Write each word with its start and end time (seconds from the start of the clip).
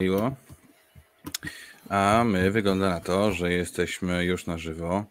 Miło. 0.00 0.36
A 1.88 2.24
my 2.26 2.50
wygląda 2.50 2.90
na 2.90 3.00
to, 3.00 3.32
że 3.32 3.52
jesteśmy 3.52 4.24
już 4.24 4.46
na 4.46 4.58
żywo 4.58 5.04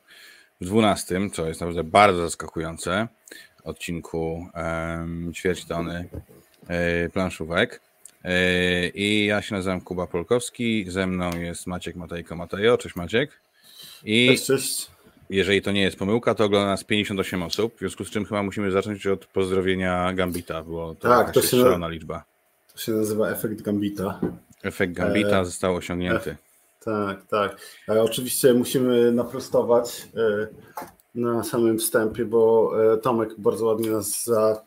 w 0.61 0.65
12, 0.65 1.29
co 1.33 1.47
jest 1.47 1.61
naprawdę 1.61 1.83
bardzo 1.83 2.21
zaskakujące, 2.21 3.07
odcinku 3.63 4.47
um, 4.55 5.33
ćwierćtony 5.33 6.09
e, 6.67 7.09
planszówek. 7.09 7.81
E, 8.23 8.87
I 8.87 9.25
ja 9.25 9.41
się 9.41 9.55
nazywam 9.55 9.81
Kuba 9.81 10.07
Polkowski, 10.07 10.85
ze 10.87 11.07
mną 11.07 11.39
jest 11.39 11.67
Maciek 11.67 11.95
Matejko 11.95 12.35
Matejo. 12.35 12.77
Cześć 12.77 12.95
Maciek. 12.95 13.31
I 14.03 14.27
cześć, 14.27 14.45
cześć. 14.45 14.91
jeżeli 15.29 15.61
to 15.61 15.71
nie 15.71 15.81
jest 15.81 15.97
pomyłka, 15.97 16.35
to 16.35 16.45
ogląda 16.45 16.67
nas 16.67 16.83
58 16.83 17.43
osób, 17.43 17.75
w 17.75 17.79
związku 17.79 18.05
z 18.05 18.09
czym 18.09 18.25
chyba 18.25 18.43
musimy 18.43 18.71
zacząć 18.71 19.07
od 19.07 19.25
pozdrowienia 19.25 20.13
Gambita, 20.13 20.63
bo 20.63 20.95
to 20.95 21.07
tak, 21.07 21.31
to 21.31 21.41
się 21.41 21.47
szalona 21.47 21.87
liczba. 21.87 22.23
To 22.73 22.77
się 22.77 22.91
nazywa 22.91 23.29
efekt 23.29 23.61
Gambita. 23.61 24.19
Efekt 24.63 24.93
Gambita 24.93 25.41
e, 25.41 25.45
został 25.45 25.75
osiągnięty. 25.75 26.31
E, 26.31 26.35
tak, 26.85 27.25
tak. 27.27 27.57
E, 27.89 28.03
oczywiście 28.03 28.53
musimy 28.53 29.11
naprostować 29.11 30.07
e, 30.15 30.47
na 31.15 31.43
samym 31.43 31.77
wstępie, 31.79 32.25
bo 32.25 32.71
e, 32.93 32.97
Tomek 32.97 33.29
bardzo 33.37 33.65
ładnie 33.65 33.91
nas 33.91 34.23
za, 34.23 34.61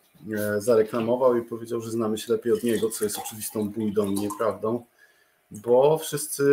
zareklamował 0.57 1.37
i 1.37 1.41
powiedział, 1.41 1.81
że 1.81 1.91
znamy 1.91 2.17
się 2.17 2.33
lepiej 2.33 2.53
od 2.53 2.63
niego, 2.63 2.89
co 2.89 3.03
jest 3.03 3.17
oczywistą 3.17 3.69
bójdą 3.69 4.05
i 4.11 4.13
nieprawdą, 4.13 4.85
bo 5.51 5.97
wszyscy 5.97 6.43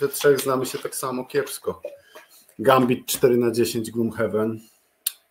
we 0.00 0.08
trzech 0.08 0.40
znamy 0.40 0.66
się 0.66 0.78
tak 0.78 0.94
samo 0.94 1.24
kiepsko. 1.24 1.82
Gambit 2.58 3.06
4 3.06 3.36
na 3.36 3.50
10 3.50 3.90
Gloomhaven, 3.90 4.60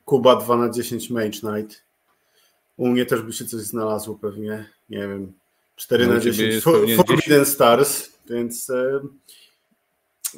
Kuba 0.05 0.35
2 0.35 0.57
na 0.57 0.69
10 0.69 1.09
Mage 1.09 1.39
Knight. 1.39 1.83
U 2.77 2.87
mnie 2.87 3.05
też 3.05 3.21
by 3.21 3.33
się 3.33 3.45
coś 3.45 3.61
znalazło 3.61 4.15
pewnie, 4.15 4.69
nie 4.89 5.07
wiem, 5.07 5.33
4 5.81 6.07
no, 6.07 6.13
na 6.13 6.19
10 6.19 6.63
Forbidden 6.95 7.45
Stars, 7.45 8.11
więc 8.29 8.69
e, 8.69 8.99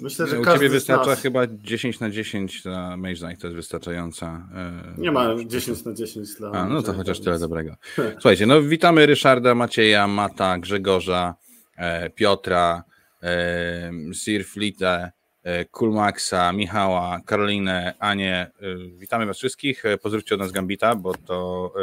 myślę, 0.02 0.28
że 0.28 0.40
U 0.40 0.44
każdy 0.44 0.60
ciebie 0.60 0.70
wystarcza 0.70 1.10
nas... 1.10 1.22
chyba 1.22 1.48
10 1.48 2.00
na 2.00 2.10
10 2.10 2.66
na 2.66 2.98
Mage 2.98 3.16
Knight, 3.16 3.42
to 3.42 3.48
jest 3.48 3.56
wystarczająca. 3.56 4.48
E, 4.56 5.02
nie 5.02 5.12
ma 5.12 5.36
10 5.46 5.86
na 5.86 5.94
10 5.94 6.36
dla 6.36 6.52
A, 6.52 6.66
no 6.66 6.82
to 6.82 6.94
chociaż 6.94 7.20
tyle 7.20 7.40
dobrego. 7.40 7.76
Słuchajcie, 8.20 8.46
no 8.46 8.62
witamy 8.62 9.06
Ryszarda, 9.06 9.56
Macieja, 9.56 10.08
Mata, 10.08 10.60
Grzegorza, 10.60 11.36
e, 11.78 12.10
Piotra, 12.10 12.84
Sir 14.14 14.46
Flitę, 14.46 15.12
Kulmaxa, 15.72 16.52
Michała, 16.54 17.20
Karolinę, 17.26 17.94
Anię. 18.00 18.52
Witamy 18.98 19.26
Was 19.26 19.38
wszystkich. 19.38 19.84
Pozdrówcie 20.02 20.36
od 20.36 20.42
nas 20.42 20.52
Gambita, 20.52 20.96
bo 20.96 21.14
to 21.14 21.74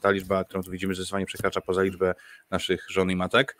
ta 0.00 0.10
liczba, 0.10 0.44
którą 0.44 0.62
tu 0.62 0.70
widzimy, 0.70 0.94
zdecydowanie 0.94 1.26
przekracza 1.26 1.60
poza 1.60 1.82
liczbę 1.82 2.14
naszych 2.50 2.86
żon 2.90 3.10
i 3.10 3.16
matek. 3.16 3.56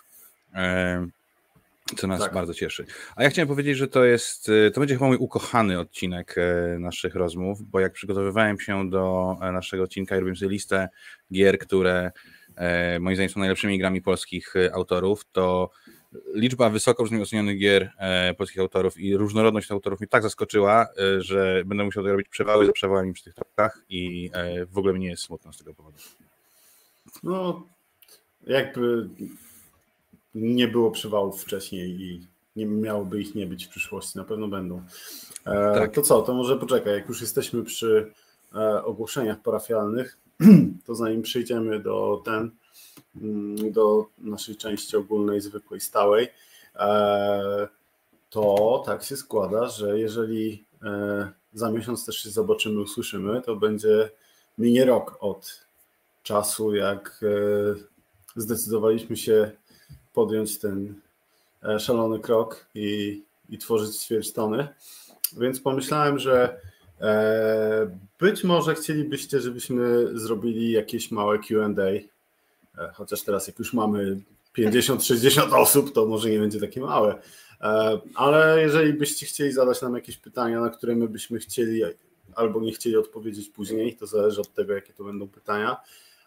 Co 1.96 2.06
nas 2.06 2.20
tak. 2.20 2.34
bardzo 2.34 2.54
cieszy. 2.54 2.86
A 3.16 3.22
ja 3.22 3.30
chciałem 3.30 3.48
powiedzieć, 3.48 3.76
że 3.76 3.88
to 3.88 4.04
jest, 4.04 4.50
to 4.74 4.80
będzie 4.80 4.94
chyba 4.94 5.06
mój 5.06 5.16
ukochany 5.16 5.78
odcinek 5.78 6.36
naszych 6.78 7.14
rozmów, 7.14 7.62
bo 7.62 7.80
jak 7.80 7.92
przygotowywałem 7.92 8.60
się 8.60 8.90
do 8.90 9.36
naszego 9.40 9.82
odcinka 9.82 10.16
i 10.16 10.18
robiłem 10.18 10.36
sobie 10.36 10.50
listę 10.50 10.88
gier, 11.32 11.58
które 11.58 12.10
moim 13.00 13.16
zdaniem 13.16 13.30
są 13.30 13.40
najlepszymi 13.40 13.78
grami 13.78 14.02
polskich 14.02 14.54
autorów, 14.72 15.24
to 15.32 15.70
liczba 16.34 16.70
wysoko 16.70 17.04
ocenionych 17.22 17.58
gier 17.58 17.92
e, 17.98 18.34
polskich 18.34 18.60
autorów 18.60 18.98
i 18.98 19.16
różnorodność 19.16 19.70
autorów 19.70 20.00
mnie 20.00 20.08
tak 20.08 20.22
zaskoczyła, 20.22 20.86
e, 20.98 21.22
że 21.22 21.62
będę 21.66 21.84
musiał 21.84 22.06
robić 22.06 22.28
przewały 22.28 22.66
za 22.66 22.72
przewałami 22.72 23.12
przy 23.12 23.24
tych 23.24 23.34
topkach 23.34 23.84
i 23.88 24.30
e, 24.32 24.66
w 24.66 24.78
ogóle 24.78 24.94
mi 24.94 25.00
nie 25.00 25.08
jest 25.08 25.22
smutno 25.22 25.52
z 25.52 25.58
tego 25.58 25.74
powodu. 25.74 25.98
No, 27.22 27.66
jakby 28.46 29.08
nie 30.34 30.68
było 30.68 30.90
przewałów 30.90 31.42
wcześniej 31.42 32.00
i 32.00 32.26
nie 32.56 32.66
miałoby 32.66 33.20
ich 33.20 33.34
nie 33.34 33.46
być 33.46 33.66
w 33.66 33.68
przyszłości, 33.68 34.18
na 34.18 34.24
pewno 34.24 34.48
będą. 34.48 34.82
Tak. 35.44 35.94
To 35.94 36.02
co, 36.02 36.22
to 36.22 36.34
może 36.34 36.56
poczekaj, 36.56 36.94
jak 36.94 37.08
już 37.08 37.20
jesteśmy 37.20 37.64
przy 37.64 38.12
ogłoszeniach 38.84 39.42
parafialnych, 39.42 40.18
to 40.86 40.94
zanim 40.94 41.22
przejdziemy 41.22 41.80
do 41.80 42.22
ten, 42.24 42.50
do 43.70 44.06
naszej 44.18 44.56
części 44.56 44.96
ogólnej, 44.96 45.40
zwykłej, 45.40 45.80
stałej, 45.80 46.28
e, 46.76 47.68
to 48.30 48.82
tak 48.86 49.04
się 49.04 49.16
składa, 49.16 49.68
że 49.68 49.98
jeżeli 49.98 50.64
e, 50.82 51.32
za 51.54 51.70
miesiąc 51.70 52.06
też 52.06 52.16
się 52.16 52.30
zobaczymy, 52.30 52.80
usłyszymy, 52.80 53.42
to 53.42 53.56
będzie 53.56 54.10
minie 54.58 54.84
rok 54.84 55.16
od 55.20 55.64
czasu, 56.22 56.74
jak 56.74 57.20
e, 57.22 57.74
zdecydowaliśmy 58.36 59.16
się 59.16 59.50
podjąć 60.12 60.58
ten 60.58 60.94
szalony 61.78 62.20
krok 62.20 62.66
i, 62.74 63.22
i 63.48 63.58
tworzyć 63.58 63.96
ćwierćtony. 63.96 64.68
Więc 65.38 65.60
pomyślałem, 65.60 66.18
że 66.18 66.60
być 68.20 68.44
może 68.44 68.74
chcielibyście, 68.74 69.40
żebyśmy 69.40 70.08
zrobili 70.18 70.70
jakieś 70.72 71.10
małe 71.10 71.38
QA 71.38 71.68
chociaż 72.94 73.22
teraz 73.22 73.46
jak 73.46 73.58
już 73.58 73.72
mamy 73.72 74.20
50-60 74.58 75.54
osób, 75.54 75.92
to 75.92 76.06
może 76.06 76.30
nie 76.30 76.38
będzie 76.38 76.60
takie 76.60 76.80
małe. 76.80 77.22
E, 77.60 78.00
ale 78.14 78.62
jeżeli 78.62 78.92
byście 78.92 79.26
chcieli 79.26 79.52
zadać 79.52 79.82
nam 79.82 79.94
jakieś 79.94 80.16
pytania, 80.16 80.60
na 80.60 80.70
które 80.70 80.96
my 80.96 81.08
byśmy 81.08 81.38
chcieli 81.38 81.82
albo 82.34 82.60
nie 82.60 82.72
chcieli 82.72 82.96
odpowiedzieć 82.96 83.48
później, 83.48 83.96
to 83.96 84.06
zależy 84.06 84.40
od 84.40 84.54
tego, 84.54 84.74
jakie 84.74 84.92
to 84.92 85.04
będą 85.04 85.28
pytania, 85.28 85.76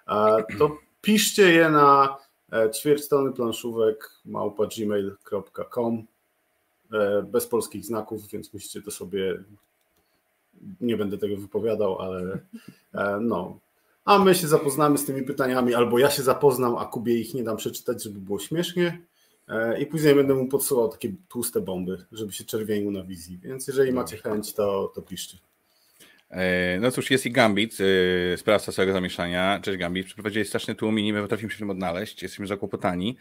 e, 0.08 0.44
to 0.60 0.78
piszcie 1.02 1.52
je 1.52 1.70
na 1.70 2.18
ćwierćtony 2.74 3.34
planszówek 3.34 4.12
bez 7.24 7.48
polskich 7.48 7.86
znaków, 7.86 8.28
więc 8.28 8.54
musicie 8.54 8.82
to 8.82 8.92
sobie 8.92 9.44
nie 10.82 10.98
będę 10.98 11.18
tego 11.18 11.38
wypowiadał, 11.38 12.00
ale 12.00 12.40
no, 13.22 13.60
a 14.06 14.20
my 14.20 14.36
się 14.36 14.48
zapoznamy 14.48 14.98
z 14.98 15.06
tymi 15.06 15.24
pytaniami, 15.24 15.74
albo 15.74 16.00
ja 16.00 16.10
się 16.10 16.24
zapoznam, 16.24 16.76
a 16.78 16.86
Kubie 16.86 17.20
ich 17.20 17.34
nie 17.34 17.44
dam 17.44 17.58
przeczytać, 17.58 18.04
żeby 18.04 18.20
było 18.20 18.40
śmiesznie. 18.40 19.02
E, 19.48 19.80
I 19.80 19.86
później 19.86 20.16
będę 20.16 20.34
mu 20.34 20.48
podsyłał 20.48 20.90
takie 20.90 21.12
tłuste 21.30 21.62
bomby, 21.62 22.06
żeby 22.12 22.34
się 22.34 22.44
czerwienił 22.44 22.92
na 22.92 23.04
wizji. 23.04 23.40
Więc 23.44 23.68
jeżeli 23.68 23.92
macie 23.92 24.18
chęć, 24.18 24.54
to, 24.54 24.92
to 24.96 25.02
piszcie. 25.02 25.38
E, 26.30 26.80
no 26.80 26.92
cóż, 26.92 27.12
jest 27.12 27.26
i 27.26 27.32
Gambit, 27.32 27.78
e, 28.34 28.38
sprawca 28.38 28.72
całego 28.72 28.94
zamieszania. 28.94 29.60
Cześć 29.64 29.78
Gambit, 29.78 30.06
przeprowadziłeś 30.06 30.48
straszny 30.48 30.76
tłum 30.76 31.00
i 31.00 31.04
nie 31.04 31.14
potrafimy 31.14 31.52
się 31.52 31.56
w 31.56 31.60
tym 31.60 31.70
odnaleźć. 31.70 32.24
Jesteśmy 32.24 32.48
zakłopotani, 32.48 33.18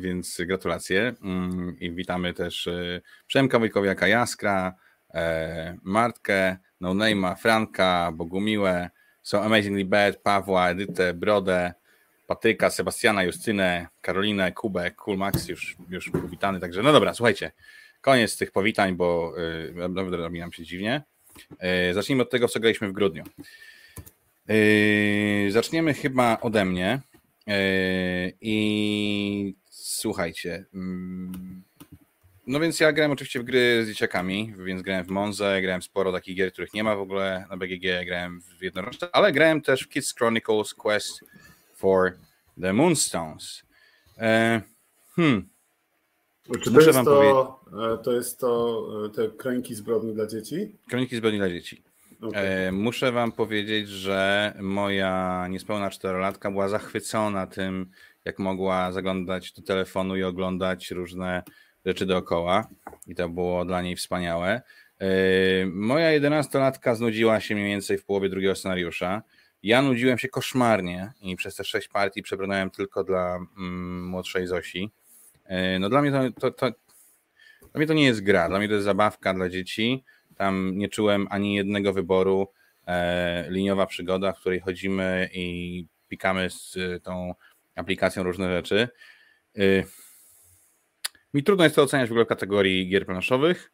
więc 0.00 0.38
gratulacje. 0.46 1.14
Mm, 1.22 1.76
I 1.80 1.92
witamy 1.92 2.34
też 2.34 2.68
Przemka 3.26 3.58
Wojkowiaka 3.58 4.08
Jaskra, 4.08 4.74
Martkę, 5.82 6.56
No 6.80 6.94
Name'a, 6.94 7.36
Franka, 7.36 8.12
Bogumiłę, 8.12 8.90
są 9.30 9.42
Amazingly 9.42 9.84
Bad, 9.84 10.16
Pawła, 10.16 10.70
Edytę, 10.70 11.14
Brodę, 11.14 11.72
Patyka, 12.26 12.70
Sebastiana, 12.70 13.24
Justynę, 13.24 13.86
Karolinę, 14.00 14.52
Kubę, 14.52 14.90
Cool 14.90 15.16
Max 15.16 15.48
już, 15.48 15.76
już 15.90 16.10
powitany. 16.10 16.60
Także 16.60 16.82
no 16.82 16.92
dobra, 16.92 17.14
słuchajcie, 17.14 17.52
koniec 18.00 18.36
tych 18.36 18.52
powitań, 18.52 18.96
bo 18.96 19.34
yy, 19.76 20.16
robi 20.16 20.40
nam 20.40 20.52
się 20.52 20.64
dziwnie. 20.64 21.02
Yy, 21.50 21.94
zacznijmy 21.94 22.22
od 22.22 22.30
tego, 22.30 22.48
co 22.48 22.60
graliśmy 22.60 22.88
w 22.88 22.92
grudniu. 22.92 23.24
Yy, 24.48 25.50
zaczniemy 25.50 25.94
chyba 25.94 26.40
ode 26.40 26.64
mnie. 26.64 27.00
Yy, 27.46 27.54
I 28.40 29.54
słuchajcie. 29.70 30.64
Yy, 30.74 31.69
no 32.50 32.60
więc 32.60 32.80
ja 32.80 32.92
grałem 32.92 33.12
oczywiście 33.12 33.40
w 33.40 33.44
gry 33.44 33.84
z 33.84 33.88
dzieciakami, 33.88 34.54
więc 34.58 34.82
grałem 34.82 35.04
w 35.04 35.08
Monze, 35.08 35.62
grałem 35.62 35.82
sporo 35.82 36.12
takich 36.12 36.36
gier, 36.36 36.52
których 36.52 36.74
nie 36.74 36.84
ma 36.84 36.96
w 36.96 37.00
ogóle 37.00 37.46
na 37.50 37.56
BGG, 37.56 38.04
grałem 38.06 38.40
w 38.58 38.62
jednoroczne, 38.62 39.08
ale 39.12 39.32
grałem 39.32 39.62
też 39.62 39.82
w 39.82 39.88
Kids 39.88 40.14
Chronicles 40.14 40.74
Quest 40.74 41.20
for 41.74 42.12
the 42.60 42.72
Moonstones. 42.72 43.62
E, 44.18 44.62
hmm. 45.16 45.48
Czy 46.62 46.72
to, 46.72 46.80
jest 46.80 47.04
to, 47.04 47.60
e, 47.94 47.98
to 48.04 48.12
jest 48.12 48.40
to 48.40 48.86
e, 49.06 49.10
te 49.10 49.28
kroniki 49.28 49.74
zbrodni 49.74 50.14
dla 50.14 50.26
dzieci? 50.26 50.76
Kroniki 50.88 51.16
zbrodni 51.16 51.38
dla 51.38 51.48
dzieci. 51.48 51.82
Okay. 52.22 52.42
E, 52.42 52.72
muszę 52.72 53.12
wam 53.12 53.32
powiedzieć, 53.32 53.88
że 53.88 54.52
moja 54.60 55.46
niespełna 55.50 55.90
czterolatka 55.90 56.50
była 56.50 56.68
zachwycona 56.68 57.46
tym, 57.46 57.90
jak 58.24 58.38
mogła 58.38 58.92
zaglądać 58.92 59.52
do 59.52 59.62
telefonu 59.62 60.16
i 60.16 60.22
oglądać 60.22 60.90
różne 60.90 61.42
rzeczy 61.86 62.06
dookoła 62.06 62.68
i 63.06 63.14
to 63.14 63.28
było 63.28 63.64
dla 63.64 63.82
niej 63.82 63.96
wspaniałe. 63.96 64.62
Yy, 65.00 65.06
moja 65.66 66.10
jedenastolatka 66.10 66.94
znudziła 66.94 67.40
się 67.40 67.54
mniej 67.54 67.66
więcej 67.66 67.98
w 67.98 68.04
połowie 68.04 68.28
drugiego 68.28 68.54
scenariusza. 68.54 69.22
Ja 69.62 69.82
nudziłem 69.82 70.18
się 70.18 70.28
koszmarnie 70.28 71.12
i 71.20 71.36
przez 71.36 71.56
te 71.56 71.64
sześć 71.64 71.88
partii 71.88 72.22
przebrnąłem 72.22 72.70
tylko 72.70 73.04
dla 73.04 73.36
mm, 73.36 74.06
młodszej 74.08 74.46
Zosi. 74.46 74.90
Yy, 75.50 75.78
no 75.78 75.88
dla 75.88 76.02
mnie 76.02 76.12
to, 76.12 76.40
to, 76.40 76.50
to, 76.50 76.70
dla 77.60 77.78
mnie 77.78 77.86
to 77.86 77.94
nie 77.94 78.04
jest 78.04 78.22
gra, 78.22 78.48
dla 78.48 78.58
mnie 78.58 78.68
to 78.68 78.74
jest 78.74 78.84
zabawka 78.84 79.34
dla 79.34 79.48
dzieci. 79.48 80.04
Tam 80.36 80.72
nie 80.78 80.88
czułem 80.88 81.26
ani 81.30 81.54
jednego 81.54 81.92
wyboru. 81.92 82.48
E, 82.86 83.46
liniowa 83.50 83.86
przygoda, 83.86 84.32
w 84.32 84.40
której 84.40 84.60
chodzimy 84.60 85.28
i 85.32 85.86
pikamy 86.08 86.50
z 86.50 86.76
tą 87.02 87.34
aplikacją 87.74 88.22
różne 88.22 88.48
rzeczy. 88.48 88.88
Mi 91.34 91.42
trudno 91.42 91.64
jest 91.64 91.76
to 91.76 91.82
oceniać 91.82 92.08
w 92.08 92.12
ogóle 92.12 92.24
w 92.24 92.28
kategorii 92.28 92.88
gier 92.88 93.06
planszowych, 93.06 93.72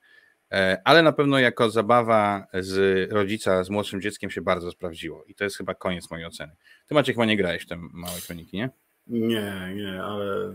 e, 0.53 0.83
ale 0.85 1.03
na 1.03 1.13
pewno 1.13 1.39
jako 1.39 1.71
zabawa 1.71 2.47
z 2.55 3.13
rodzica 3.13 3.65
z 3.65 3.71
młodszym 3.71 4.01
dzieckiem 4.01 4.31
się 4.31 4.41
bardzo 4.41 4.71
sprawdziło 4.71 5.25
i 5.25 5.35
to 5.35 5.45
jest 5.45 5.57
chyba 5.57 5.75
koniec 5.75 6.11
mojej 6.11 6.27
oceny. 6.27 6.53
Ty 6.87 6.95
Maciek 6.95 7.17
chyba 7.17 7.27
nie 7.27 7.37
grałeś 7.37 7.63
w 7.63 7.69
te 7.69 7.77
małe 7.77 8.21
kroniki, 8.27 8.57
nie? 8.57 8.71
Nie, 9.07 9.73
nie, 9.77 10.03
ale 10.03 10.55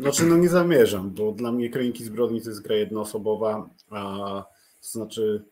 znaczy 0.00 0.24
no 0.24 0.36
nie 0.36 0.48
zamierzam, 0.48 1.10
bo 1.10 1.32
dla 1.32 1.52
mnie 1.52 1.70
Kroniki 1.70 2.04
Zbrodni 2.04 2.42
to 2.42 2.48
jest 2.48 2.62
gra 2.62 2.76
jednoosobowa, 2.76 3.70
a 3.90 4.44
to 4.80 4.88
znaczy 4.88 5.44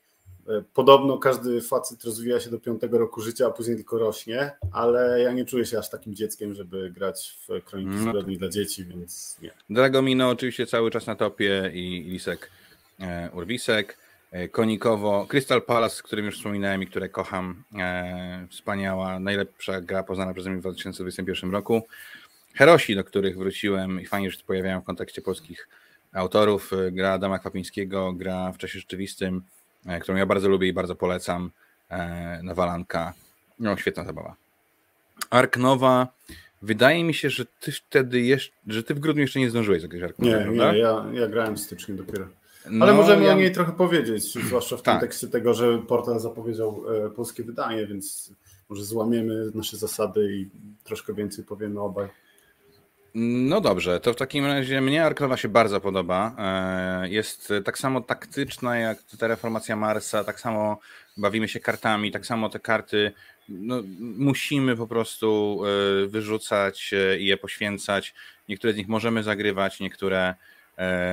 podobno 0.75 1.19
każdy 1.19 1.61
facet 1.61 2.05
rozwija 2.05 2.41
się 2.41 2.51
do 2.51 2.61
piątego 2.61 2.99
roku 2.99 3.21
życia, 3.21 3.47
a 3.47 3.51
później 3.51 3.77
tylko 3.77 3.99
rośnie, 3.99 4.51
ale 4.73 5.21
ja 5.21 5.33
nie 5.33 5.45
czuję 5.45 5.67
się 5.67 5.79
aż 5.79 5.91
takim 5.91 6.15
dzieckiem, 6.15 6.55
żeby 6.55 6.91
grać 6.91 7.39
w 7.49 7.65
Kroniki 7.65 7.91
no. 7.91 8.11
Zbrodni 8.11 8.39
dla 8.39 8.49
dzieci, 8.49 8.85
więc 8.85 9.37
nie. 9.43 9.51
Dragomino 9.71 10.29
oczywiście 10.29 10.67
cały 10.67 10.91
czas 10.91 11.07
na 11.07 11.17
topie 11.17 11.71
i 11.75 12.05
Lisek 12.09 12.51
e, 13.01 13.31
Urwisek. 13.35 13.99
E, 14.33 14.49
konikowo, 14.49 15.27
Crystal 15.29 15.63
Palace, 15.63 16.03
o 16.03 16.07
którym 16.07 16.27
już 16.27 16.37
wspominałem 16.37 16.83
i 16.83 16.87
które 16.87 17.09
kocham, 17.09 17.65
e, 17.79 18.47
wspaniała, 18.51 19.21
najlepsza 19.21 19.81
gra 19.81 20.03
poznana 20.03 20.33
przeze 20.33 20.51
mnie 20.51 20.59
w 20.59 20.63
2021 20.63 21.51
roku. 21.51 21.83
Herosi, 22.55 22.95
do 22.95 23.05
których 23.05 23.39
wróciłem 23.39 24.01
i 24.01 24.07
fajnie, 24.07 24.31
że 24.31 24.39
się 24.39 24.45
pojawiają 24.45 24.81
w 24.81 24.85
kontekście 24.85 25.23
polskich 25.23 25.69
autorów. 26.13 26.71
Gra 26.93 27.13
Adama 27.13 27.39
Kwapińskiego, 27.39 28.13
gra 28.13 28.53
w 28.53 28.59
czasie 28.59 28.79
rzeczywistym, 28.79 29.37
e, 29.37 29.56
którą 30.01 30.19
ja 30.19 30.27
bardzo 30.27 30.49
lubię 30.49 30.69
i 30.69 30.73
bardzo 30.73 30.95
polecam. 30.95 31.51
E, 31.91 32.41
Nawalanka. 32.43 33.13
No, 33.59 33.77
świetna 33.77 34.05
zabawa. 34.05 34.37
Ark 35.31 35.57
Nowa. 35.57 36.09
Wydaje 36.63 37.05
mi 37.05 37.15
się, 37.15 37.31
że 37.31 37.45
ty 37.61 37.73
wtedy 37.73 38.21
jeszcze, 38.21 38.57
że 38.67 38.83
ty 38.83 38.95
w 38.95 38.99
grudniu 38.99 39.23
jeszcze 39.23 39.41
nie 39.41 39.51
zdążyłeś 39.51 39.83
zagrać 39.83 40.03
Ark 40.03 40.19
Nowa, 40.19 40.37
Nie, 40.37 40.45
prawda? 40.45 40.73
nie, 40.73 40.79
ja, 40.79 41.07
ja 41.13 41.29
grałem 41.29 41.57
w 41.57 41.61
styczniu 41.61 41.97
dopiero. 41.97 42.29
Ale 42.67 42.93
no, 42.93 42.95
możemy 42.95 43.25
ja... 43.25 43.33
o 43.33 43.37
niej 43.37 43.53
trochę 43.53 43.73
powiedzieć, 43.73 44.33
zwłaszcza 44.33 44.77
w 44.77 44.83
tak. 44.83 44.95
kontekście 44.95 45.29
tego, 45.29 45.55
że 45.55 45.79
portal 45.79 46.21
zapowiedział 46.21 46.83
e, 47.07 47.11
polskie 47.11 47.45
wydanie, 47.45 47.87
więc 47.87 48.33
może 48.69 48.85
złamiemy 48.85 49.51
nasze 49.55 49.77
zasady 49.77 50.33
i 50.33 50.51
troszkę 50.85 51.15
więcej 51.15 51.45
powiemy 51.45 51.81
obaj. 51.81 52.09
No 53.19 53.61
dobrze, 53.61 54.01
to 54.01 54.13
w 54.13 54.17
takim 54.17 54.47
razie 54.47 54.81
mnie 54.81 55.05
Arknowa 55.05 55.37
się 55.37 55.49
bardzo 55.49 55.81
podoba. 55.81 56.37
E, 56.39 57.09
jest 57.09 57.53
tak 57.65 57.79
samo 57.79 58.01
taktyczna 58.01 58.79
jak 58.79 58.99
ta 59.19 59.27
reformacja 59.27 59.77
Marsa, 59.77 60.25
tak 60.25 60.41
samo 60.41 60.79
bawimy 61.17 61.49
się 61.49 61.61
kartami, 61.61 62.13
tak 62.13 62.27
samo 62.27 62.49
te 62.49 62.61
karty 62.61 63.13
no, 63.49 63.83
musimy 63.99 64.77
po 64.77 64.87
prostu 64.87 65.61
e, 65.65 66.07
wyrzucać 66.07 66.91
e, 66.93 67.19
i 67.19 67.27
je 67.27 67.37
poświęcać. 67.37 68.15
Niektóre 68.49 68.73
z 68.73 68.77
nich 68.77 68.89
możemy 68.89 69.23
zagrywać, 69.23 69.81
niektóre, 69.81 70.35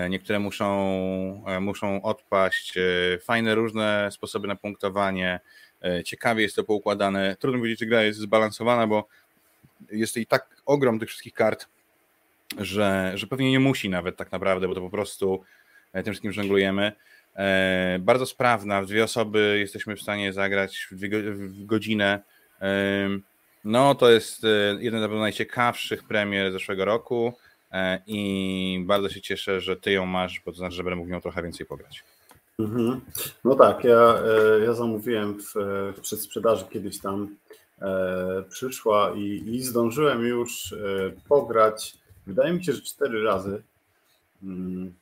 niektóre 0.09 0.39
muszą, 0.39 0.93
muszą 1.61 2.01
odpaść. 2.01 2.73
Fajne 3.21 3.55
różne 3.55 4.09
sposoby 4.11 4.47
na 4.47 4.55
punktowanie. 4.55 5.39
Ciekawie 6.05 6.43
jest 6.43 6.55
to 6.55 6.63
poukładane. 6.63 7.35
Trudno 7.39 7.59
powiedzieć, 7.59 7.79
czy 7.79 7.85
gra 7.85 8.03
jest 8.03 8.19
zbalansowana, 8.19 8.87
bo 8.87 9.07
jest 9.91 10.17
i 10.17 10.25
tak 10.25 10.55
ogrom 10.65 10.99
tych 10.99 11.09
wszystkich 11.09 11.33
kart, 11.33 11.67
że, 12.59 13.11
że 13.15 13.27
pewnie 13.27 13.51
nie 13.51 13.59
musi 13.59 13.89
nawet 13.89 14.17
tak 14.17 14.31
naprawdę, 14.31 14.67
bo 14.67 14.75
to 14.75 14.81
po 14.81 14.89
prostu 14.89 15.43
e, 15.93 16.03
tym 16.03 16.13
wszystkim 16.13 16.31
żonglujemy. 16.31 16.91
E, 17.35 17.97
bardzo 17.99 18.25
sprawna, 18.25 18.81
w 18.81 18.85
dwie 18.85 19.03
osoby 19.03 19.57
jesteśmy 19.59 19.95
w 19.95 20.01
stanie 20.01 20.33
zagrać 20.33 20.87
w, 20.91 20.95
dwie, 20.95 21.21
w 21.33 21.65
godzinę. 21.65 22.19
E, 22.61 23.09
no, 23.63 23.95
to 23.95 24.09
jest 24.09 24.41
jeden 24.79 25.09
z 25.09 25.11
najciekawszych 25.11 26.03
premier 26.03 26.51
zeszłego 26.51 26.85
roku 26.85 27.33
i 28.07 28.83
bardzo 28.87 29.09
się 29.09 29.21
cieszę, 29.21 29.61
że 29.61 29.75
ty 29.75 29.91
ją 29.91 30.05
masz, 30.05 30.41
bo 30.45 30.51
to 30.51 30.57
znaczy, 30.57 30.75
że 30.75 30.83
będę 30.83 30.95
mógł 30.95 31.09
nią 31.09 31.21
trochę 31.21 31.43
więcej 31.43 31.65
pograć. 31.65 32.03
Mhm. 32.59 33.01
No 33.43 33.55
tak, 33.55 33.83
ja, 33.83 34.19
ja 34.65 34.73
zamówiłem 34.73 35.39
w, 35.39 35.53
w 35.97 36.01
przedsprzedaży 36.01 36.65
kiedyś 36.69 36.99
tam 36.99 37.35
przyszła 38.49 39.13
i, 39.15 39.43
i 39.45 39.61
zdążyłem 39.61 40.21
już 40.21 40.75
pograć 41.29 41.97
Wydaje 42.27 42.53
mi 42.53 42.65
się, 42.65 42.73
że 42.73 42.81
cztery 42.81 43.23
razy 43.23 43.63
mm, 44.43 44.93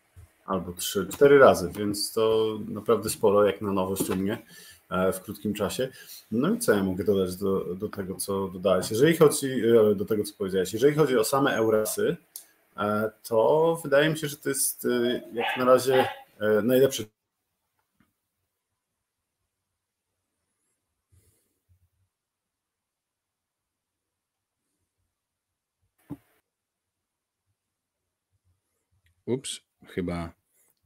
albo 0.46 0.74
trzy, 0.74 1.08
cztery 1.08 1.40
razy, 1.40 1.72
więc 1.78 2.14
to 2.14 2.58
naprawdę 2.68 3.10
sporo 3.10 3.46
jak 3.46 3.62
na 3.62 3.74
nowość 3.74 4.10
u 4.10 4.14
e, 4.14 5.12
w 5.12 5.22
krótkim 5.22 5.54
czasie. 5.54 5.90
No 6.32 6.54
i 6.54 6.60
co 6.60 6.74
ja 6.74 6.84
mogę 6.84 7.04
dodać 7.04 7.36
do, 7.36 7.76
do 7.76 7.90
tego, 7.90 8.16
co 8.16 8.48
dodałeś? 8.48 8.92
Jeżeli 8.92 9.18
chodzi 9.18 9.48
e, 9.48 9.96
do 9.96 10.06
tego, 10.06 10.24
co 10.24 10.34
powiedziałeś, 10.38 10.74
jeżeli 10.74 10.96
chodzi 10.96 11.18
o 11.18 11.24
same 11.24 11.56
Eurasy, 11.56 12.18
e, 12.78 13.12
to 13.24 13.80
wydaje 13.84 14.10
mi 14.10 14.18
się, 14.18 14.28
że 14.28 14.38
to 14.38 14.50
jest 14.50 14.88
jak 15.34 15.58
na 15.58 15.66
razie 15.66 16.08
najlepszy 16.64 17.06
Ups, 29.32 29.62
chyba 29.86 30.34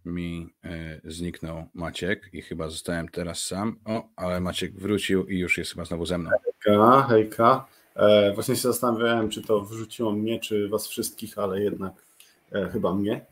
mi 0.05 0.53
e, 0.63 1.01
zniknął 1.03 1.65
Maciek 1.73 2.29
i 2.33 2.41
chyba 2.41 2.69
zostałem 2.69 3.09
teraz 3.09 3.39
sam. 3.43 3.79
O, 3.85 4.07
ale 4.15 4.41
Maciek 4.41 4.73
wrócił 4.79 5.25
i 5.25 5.39
już 5.39 5.57
jest 5.57 5.71
chyba 5.71 5.85
znowu 5.85 6.05
ze 6.05 6.17
mną. 6.17 6.29
Hejka, 6.59 7.07
hejka. 7.09 7.65
E, 7.95 8.33
właśnie 8.33 8.55
się 8.55 8.61
zastanawiałem, 8.61 9.29
czy 9.29 9.41
to 9.41 9.61
wrzuciło 9.61 10.11
mnie, 10.11 10.39
czy 10.39 10.69
was 10.69 10.87
wszystkich, 10.87 11.37
ale 11.37 11.61
jednak 11.61 11.93
e, 12.51 12.69
chyba 12.69 12.93
mnie. 12.93 13.25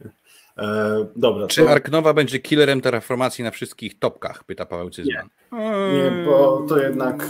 E, 0.58 1.06
dobra. 1.16 1.48
Czy 1.48 1.64
to... 1.64 1.70
Arknowa 1.70 2.14
będzie 2.14 2.40
killerem 2.40 2.82
terraformacji 2.82 3.44
na 3.44 3.52
wszystkich 3.52 4.00
topkach? 4.00 4.44
Pyta 4.44 4.66
Paweł 4.66 4.90
Cyzman. 4.90 5.30
Nie, 5.52 5.60
nie 5.60 6.26
bo 6.26 6.66
to 6.70 6.80
jednak 6.80 7.30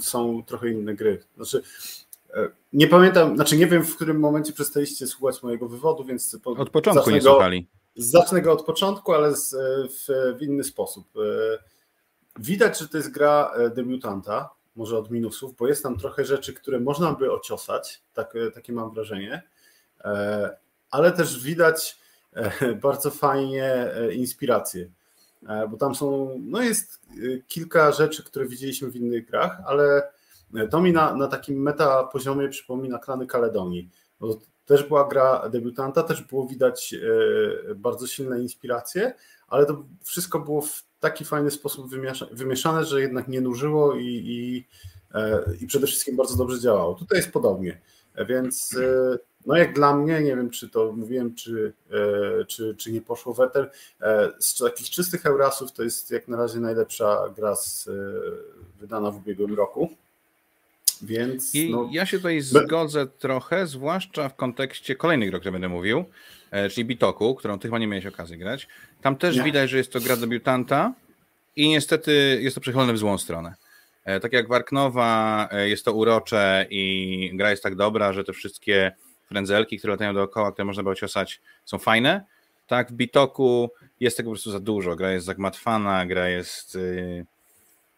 są 0.00 0.42
trochę 0.42 0.70
inne 0.70 0.94
gry. 0.94 1.22
Znaczy, 1.36 1.62
nie 2.72 2.88
pamiętam, 2.88 3.34
znaczy 3.34 3.56
nie 3.56 3.66
wiem, 3.66 3.84
w 3.84 3.96
którym 3.96 4.20
momencie 4.20 4.52
przestaliście 4.52 5.06
słuchać 5.06 5.42
mojego 5.42 5.68
wywodu, 5.68 6.04
więc 6.04 6.38
po, 6.42 6.50
od 6.50 6.70
początku 6.70 7.10
nie 7.10 7.20
go, 7.20 7.30
słuchali. 7.30 7.68
Zacznę 7.96 8.42
go 8.42 8.52
od 8.52 8.64
początku, 8.64 9.12
ale 9.12 9.36
z, 9.36 9.54
w, 9.90 10.36
w, 10.38 10.42
inny 10.42 10.64
sposób. 10.64 11.06
E, 11.16 11.58
widać, 12.38 12.78
że 12.78 12.88
to 12.88 12.96
jest 12.96 13.10
gra 13.10 13.52
e, 13.56 13.70
debiutanta, 13.70 14.50
może 14.76 14.98
od 14.98 15.10
minusów, 15.10 15.56
bo 15.56 15.68
jest 15.68 15.82
tam 15.82 15.98
trochę 15.98 16.24
rzeczy, 16.24 16.54
które 16.54 16.80
można 16.80 17.12
by 17.12 17.32
ociosać, 17.32 18.02
tak, 18.14 18.34
takie 18.54 18.72
mam 18.72 18.90
wrażenie, 18.90 19.42
ale 20.90 21.12
też 21.12 21.42
widać 21.42 21.98
bardzo 22.82 23.10
fajnie 23.10 23.90
inspiracje, 24.12 24.90
bo 25.70 25.76
tam 25.76 25.94
są, 25.94 26.36
no 26.40 26.62
jest 26.62 27.00
kilka 27.46 27.92
rzeczy, 27.92 28.24
które 28.24 28.46
widzieliśmy 28.46 28.90
w 28.90 28.96
innych 28.96 29.26
grach, 29.26 29.62
ale 29.66 30.02
to 30.70 30.80
mi 30.80 30.92
na, 30.92 31.14
na 31.14 31.26
takim 31.26 31.62
meta 31.62 32.04
poziomie 32.04 32.48
przypomina 32.48 32.98
klany 32.98 33.26
Kaledonii. 33.26 33.90
Bo 34.20 34.38
też 34.68 34.84
była 34.84 35.08
gra 35.08 35.48
debiutanta, 35.48 36.02
też 36.02 36.22
było 36.22 36.46
widać 36.46 36.94
e, 37.70 37.74
bardzo 37.74 38.06
silne 38.06 38.40
inspiracje, 38.40 39.14
ale 39.48 39.66
to 39.66 39.84
wszystko 40.04 40.40
było 40.40 40.62
w 40.62 40.84
taki 41.00 41.24
fajny 41.24 41.50
sposób 41.50 41.90
wymieszane, 42.32 42.84
że 42.84 43.00
jednak 43.00 43.28
nie 43.28 43.40
nużyło 43.40 43.94
i, 43.94 44.06
i, 44.06 44.64
e, 45.14 45.44
i 45.60 45.66
przede 45.66 45.86
wszystkim 45.86 46.16
bardzo 46.16 46.36
dobrze 46.36 46.60
działało. 46.60 46.94
Tutaj 46.94 47.18
jest 47.18 47.32
podobnie, 47.32 47.80
więc 48.28 48.76
e, 48.76 49.18
no 49.46 49.56
jak 49.56 49.74
dla 49.74 49.96
mnie, 49.96 50.20
nie 50.20 50.36
wiem 50.36 50.50
czy 50.50 50.68
to 50.68 50.92
mówiłem, 50.92 51.34
czy, 51.34 51.72
czy, 52.48 52.74
czy 52.74 52.92
nie 52.92 53.00
poszło 53.00 53.34
weter, 53.34 53.70
z 54.38 54.58
takich 54.58 54.90
czystych 54.90 55.26
Eurasów 55.26 55.72
to 55.72 55.82
jest 55.82 56.10
jak 56.10 56.28
na 56.28 56.36
razie 56.36 56.60
najlepsza 56.60 57.28
gra 57.36 57.56
z, 57.56 57.88
wydana 58.78 59.10
w 59.10 59.16
ubiegłym 59.16 59.54
roku. 59.54 59.88
Więc, 61.02 61.54
I 61.54 61.70
no, 61.70 61.88
ja 61.92 62.06
się 62.06 62.16
tutaj 62.16 62.40
zgodzę 62.40 63.06
trochę, 63.06 63.66
zwłaszcza 63.66 64.28
w 64.28 64.36
kontekście 64.36 64.96
kolejnych 64.96 65.28
gry, 65.28 65.36
o 65.36 65.40
których 65.40 65.52
będę 65.52 65.68
mówił, 65.68 66.04
e, 66.50 66.70
czyli 66.70 66.84
Bitoku, 66.84 67.34
którą 67.34 67.58
ty 67.58 67.68
chyba 67.68 67.78
nie 67.78 67.86
miałeś 67.86 68.06
okazji 68.06 68.38
grać. 68.38 68.68
Tam 69.02 69.16
też 69.16 69.36
nie. 69.36 69.42
widać, 69.42 69.70
że 69.70 69.76
jest 69.76 69.92
to 69.92 70.00
gra 70.00 70.16
debiutanta 70.16 70.94
i 71.56 71.68
niestety 71.68 72.38
jest 72.42 72.54
to 72.54 72.60
przechylone 72.60 72.92
w 72.92 72.98
złą 72.98 73.18
stronę. 73.18 73.54
E, 74.04 74.20
tak 74.20 74.32
jak 74.32 74.48
Warknowa 74.48 75.48
e, 75.52 75.68
jest 75.68 75.84
to 75.84 75.92
urocze 75.92 76.66
i 76.70 77.30
gra 77.34 77.50
jest 77.50 77.62
tak 77.62 77.74
dobra, 77.74 78.12
że 78.12 78.24
te 78.24 78.32
wszystkie 78.32 78.92
frędzelki, 79.26 79.78
które 79.78 79.92
latają 79.92 80.14
dookoła, 80.14 80.52
które 80.52 80.64
można 80.64 80.82
było 80.82 80.94
ciosać, 80.94 81.40
są 81.64 81.78
fajne. 81.78 82.24
Tak, 82.66 82.90
w 82.90 82.94
Bitoku 82.94 83.70
jest 84.00 84.16
tego 84.16 84.30
po 84.30 84.34
prostu 84.34 84.50
za 84.50 84.60
dużo. 84.60 84.96
Gra 84.96 85.12
jest 85.12 85.26
zagmatwana, 85.26 86.06
gra 86.06 86.28
jest 86.28 86.74
y, 86.74 87.26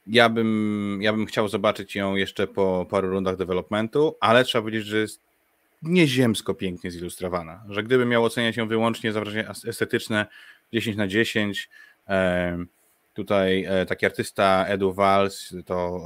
ja 0.07 0.29
bym, 0.29 0.99
ja 1.03 1.13
bym 1.13 1.27
chciał 1.27 1.49
zobaczyć 1.49 1.97
ją 1.97 2.15
jeszcze 2.15 2.47
po 2.47 2.87
paru 2.91 3.09
rundach 3.09 3.37
developmentu, 3.37 4.17
ale 4.21 4.45
trzeba 4.45 4.63
powiedzieć, 4.63 4.87
że 4.87 4.99
jest 4.99 5.21
nieziemsko 5.83 6.55
pięknie 6.55 6.91
zilustrowana, 6.91 7.65
że 7.69 7.83
gdybym 7.83 8.09
miał 8.09 8.25
oceniać 8.25 8.57
ją 8.57 8.69
wyłącznie 8.69 9.13
za 9.13 9.21
wrażenie 9.21 9.49
estetyczne 9.49 10.27
10 10.73 10.97
na 10.97 11.09
10, 11.09 11.69
tutaj 13.15 13.65
e, 13.65 13.87
taki 13.87 14.07
artysta 14.07 14.67
Edu 14.69 14.93
Valls 14.93 15.55
to 15.67 16.01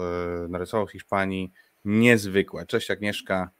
e, 0.44 0.48
narysował 0.48 0.86
w 0.86 0.92
Hiszpanii, 0.92 1.52
niezwykłe. 1.84 2.66
Cześć 2.66 2.90
Agnieszka, 2.90 3.50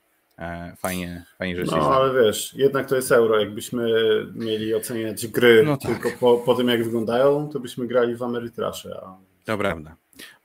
fajnie, 0.76 1.24
fajnie 1.38 1.56
że 1.56 1.66
się 1.66 1.76
No, 1.76 1.94
ale 1.94 2.24
wiesz, 2.24 2.54
jednak 2.54 2.88
to 2.88 2.96
jest 2.96 3.12
euro. 3.12 3.40
Jakbyśmy 3.40 3.88
mieli 4.34 4.74
oceniać 4.74 5.26
gry 5.26 5.62
no 5.66 5.76
tak. 5.76 5.90
tylko 5.90 6.18
po, 6.20 6.38
po 6.38 6.54
tym, 6.54 6.68
jak 6.68 6.84
wyglądają, 6.84 7.48
to 7.48 7.60
byśmy 7.60 7.86
grali 7.86 8.16
w 8.16 8.22
Ameritrasze. 8.22 9.00
A... 9.02 9.16
To 9.44 9.58
prawda. 9.58 9.96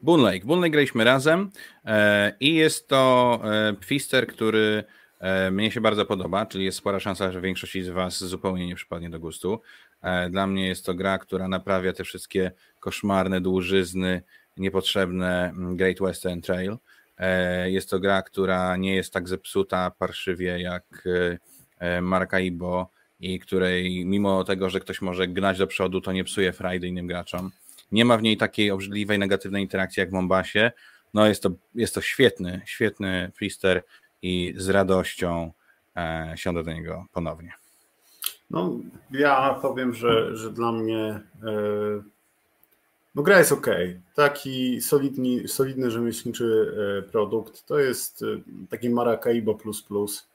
Boon 0.01 0.21
Lake. 0.21 0.45
Boon 0.45 0.59
Lake 0.59 0.69
graliśmy 0.69 1.03
razem 1.03 1.51
e, 1.85 2.33
i 2.39 2.55
jest 2.55 2.87
to 2.87 3.41
e, 3.43 3.73
Pfister, 3.73 4.27
który 4.27 4.83
e, 5.19 5.51
mnie 5.51 5.71
się 5.71 5.81
bardzo 5.81 6.05
podoba, 6.05 6.45
czyli 6.45 6.65
jest 6.65 6.77
spora 6.77 6.99
szansa, 6.99 7.31
że 7.31 7.41
większość 7.41 7.83
z 7.83 7.89
Was 7.89 8.23
zupełnie 8.23 8.67
nie 8.67 8.75
przypadnie 8.75 9.09
do 9.09 9.19
gustu. 9.19 9.61
Dla 10.29 10.47
mnie 10.47 10.67
jest 10.67 10.85
to 10.85 10.93
gra, 10.93 11.17
która 11.17 11.47
naprawia 11.47 11.93
te 11.93 12.03
wszystkie 12.03 12.51
koszmarne 12.79 13.41
dłużyzny, 13.41 14.21
niepotrzebne 14.57 15.49
mm, 15.49 15.77
Great 15.77 15.99
Western 15.99 16.41
Trail. 16.41 16.77
Jest 17.65 17.89
to 17.89 17.99
gra, 17.99 18.21
która 18.21 18.77
nie 18.77 18.95
jest 18.95 19.13
tak 19.13 19.27
zepsuta 19.27 19.91
parszywie 19.91 20.61
jak 20.61 21.07
Maracaibo 22.01 22.89
i 23.19 23.39
której 23.39 24.05
mimo 24.05 24.43
tego, 24.43 24.69
że 24.69 24.79
ktoś 24.79 25.01
może 25.01 25.27
gnać 25.27 25.57
do 25.57 25.67
przodu, 25.67 26.01
to 26.01 26.11
nie 26.11 26.23
psuje 26.23 26.53
frajdy 26.53 26.87
innym 26.87 27.07
graczom. 27.07 27.51
Nie 27.91 28.05
ma 28.05 28.17
w 28.17 28.21
niej 28.21 28.37
takiej 28.37 28.71
obrzydliwej, 28.71 29.19
negatywnej 29.19 29.63
interakcji 29.63 30.01
jak 30.01 30.09
w 30.09 30.13
Mombasie. 30.13 30.71
No 31.13 31.27
jest 31.27 31.43
to, 31.43 31.49
jest 31.75 31.95
to 31.95 32.01
świetny, 32.01 32.61
świetny 32.65 33.31
freester 33.35 33.83
i 34.21 34.53
z 34.57 34.69
radością 34.69 35.51
e, 35.95 36.33
siądę 36.35 36.63
do 36.63 36.73
niego 36.73 37.05
ponownie. 37.13 37.53
No, 38.49 38.79
ja 39.11 39.59
powiem, 39.61 39.93
że, 39.93 40.37
że 40.37 40.51
dla 40.51 40.71
mnie 40.71 41.19
no 43.15 43.23
gra 43.23 43.39
jest 43.39 43.51
ok. 43.51 43.67
Taki 44.15 44.81
solidny, 44.81 45.47
solidny 45.47 45.91
rzemieślniczy 45.91 46.75
e, 47.07 47.11
produkt. 47.11 47.65
To 47.65 47.79
jest 47.79 48.21
e, 48.23 48.25
taki 48.69 48.89
Maracaibo 48.89 49.55
plus 49.55 49.81
plus. 49.81 50.29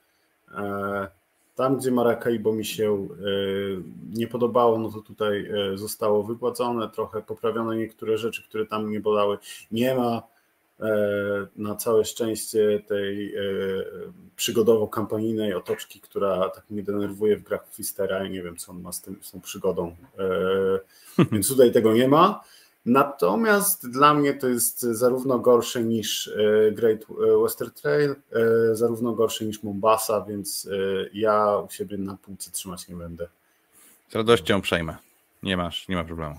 Tam, 1.55 1.77
gdzie 1.77 1.91
Maracaibo 1.91 2.53
mi 2.53 2.65
się 2.65 3.07
nie 4.13 4.27
podobało, 4.27 4.79
no 4.79 4.91
to 4.91 5.01
tutaj 5.01 5.49
zostało 5.75 6.23
wypłacone, 6.23 6.89
trochę 6.89 7.21
poprawione 7.21 7.77
niektóre 7.77 8.17
rzeczy, 8.17 8.43
które 8.43 8.65
tam 8.65 8.91
nie 8.91 8.99
bolały. 8.99 9.37
Nie 9.71 9.95
ma 9.95 10.21
na 11.55 11.75
całe 11.75 12.05
szczęście 12.05 12.81
tej 12.87 13.35
przygodowo-kampanijnej 14.35 15.53
otoczki, 15.53 16.01
która 16.01 16.49
tak 16.49 16.69
mnie 16.69 16.83
denerwuje 16.83 17.37
w 17.37 17.43
grach 17.43 17.67
Fistera. 17.71 18.23
Ja 18.23 18.27
nie 18.27 18.41
wiem, 18.41 18.57
co 18.57 18.71
on 18.71 18.81
ma 18.81 18.91
z, 18.91 19.01
tym, 19.01 19.17
z 19.21 19.31
tą 19.31 19.41
przygodą. 19.41 19.95
Więc 21.31 21.47
tutaj 21.47 21.71
tego 21.71 21.93
nie 21.93 22.07
ma. 22.07 22.43
Natomiast 22.85 23.89
dla 23.89 24.13
mnie 24.13 24.33
to 24.33 24.47
jest 24.47 24.81
zarówno 24.81 25.39
gorsze 25.39 25.83
niż 25.83 26.27
e, 26.27 26.71
Great 26.71 26.99
Western 27.43 27.71
Trail, 27.71 28.11
e, 28.11 28.75
zarówno 28.75 29.13
gorsze 29.13 29.45
niż 29.45 29.63
Mombasa, 29.63 30.21
więc 30.21 30.69
e, 30.71 31.09
ja 31.13 31.57
u 31.57 31.71
siebie 31.71 31.97
na 31.97 32.17
półce 32.17 32.51
trzymać 32.51 32.87
nie 32.87 32.95
będę. 32.95 33.27
Z 34.09 34.15
radością 34.15 34.61
przejmę. 34.61 34.95
Nie 35.43 35.57
masz, 35.57 35.87
nie 35.87 35.95
ma 35.95 36.03
problemu. 36.03 36.35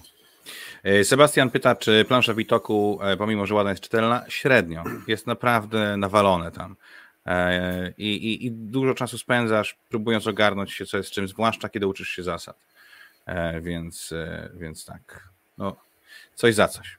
Sebastian 1.02 1.50
pyta, 1.50 1.74
czy 1.74 2.04
plansza 2.04 2.34
Witoku, 2.34 2.98
pomimo 3.18 3.46
że 3.46 3.54
ładna 3.54 3.70
jest 3.70 3.82
czytelna, 3.82 4.24
średnio. 4.28 4.84
Jest 5.06 5.26
naprawdę 5.26 5.96
nawalone 5.96 6.50
tam. 6.52 6.76
I, 7.98 8.06
i, 8.06 8.46
I, 8.46 8.50
dużo 8.50 8.94
czasu 8.94 9.18
spędzasz 9.18 9.78
próbując 9.88 10.26
ogarnąć 10.26 10.72
się, 10.72 10.86
co 10.86 10.96
jest 10.96 11.10
czym, 11.10 11.28
zwłaszcza 11.28 11.68
kiedy 11.68 11.86
uczysz 11.86 12.08
się 12.08 12.22
zasad. 12.22 12.56
Więc, 13.60 14.14
więc 14.54 14.84
tak. 14.84 15.28
No, 15.58 15.76
coś 16.36 16.54
za 16.54 16.68
coś. 16.68 16.98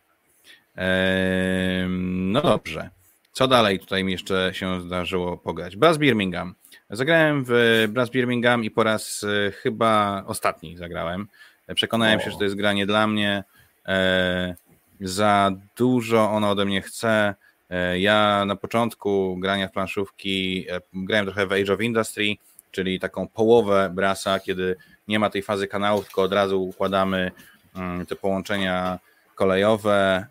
No 1.97 2.41
dobrze. 2.41 2.89
Co 3.31 3.47
dalej 3.47 3.79
tutaj 3.79 4.03
mi 4.03 4.11
jeszcze 4.11 4.51
się 4.53 4.81
zdarzyło 4.81 5.37
pograć? 5.37 5.75
Brass 5.75 5.97
Birmingham. 5.97 6.55
Zagrałem 6.89 7.43
w 7.47 7.85
Brass 7.89 8.09
Birmingham 8.09 8.63
i 8.63 8.71
po 8.71 8.83
raz 8.83 9.23
e, 9.23 9.51
chyba 9.51 10.23
ostatni 10.27 10.77
zagrałem. 10.77 11.27
Przekonałem 11.75 12.19
o. 12.19 12.21
się, 12.21 12.31
że 12.31 12.37
to 12.37 12.43
jest 12.43 12.55
granie 12.55 12.85
dla 12.85 13.07
mnie. 13.07 13.43
E, 13.87 14.55
za 15.01 15.51
dużo 15.77 16.31
ona 16.31 16.49
ode 16.51 16.65
mnie 16.65 16.81
chce. 16.81 17.35
E, 17.69 17.99
ja 17.99 18.45
na 18.45 18.55
początku 18.55 19.37
grania 19.39 19.67
w 19.67 19.71
planszówki 19.71 20.65
grałem 20.93 21.25
trochę 21.25 21.47
w 21.47 21.51
Age 21.51 21.73
of 21.73 21.81
Industry, 21.81 22.35
czyli 22.71 22.99
taką 22.99 23.27
połowę 23.27 23.91
brasa, 23.93 24.39
kiedy 24.39 24.75
nie 25.07 25.19
ma 25.19 25.29
tej 25.29 25.41
fazy 25.41 25.67
kanałów, 25.67 26.05
tylko 26.05 26.21
od 26.21 26.33
razu 26.33 26.63
układamy 26.63 27.31
mm, 27.75 28.05
te 28.05 28.15
połączenia 28.15 28.99
kolejowe 29.37 30.25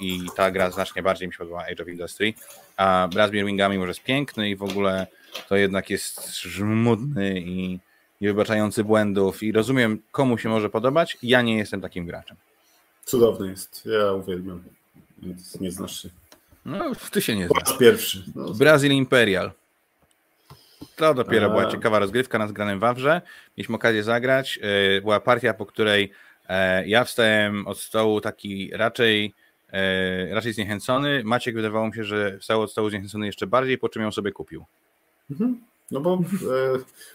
i 0.00 0.20
ta 0.36 0.50
gra 0.50 0.70
znacznie 0.70 1.02
bardziej 1.02 1.28
mi 1.28 1.34
się 1.34 1.38
podoba 1.38 1.64
Age 1.72 1.82
of 1.82 1.88
Industry, 1.88 2.34
a 2.76 3.08
Brass 3.12 3.30
Birmingham 3.30 3.72
mimo, 3.72 3.84
że 3.84 3.90
jest 3.90 4.02
piękny 4.02 4.50
i 4.50 4.56
w 4.56 4.62
ogóle 4.62 5.06
to 5.48 5.56
jednak 5.56 5.90
jest 5.90 6.40
żmudny 6.42 7.40
i 7.40 7.78
niewybaczający 8.20 8.84
błędów 8.84 9.42
i 9.42 9.52
rozumiem 9.52 10.02
komu 10.12 10.38
się 10.38 10.48
może 10.48 10.70
podobać, 10.70 11.18
ja 11.22 11.42
nie 11.42 11.58
jestem 11.58 11.80
takim 11.80 12.06
graczem. 12.06 12.36
Cudowny 13.04 13.50
jest, 13.50 13.86
ja 13.86 14.12
uwielbiam, 14.12 14.64
więc 15.18 15.60
nie 15.60 15.70
znasz 15.70 16.02
się. 16.02 16.08
No, 16.64 16.92
ty 17.10 17.22
się 17.22 17.36
nie 17.36 17.48
znasz. 17.48 17.72
Po 17.72 17.78
pierwszy. 17.78 18.24
No. 18.34 18.54
Brazil 18.54 18.92
Imperial. 18.92 19.52
To 20.96 21.14
dopiero 21.14 21.50
była 21.50 21.70
ciekawa 21.70 21.98
rozgrywka 21.98 22.38
na 22.38 22.48
zgranym 22.48 22.80
Wawrze. 22.80 23.22
Mieliśmy 23.56 23.76
okazję 23.76 24.02
zagrać. 24.02 24.58
E, 24.62 25.00
była 25.00 25.20
partia, 25.20 25.54
po 25.54 25.66
której 25.66 26.12
ja 26.86 27.04
wstałem 27.04 27.66
od 27.66 27.78
stołu 27.78 28.20
taki 28.20 28.70
raczej, 28.72 29.34
e, 29.72 30.34
raczej 30.34 30.52
zniechęcony. 30.52 31.22
Maciek 31.24 31.54
wydawało 31.54 31.86
mi 31.86 31.94
się, 31.94 32.04
że 32.04 32.38
wstał 32.38 32.62
od 32.62 32.70
stołu 32.70 32.90
zniechęcony 32.90 33.26
jeszcze 33.26 33.46
bardziej, 33.46 33.78
po 33.78 33.88
czym 33.88 34.02
ją 34.02 34.12
sobie 34.12 34.32
kupił. 34.32 34.64
Mhm. 35.30 35.60
No 35.90 36.00
bo 36.00 36.14
e, 36.14 36.20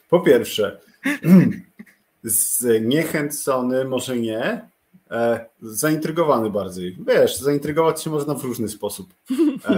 po 0.10 0.20
pierwsze, 0.20 0.80
zniechęcony 2.24 3.86
może 3.86 4.18
nie, 4.18 4.70
zaintrygowany 5.62 6.50
bardziej. 6.50 6.98
Wiesz, 7.08 7.38
zaintrygować 7.38 8.04
się 8.04 8.10
można 8.10 8.34
w 8.34 8.44
różny 8.44 8.70
sposób. 8.70 9.13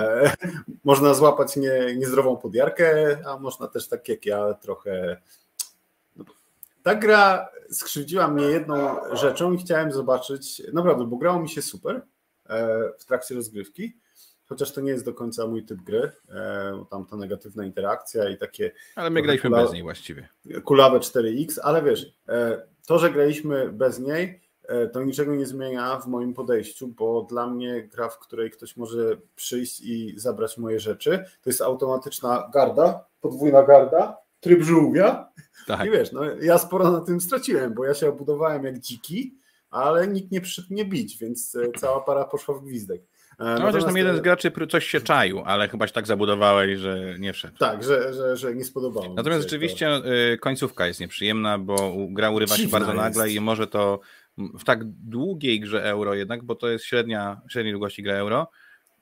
można 0.83 1.13
złapać 1.13 1.55
nie, 1.55 1.95
niezdrową 1.95 2.37
podjarkę, 2.37 3.17
a 3.25 3.39
można 3.39 3.67
też 3.67 3.87
tak 3.87 4.09
jak 4.09 4.25
ja 4.25 4.53
trochę 4.53 5.17
ta 6.87 6.95
gra 6.95 7.49
skrzywdziła 7.69 8.27
mnie 8.27 8.45
jedną 8.45 8.95
rzeczą 9.15 9.53
i 9.53 9.57
chciałem 9.57 9.91
zobaczyć, 9.91 10.61
naprawdę, 10.73 11.05
bo 11.05 11.17
grało 11.17 11.39
mi 11.39 11.49
się 11.49 11.61
super 11.61 12.01
e, 12.49 12.79
w 12.99 13.05
trakcie 13.05 13.35
rozgrywki, 13.35 13.97
chociaż 14.45 14.71
to 14.71 14.81
nie 14.81 14.91
jest 14.91 15.05
do 15.05 15.13
końca 15.13 15.47
mój 15.47 15.65
typ 15.65 15.81
gry, 15.81 16.11
e, 16.29 16.85
tam 16.89 17.05
ta 17.05 17.15
negatywna 17.17 17.65
interakcja 17.65 18.29
i 18.29 18.37
takie... 18.37 18.71
Ale 18.95 19.09
my 19.09 19.21
graliśmy 19.21 19.49
bez 19.49 19.73
niej 19.73 19.83
właściwie. 19.83 20.29
Kulawe 20.63 20.99
4X, 20.99 21.59
ale 21.63 21.83
wiesz, 21.83 22.13
e, 22.29 22.61
to, 22.85 22.99
że 22.99 23.11
graliśmy 23.11 23.71
bez 23.71 23.99
niej, 23.99 24.41
to 24.93 25.03
niczego 25.03 25.35
nie 25.35 25.45
zmienia 25.45 25.99
w 25.99 26.07
moim 26.07 26.33
podejściu, 26.33 26.87
bo 26.87 27.21
dla 27.21 27.47
mnie 27.47 27.83
gra, 27.83 28.09
w 28.09 28.19
której 28.19 28.51
ktoś 28.51 28.77
może 28.77 29.17
przyjść 29.35 29.81
i 29.81 30.13
zabrać 30.19 30.57
moje 30.57 30.79
rzeczy, 30.79 31.25
to 31.41 31.49
jest 31.49 31.61
automatyczna 31.61 32.49
garda, 32.53 33.05
podwójna 33.21 33.63
garda, 33.63 34.17
tryb 34.39 34.63
żółwia. 34.63 35.29
Tak. 35.67 35.87
I 35.87 35.91
wiesz, 35.91 36.11
no, 36.11 36.21
ja 36.41 36.57
sporo 36.57 36.91
na 36.91 37.01
tym 37.01 37.21
straciłem, 37.21 37.73
bo 37.73 37.85
ja 37.85 37.93
się 37.93 38.09
obudowałem 38.09 38.63
jak 38.63 38.79
dziki, 38.79 39.35
ale 39.69 40.07
nikt 40.07 40.31
nie 40.31 40.41
przyszedł 40.41 40.67
mnie 40.71 40.85
bić, 40.85 41.17
więc 41.17 41.55
e, 41.55 41.71
cała 41.79 42.01
para 42.01 42.25
poszła 42.25 42.55
w 42.55 42.63
gwizdek. 42.63 43.01
E, 43.39 43.55
no 43.59 43.61
chociaż 43.61 43.83
tam 43.83 43.97
jeden 43.97 44.17
z 44.17 44.21
graczy 44.21 44.51
coś 44.69 44.87
się 44.87 45.01
czaił, 45.01 45.41
ale 45.45 45.67
chyba 45.67 45.87
się 45.87 45.93
tak 45.93 46.07
zabudowałeś, 46.07 46.79
że 46.79 47.15
nie 47.19 47.33
wszedł. 47.33 47.57
Tak, 47.57 47.83
że, 47.83 48.13
że, 48.13 48.37
że 48.37 48.55
nie 48.55 48.65
spodobało 48.65 49.13
Natomiast 49.13 49.43
rzeczywiście 49.43 49.85
to... 49.85 50.15
E, 50.15 50.37
końcówka 50.37 50.87
jest 50.87 50.99
nieprzyjemna, 50.99 51.57
bo 51.59 51.95
gra 52.09 52.31
urywa 52.31 52.57
się 52.57 52.67
bardzo 52.67 52.91
jest. 52.91 53.01
nagle 53.01 53.31
i 53.31 53.39
może 53.39 53.67
to 53.67 53.99
w 54.37 54.63
tak 54.63 54.79
długiej 54.83 55.59
grze 55.59 55.83
euro 55.83 56.13
jednak, 56.13 56.43
bo 56.43 56.55
to 56.55 56.69
jest 56.69 56.85
średnia, 56.85 57.41
średniej 57.49 57.73
długości 57.73 58.03
gra 58.03 58.13
euro, 58.13 58.47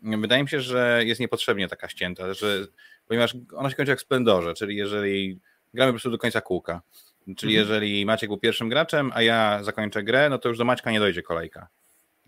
wydaje 0.02 0.44
mi 0.44 0.50
się, 0.50 0.62
że 0.62 1.02
jest 1.06 1.22
niepotrzebnie 1.22 1.68
taka 1.68 1.90
ścięta, 1.90 2.34
że 2.34 2.68
ponieważ 3.08 3.38
ona 3.56 3.70
się 3.70 3.76
kończy 3.76 3.90
jak 3.90 4.00
w 4.00 4.02
Splendorze, 4.02 4.54
czyli 4.54 4.76
jeżeli 4.76 5.40
gramy 5.74 5.92
po 5.92 5.94
prostu 5.94 6.12
do 6.12 6.18
końca 6.18 6.42
kółka. 6.42 6.82
Czyli 7.26 7.58
mhm. 7.58 7.70
jeżeli 7.70 8.06
Maciek 8.06 8.30
był 8.30 8.38
pierwszym 8.38 8.70
graczem, 8.70 9.12
a 9.14 9.22
ja 9.22 9.64
zakończę 9.64 10.04
grę, 10.04 10.30
no 10.30 10.38
to 10.38 10.50
już 10.50 10.58
do 10.58 10.66
Maćka 10.66 10.92
nie 10.92 11.00
dojdzie 11.00 11.24
kolejka. 11.24 11.68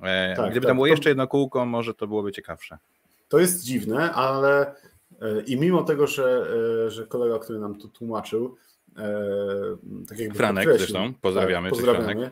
E, 0.01 0.35
tak, 0.35 0.51
Gdyby 0.51 0.65
tak, 0.65 0.69
tam 0.69 0.77
było 0.77 0.85
to... 0.85 0.91
jeszcze 0.91 1.09
jedno 1.09 1.27
kółko, 1.27 1.65
może 1.65 1.93
to 1.93 2.07
byłoby 2.07 2.31
ciekawsze. 2.31 2.77
To 3.27 3.39
jest 3.39 3.63
dziwne, 3.63 4.13
ale 4.13 4.75
e, 5.21 5.41
i 5.45 5.57
mimo 5.57 5.83
tego, 5.83 6.07
że, 6.07 6.47
e, 6.85 6.91
że 6.91 7.07
kolega, 7.07 7.39
który 7.39 7.59
nam 7.59 7.79
to 7.79 7.87
tłumaczył, 7.87 8.55
tak 10.09 10.19
jakby 10.19 10.35
Franek 10.35 10.77
zresztą, 10.77 11.13
pozdrawiamy. 11.21 11.69
Tak, 11.69 11.79
pozdrawiamy 11.79 12.31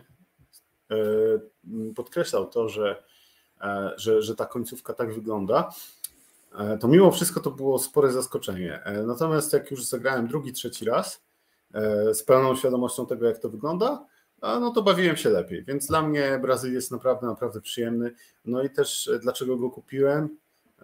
podkreślał 1.95 2.45
to, 2.45 2.69
że, 2.69 3.03
że, 3.97 4.21
że 4.21 4.35
ta 4.35 4.45
końcówka 4.45 4.93
tak 4.93 5.13
wygląda, 5.13 5.69
E, 6.04 6.04
to 6.79 6.87
mimo 6.87 7.11
wszystko 7.11 7.39
to 7.39 7.51
było 7.51 7.79
spore 7.79 8.11
zaskoczenie. 8.11 8.83
E, 8.83 9.03
natomiast 9.03 9.53
jak 9.53 9.71
już 9.71 9.85
zagrałem 9.85 10.27
drugi, 10.27 10.53
trzeci 10.53 10.85
raz 10.85 11.23
e, 11.73 12.13
z 12.13 12.23
pełną 12.23 12.55
świadomością 12.55 13.05
tego, 13.05 13.27
jak 13.27 13.37
to 13.37 13.49
wygląda, 13.49 14.05
no 14.41 14.71
to 14.71 14.81
bawiłem 14.81 15.17
się 15.17 15.29
lepiej. 15.29 15.63
Więc 15.63 15.87
dla 15.87 16.01
mnie 16.01 16.39
Brazil 16.41 16.73
jest 16.73 16.91
naprawdę, 16.91 17.27
naprawdę 17.27 17.61
przyjemny. 17.61 18.11
No 18.45 18.63
i 18.63 18.69
też 18.69 19.09
dlaczego 19.21 19.57
go 19.57 19.69
kupiłem? 19.69 20.29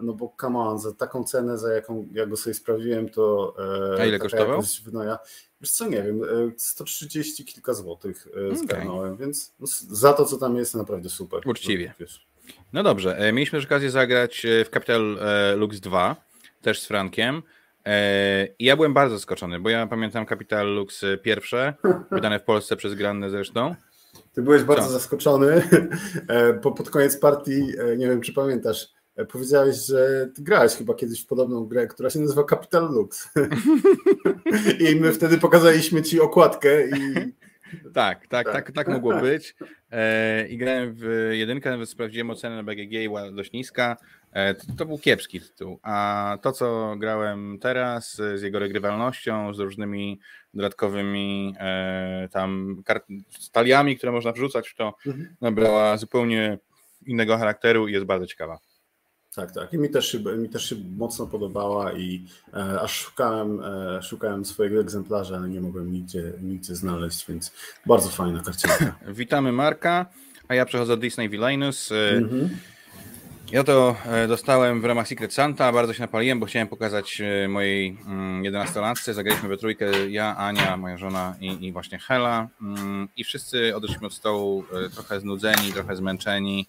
no 0.02 0.14
bo 0.14 0.36
come 0.42 0.60
on, 0.60 0.80
za 0.80 0.94
taką 0.94 1.24
cenę, 1.24 1.58
za 1.58 1.74
jaką 1.74 2.08
ja 2.14 2.26
go 2.26 2.38
sobie 2.38 2.54
sprawiłem, 2.54 3.10
to 3.10 3.56
A 4.00 4.06
ile 4.06 4.20
kosztował? 4.20 4.62
Wynoja, 4.84 5.20
wiesz 5.62 5.72
co, 5.72 5.88
nie 5.88 6.04
wiem, 6.04 6.22
130 6.58 7.46
kilka 7.46 7.74
złotych 7.74 8.28
zgarnąłem, 8.54 9.14
okay. 9.14 9.26
więc 9.26 9.54
no, 9.60 9.68
za 9.90 10.14
to, 10.14 10.26
co 10.26 10.38
tam 10.38 10.56
jest, 10.56 10.76
naprawdę 10.76 11.10
super. 11.10 11.42
Uczciwie. 11.46 11.94
Wiesz. 12.00 12.31
No 12.74 12.84
dobrze, 12.84 13.32
mieliśmy 13.34 13.58
już 13.58 13.66
okazję 13.66 13.92
zagrać 13.92 14.46
w 14.66 14.70
Capital 14.70 15.18
Lux 15.58 15.80
2, 15.80 16.16
też 16.62 16.80
z 16.80 16.88
Frankiem. 16.88 17.44
I 18.60 18.66
ja 18.66 18.76
byłem 18.76 18.94
bardzo 18.94 19.16
zaskoczony, 19.16 19.60
bo 19.60 19.70
ja 19.70 19.88
pamiętam 19.88 20.26
Capital 20.26 20.76
Lux 20.76 21.02
pierwsze, 21.24 21.74
wydane 22.12 22.40
w 22.40 22.44
Polsce 22.44 22.76
przez 22.76 22.94
Grannę 22.94 23.30
zresztą. 23.30 23.76
Ty 24.34 24.42
byłeś 24.42 24.64
bardzo 24.64 24.86
Co? 24.86 24.92
zaskoczony, 24.92 25.64
bo 26.64 26.72
pod 26.72 26.90
koniec 26.90 27.18
partii, 27.18 27.74
nie 27.98 28.08
wiem 28.08 28.22
czy 28.22 28.34
pamiętasz, 28.34 28.88
powiedziałeś, 29.32 29.76
że 29.76 30.30
ty 30.36 30.44
grałeś 30.44 30.74
chyba 30.74 30.94
kiedyś 30.94 31.24
w 31.24 31.28
podobną 31.28 31.66
grę, 31.66 31.88
która 31.88 32.10
się 32.10 32.20
nazywa 32.20 32.44
Capital 32.44 32.92
Lux. 32.92 33.30
I 34.90 34.96
my 34.96 35.12
wtedy 35.12 35.38
pokazaliśmy 35.38 36.02
ci 36.02 36.20
okładkę 36.20 36.88
i 36.88 37.34
tak, 37.94 38.28
tak, 38.28 38.52
tak, 38.52 38.72
tak 38.72 38.88
mogło 38.88 39.20
być. 39.22 39.56
I 40.50 40.58
grałem 40.58 40.94
w 40.94 41.30
jedynkę, 41.32 41.70
nawet 41.70 41.90
sprawdziłem 41.90 42.30
ocenę 42.30 42.56
na 42.56 42.64
BGG 42.64 42.92
i 42.92 43.08
była 43.08 43.32
dość 43.32 43.52
niska. 43.52 43.98
E, 44.34 44.56
to 44.56 44.86
był 44.86 44.98
kiepski 44.98 45.42
tytuł, 45.42 45.80
a 45.84 46.38
to, 46.42 46.52
co 46.52 46.96
grałem 46.98 47.58
teraz 47.62 48.16
z 48.16 48.42
jego 48.42 48.60
regrywalnością, 48.60 49.54
z 49.54 49.60
różnymi 49.60 50.20
dodatkowymi 50.54 51.56
e, 51.60 52.30
tam 52.32 52.84
staliami, 53.30 53.98
które 53.98 54.12
można 54.12 54.32
wrzucać 54.32 54.74
to, 54.78 54.94
mhm. 55.08 55.36
nabrała 55.42 55.98
zupełnie 55.98 56.58
innego 57.06 57.38
charakteru 57.38 57.88
i 57.88 57.94
jest 57.94 58.06
bardzo 58.06 58.28
ciekawa. 58.28 58.60
Tak, 59.36 59.52
tak. 59.52 59.74
I 59.74 59.78
mi 59.78 59.90
też 59.90 60.12
się, 60.12 60.20
mi 60.20 60.50
też 60.50 60.70
się 60.70 60.76
mocno 60.98 61.28
podobała 61.28 61.94
i 61.94 62.26
e, 62.54 62.82
aż 62.82 63.00
szukałem, 63.00 63.62
e, 63.64 64.04
szukałem 64.04 64.46
swojego 64.46 64.82
egzemplarza, 64.82 65.38
ale 65.38 65.50
nie 65.50 65.62
mogłem 65.62 65.92
nigdzie, 65.92 66.34
nigdzie 66.42 66.76
znaleźć, 66.76 67.26
więc 67.28 67.52
bardzo 67.86 68.10
fajna 68.10 68.42
karcianka. 68.44 68.96
Witamy 69.14 69.52
Marka, 69.52 70.06
a 70.48 70.56
ja 70.56 70.66
przechodzę 70.66 70.96
do 70.96 71.02
Disney 71.02 71.30
Villainus. 71.30 71.92
E, 71.92 72.10
mhm. 72.10 72.50
Ja 73.52 73.64
to 73.64 73.96
e, 74.06 74.28
dostałem 74.28 74.82
w 74.82 74.86
ramach 74.86 75.08
Secret 75.08 75.34
Santa, 75.34 75.72
bardzo 75.72 75.94
się 75.94 76.02
napaliłem, 76.02 76.40
bo 76.40 76.46
chciałem 76.46 76.68
pokazać 76.68 77.22
e, 77.22 77.48
mojej 77.48 77.98
11-latce. 78.42 79.12
Mm, 79.12 79.16
Zagraliśmy 79.16 79.50
we 79.50 79.58
trójkę, 79.58 80.10
ja, 80.10 80.38
Ania, 80.38 80.78
moja 80.78 80.98
żona 80.98 81.36
i, 81.40 81.66
i 81.66 81.72
właśnie 81.72 82.00
Hela. 82.00 82.48
Mm, 82.62 83.08
I 83.18 83.24
wszyscy 83.24 83.76
odeszliśmy 83.76 84.08
od 84.08 84.14
stołu 84.14 84.64
trochę 84.94 85.20
znudzeni, 85.20 85.74
trochę 85.74 85.96
zmęczeni. 85.96 86.68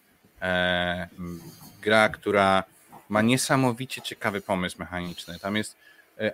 Gra, 1.82 2.08
która 2.08 2.64
ma 3.08 3.22
niesamowicie 3.22 4.02
ciekawy 4.02 4.40
pomysł 4.40 4.76
mechaniczny. 4.78 5.38
Tam 5.38 5.56
jest 5.56 5.76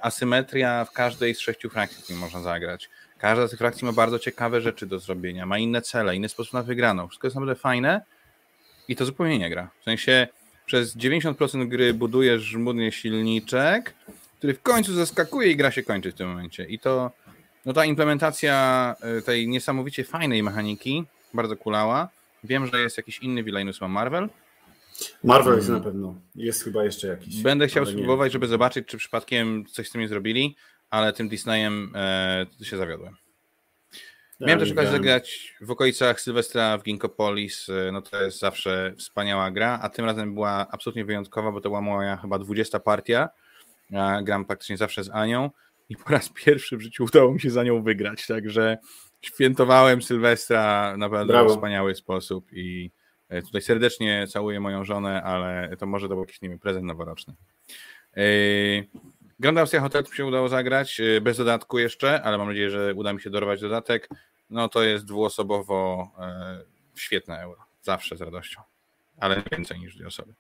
asymetria 0.01 0.85
w 0.85 0.93
każdej 0.93 1.35
z 1.35 1.41
sześciu 1.41 1.71
frakcji, 1.71 2.03
którą 2.03 2.19
można 2.19 2.41
zagrać. 2.41 2.89
Każda 3.19 3.47
z 3.47 3.51
tych 3.51 3.59
frakcji 3.59 3.85
ma 3.85 3.93
bardzo 3.93 4.19
ciekawe 4.19 4.61
rzeczy 4.61 4.87
do 4.87 4.99
zrobienia, 4.99 5.47
ma 5.47 5.59
inne 5.59 5.83
cele, 5.83 6.17
inny 6.17 6.29
sposób 6.29 6.53
na 6.53 6.63
wygraną. 6.63 7.09
Wszystko 7.09 7.27
jest 7.27 7.35
naprawdę 7.35 7.61
fajne 7.61 8.01
i 8.89 8.97
to 8.97 9.05
zupełnie 9.05 9.39
nie 9.39 9.51
gra. 9.51 9.71
W 9.81 9.85
sensie 9.85 10.29
przez 10.67 10.97
90% 10.97 11.69
gry 11.69 11.95
budujesz 11.95 12.43
żmudnie 12.43 12.93
silniczek, 12.93 13.95
który 14.39 14.55
w 14.55 14.63
końcu 14.63 14.95
zaskakuje 14.95 15.51
i 15.51 15.57
gra 15.57 15.71
się 15.71 15.83
kończy 15.83 16.13
w 16.13 16.15
tym 16.15 16.29
momencie. 16.29 16.65
I 16.65 16.79
to, 16.79 17.11
no 17.67 17.73
ta 17.73 17.85
implementacja 17.85 18.95
y, 19.19 19.23
tej 19.23 19.49
niesamowicie 19.49 20.05
fajnej 20.05 20.43
mechaniki 20.43 21.05
bardzo 21.35 21.57
kulała. 21.57 22.09
Wiem, 22.45 22.67
że 22.67 22.81
jest 22.81 22.97
jakiś 22.97 23.19
inny 23.19 23.43
Villainus 23.43 23.81
ma 23.81 23.89
Marvel. 23.89 24.29
Marvel 25.25 25.57
jest 25.57 25.69
na 25.69 25.81
pewno. 25.81 26.21
Jest 26.35 26.65
chyba 26.65 26.85
jeszcze 26.85 27.09
jakiś. 27.09 27.43
Będę 27.43 27.69
chciał 27.69 27.87
spróbować, 27.87 28.33
żeby 28.33 28.47
zobaczyć, 28.47 28.89
czy 28.89 28.99
przypadkiem 28.99 29.65
coś 29.67 29.89
z 29.89 29.93
tym 29.93 30.01
nie 30.01 30.09
zrobili, 30.09 30.57
ale 30.91 31.13
tym 31.13 31.29
Disneyem 31.29 31.93
e, 31.95 32.47
się 32.63 32.77
zawiodłem. 32.77 33.17
Miałem 34.41 34.59
też 34.59 34.73
okazję 34.73 34.91
zagrać 34.91 35.57
w 35.61 35.71
okolicach 35.71 36.21
Sylwestra 36.21 36.79
w 36.79 36.83
Ginkopolis. 36.83 37.69
Y, 37.69 37.91
no 37.93 38.03
to 38.03 38.23
jest 38.23 38.39
zawsze 38.39 38.95
wspaniała 38.99 39.51
gra, 39.51 39.79
a 39.83 39.89
tym 39.89 40.05
razem 40.05 40.35
była 40.35 40.67
absolutnie 40.71 41.05
wyjątkowa, 41.05 41.53
bo 41.53 41.61
to 41.61 41.69
była 41.69 41.81
moja 41.81 42.17
chyba 42.17 42.39
20 42.39 42.81
partia. 42.81 43.29
Ja 43.91 44.23
gram 44.23 44.45
praktycznie 44.45 44.77
zawsze 44.77 45.05
z 45.05 45.11
Anią 45.11 45.51
i 45.89 45.97
po 45.97 46.13
raz 46.13 46.29
pierwszy 46.45 46.77
w 46.77 46.81
życiu 46.81 47.05
udało 47.05 47.33
mi 47.33 47.41
się 47.41 47.51
za 47.51 47.65
nią 47.65 47.83
wygrać, 47.83 48.27
także 48.27 48.79
świętowałem 49.21 50.03
Sylwestra 50.03 50.95
naprawdę 50.97 51.45
w 51.45 51.49
wspaniały 51.49 51.95
sposób 51.95 52.53
i 52.53 52.91
tutaj 53.29 53.63
serdecznie 53.63 54.27
całuję 54.27 54.61
moją 54.61 54.85
żonę, 54.85 55.23
ale 55.23 55.77
to 55.79 55.87
może 55.87 56.09
to 56.09 56.15
był 56.15 56.25
jakiś 56.25 56.41
nie 56.43 56.49
wiem, 56.49 56.59
prezent 56.59 56.85
noworoczny. 56.85 57.35
Yy, 58.17 58.87
Grand 59.41 59.59
Austria 59.59 59.81
Hotel 59.81 60.05
się 60.05 60.27
udało 60.27 60.49
zagrać, 60.49 61.01
bez 61.21 61.37
dodatku 61.37 61.79
jeszcze, 61.79 62.23
ale 62.23 62.39
mam 62.39 62.49
nadzieję, 62.49 62.71
że 62.71 62.95
uda 62.95 63.13
mi 63.13 63.21
się 63.21 63.31
dorwać 63.31 63.61
dodatek 63.61 64.09
no 64.51 64.69
to 64.69 64.83
jest 64.83 65.05
dwuosobowo 65.05 66.11
e, 66.19 66.61
świetne 66.95 67.41
euro. 67.41 67.65
Zawsze 67.83 68.17
z 68.17 68.21
radością. 68.21 68.61
Ale 69.21 69.43
więcej 69.53 69.81
niż 69.81 69.97
dwie 69.97 70.07
osoby. 70.07 70.35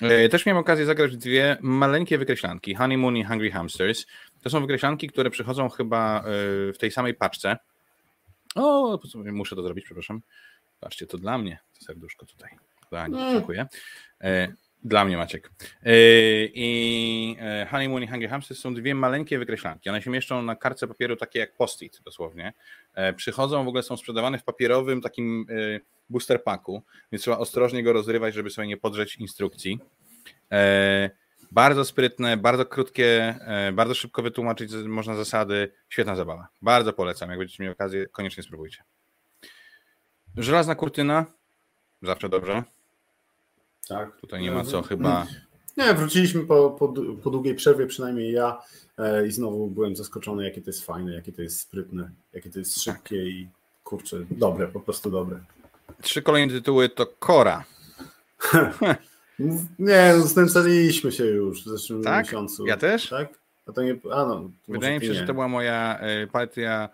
E, 0.00 0.28
też 0.28 0.46
miałem 0.46 0.60
okazję 0.60 0.86
zagrać 0.86 1.16
dwie 1.16 1.56
maleńkie 1.60 2.18
wykreślanki. 2.18 2.74
Honeymoon 2.74 3.16
i 3.16 3.24
Hungry 3.24 3.50
Hamsters. 3.50 4.06
To 4.42 4.50
są 4.50 4.60
wykreślanki, 4.60 5.08
które 5.08 5.30
przychodzą 5.30 5.68
chyba 5.68 6.20
e, 6.20 6.22
w 6.72 6.76
tej 6.78 6.90
samej 6.90 7.14
paczce. 7.14 7.56
O, 8.54 8.98
muszę 9.32 9.56
to 9.56 9.62
zrobić, 9.62 9.84
przepraszam. 9.84 10.22
Patrzcie, 10.80 11.06
to 11.06 11.18
dla 11.18 11.38
mnie, 11.38 11.58
serduszko 11.80 12.26
tutaj. 12.26 12.50
Dla 12.90 13.06
mm. 13.06 13.32
dziękuję. 13.32 13.66
Dla 14.84 15.04
mnie, 15.04 15.16
Maciek. 15.16 15.50
E, 15.82 15.92
I 16.44 17.36
e, 17.40 17.66
Honeymoon 17.70 18.02
i 18.02 18.06
Hungry 18.06 18.28
Hamsters 18.28 18.60
są 18.60 18.74
dwie 18.74 18.94
maleńkie 18.94 19.38
wykreślanki. 19.38 19.90
One 19.90 20.02
się 20.02 20.10
mieszczą 20.10 20.42
na 20.42 20.56
kartce 20.56 20.88
papieru 20.88 21.16
takie 21.16 21.38
jak 21.38 21.56
post-it 21.56 22.00
dosłownie. 22.04 22.52
E, 22.94 23.12
przychodzą, 23.12 23.64
w 23.64 23.68
ogóle 23.68 23.82
są 23.82 23.96
sprzedawane 23.96 24.38
w 24.38 24.44
papierowym 24.44 25.00
takim 25.00 25.46
booster 26.10 26.44
packu, 26.44 26.82
więc 27.12 27.22
trzeba 27.22 27.38
ostrożnie 27.38 27.82
go 27.82 27.92
rozrywać, 27.92 28.34
żeby 28.34 28.50
sobie 28.50 28.68
nie 28.68 28.76
podrzeć 28.76 29.16
instrukcji. 29.16 29.78
Bardzo 31.52 31.84
sprytne, 31.84 32.36
bardzo 32.36 32.66
krótkie, 32.66 33.38
bardzo 33.72 33.94
szybko 33.94 34.22
wytłumaczyć 34.22 34.72
można 34.86 35.14
zasady. 35.14 35.72
Świetna 35.88 36.16
zabawa. 36.16 36.48
Bardzo 36.62 36.92
polecam. 36.92 37.30
Jak 37.30 37.38
będziecie 37.38 37.62
mieli 37.62 37.72
okazję, 37.72 38.06
koniecznie 38.06 38.42
spróbujcie. 38.42 38.82
Żelazna 40.36 40.74
kurtyna. 40.74 41.26
Zawsze 42.02 42.28
dobrze. 42.28 42.62
Tak. 43.88 44.16
Tutaj 44.16 44.42
nie 44.42 44.50
ma 44.50 44.64
co 44.64 44.82
chyba. 44.82 45.26
Nie, 45.76 45.94
wróciliśmy 45.94 46.46
po, 46.46 46.70
po, 46.70 46.94
po 47.22 47.30
długiej 47.30 47.54
przerwie, 47.54 47.86
przynajmniej 47.86 48.32
ja, 48.32 48.62
e, 48.98 49.26
i 49.26 49.30
znowu 49.30 49.66
byłem 49.66 49.96
zaskoczony, 49.96 50.44
jakie 50.44 50.62
to 50.62 50.70
jest 50.70 50.86
fajne, 50.86 51.14
jakie 51.14 51.32
to 51.32 51.42
jest 51.42 51.60
sprytne, 51.60 52.10
jakie 52.32 52.50
to 52.50 52.58
jest 52.58 52.84
tak. 52.84 52.94
szybkie 52.94 53.26
i 53.26 53.48
kurczę, 53.84 54.16
dobre, 54.30 54.68
po 54.68 54.80
prostu 54.80 55.10
dobre. 55.10 55.40
Trzy 56.02 56.22
kolejne 56.22 56.52
tytuły 56.52 56.88
to 56.88 57.06
Kora. 57.06 57.64
nie, 59.78 60.14
no, 60.18 60.26
znęcaliśmy 60.26 61.12
się 61.12 61.24
już 61.24 61.64
w 61.64 61.68
zeszłym 61.68 62.02
tak? 62.02 62.24
miesiącu. 62.26 62.66
Ja 62.66 62.76
też? 62.76 63.08
Tak? 63.08 63.28
A 63.66 63.72
to 63.72 63.82
nie, 63.82 63.96
a 64.12 64.24
no, 64.26 64.50
Wydaje 64.68 65.00
mi 65.00 65.06
się, 65.06 65.14
że 65.14 65.26
to 65.26 65.34
była 65.34 65.48
moja 65.48 65.98
e, 65.98 66.26
partia. 66.26 66.88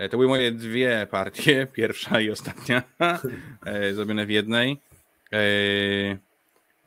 E, 0.00 0.08
to 0.08 0.16
były 0.16 0.28
moje 0.28 0.52
dwie 0.52 1.06
partie, 1.10 1.66
pierwsza 1.72 2.20
i 2.20 2.30
ostatnia, 2.30 2.82
zrobione 3.92 4.26
w 4.26 4.30
jednej. 4.30 4.80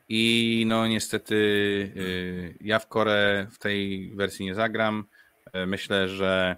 I 0.08 0.64
no 0.68 0.86
niestety 0.86 2.56
ja 2.60 2.78
w 2.78 2.88
Korę 2.88 3.46
w 3.50 3.58
tej 3.58 4.10
wersji 4.14 4.46
nie 4.46 4.54
zagram. 4.54 5.04
E, 5.52 5.66
myślę, 5.66 6.08
że 6.08 6.56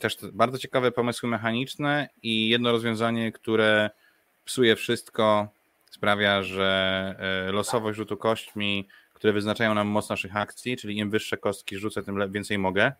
też 0.00 0.16
bardzo 0.32 0.58
ciekawe 0.58 0.92
pomysły 0.92 1.28
mechaniczne 1.28 2.08
i 2.22 2.48
jedno 2.48 2.72
rozwiązanie, 2.72 3.32
które 3.32 3.90
psuje 4.44 4.76
wszystko, 4.76 5.48
sprawia, 5.90 6.42
że 6.42 7.14
e, 7.48 7.52
losowość 7.52 7.96
rzutu 7.96 8.16
kośćmi, 8.16 8.88
które 9.14 9.32
wyznaczają 9.32 9.74
nam 9.74 9.88
moc 9.88 10.08
naszych 10.08 10.36
akcji, 10.36 10.76
czyli 10.76 10.98
im 10.98 11.10
wyższe 11.10 11.36
kostki 11.36 11.78
rzucę, 11.78 12.02
tym 12.02 12.32
więcej 12.32 12.58
mogę, 12.58 12.92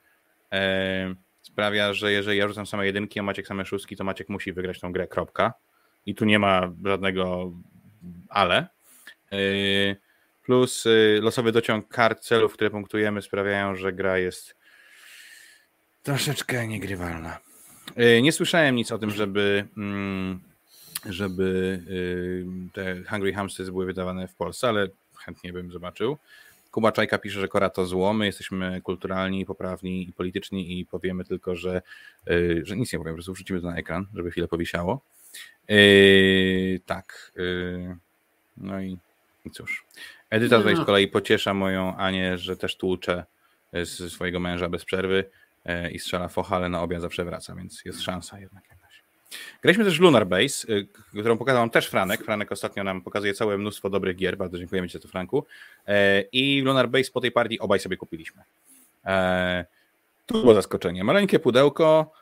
e, 0.53 1.15
sprawia, 1.42 1.94
że 1.94 2.12
jeżeli 2.12 2.38
ja 2.38 2.48
rzucam 2.48 2.66
same 2.66 2.87
jedynki, 2.87 3.20
a 3.20 3.22
Maciek 3.22 3.46
same 3.46 3.66
szóstki, 3.66 3.96
to 3.96 4.05
Maciek 4.05 4.29
musi 4.29 4.53
wygrać 4.53 4.81
tą 4.81 4.92
grę, 4.92 5.07
kropka. 5.07 5.53
I 6.07 6.14
tu 6.14 6.24
nie 6.24 6.38
ma 6.38 6.72
żadnego 6.85 7.53
ale. 8.29 8.66
Yy, 9.33 9.96
plus 10.42 10.85
yy, 10.85 11.20
losowy 11.22 11.53
dociąg 11.53 11.88
kart 11.88 12.20
celów, 12.20 12.53
które 12.53 12.70
punktujemy, 12.70 13.22
sprawiają, 13.22 13.76
że 13.76 13.92
gra 13.92 14.18
jest 14.18 14.57
troszeczkę 16.03 16.66
niegrywalna. 16.68 17.38
Yy, 17.96 18.22
nie 18.22 18.33
słyszałem 18.33 18.74
nic 18.74 18.92
o 18.92 18.98
tym, 18.98 19.11
żeby, 19.11 19.68
mm, 19.76 20.40
żeby 21.09 21.81
te 22.72 23.03
Hungry 23.11 23.33
Hamsters 23.33 23.70
były 23.70 23.87
wydawane 23.87 24.29
w 24.29 24.35
Polsce, 24.35 24.68
ale 24.68 24.88
chętnie 25.24 25.53
bym 25.53 25.72
zobaczył. 25.72 26.18
Kuba 26.70 26.92
Czajka 26.92 27.18
pisze, 27.18 27.40
że 27.40 27.48
Kora 27.48 27.70
to 27.70 27.87
zło, 27.87 28.12
my 28.12 28.26
jesteśmy 28.26 28.80
kulturalni, 28.80 29.46
poprawni 29.46 30.09
i 30.09 30.12
polityczni 30.12 30.78
i 30.80 30.87
powiemy 30.87 31.24
tylko, 31.24 31.56
że, 31.56 31.83
że 32.62 32.76
nic 32.76 32.92
nie 32.92 32.98
powiem, 32.98 33.14
po 33.14 33.16
prostu 33.16 33.33
wrzucimy 33.33 33.61
to 33.61 33.66
na 33.66 33.76
ekran, 33.76 34.06
żeby 34.14 34.30
chwilę 34.30 34.48
powisiało. 34.48 35.00
Yy, 35.68 36.80
tak. 36.87 37.33
Yy, 37.37 37.96
no 38.56 38.80
i 38.80 38.98
i 39.44 39.50
cóż. 39.50 39.85
Edyta 40.30 40.59
tutaj 40.59 40.76
z 40.76 40.85
kolei 40.85 41.09
pociesza 41.09 41.54
moją 41.54 41.96
Anię, 41.96 42.38
że 42.38 42.56
też 42.56 42.76
tłucze 42.76 43.24
z 43.72 44.12
swojego 44.12 44.40
męża 44.40 44.68
bez 44.68 44.85
przerwy 44.85 45.24
i 45.92 45.98
strzela 45.98 46.28
focha, 46.28 46.56
ale 46.56 46.68
na 46.68 46.83
obiad 46.83 47.02
zawsze 47.02 47.24
wraca, 47.24 47.54
więc 47.54 47.85
jest 47.85 48.02
szansa 48.02 48.40
jednak. 48.40 48.80
Graliśmy 49.62 49.85
też 49.85 50.01
Lunar 50.01 50.27
Base, 50.27 50.66
którą 51.09 51.38
pokazał 51.38 51.62
nam 51.62 51.71
też 51.71 51.87
Franek. 51.87 52.25
Franek 52.25 52.53
ostatnio 52.53 52.85
nam 52.85 53.03
pokazuje 53.03 53.35
całe 53.35 53.59
mnóstwo 53.59 53.90
dobrych 53.90 54.16
gier, 54.16 54.37
bardzo 54.37 54.59
dziękujemy 54.59 54.88
Ci 54.88 54.93
za 54.93 54.99
to 54.99 55.09
Franku. 55.09 55.47
I 56.33 56.62
Lunar 56.64 56.88
Base 56.88 57.11
po 57.11 57.21
tej 57.21 57.33
partii 57.33 57.59
obaj 57.59 57.81
sobie 57.81 57.97
kupiliśmy. 57.97 58.43
Tu 60.27 60.40
było 60.40 60.55
zaskoczenie. 60.55 61.05
Maleńkie 61.05 61.38
pudełko, 61.38 62.12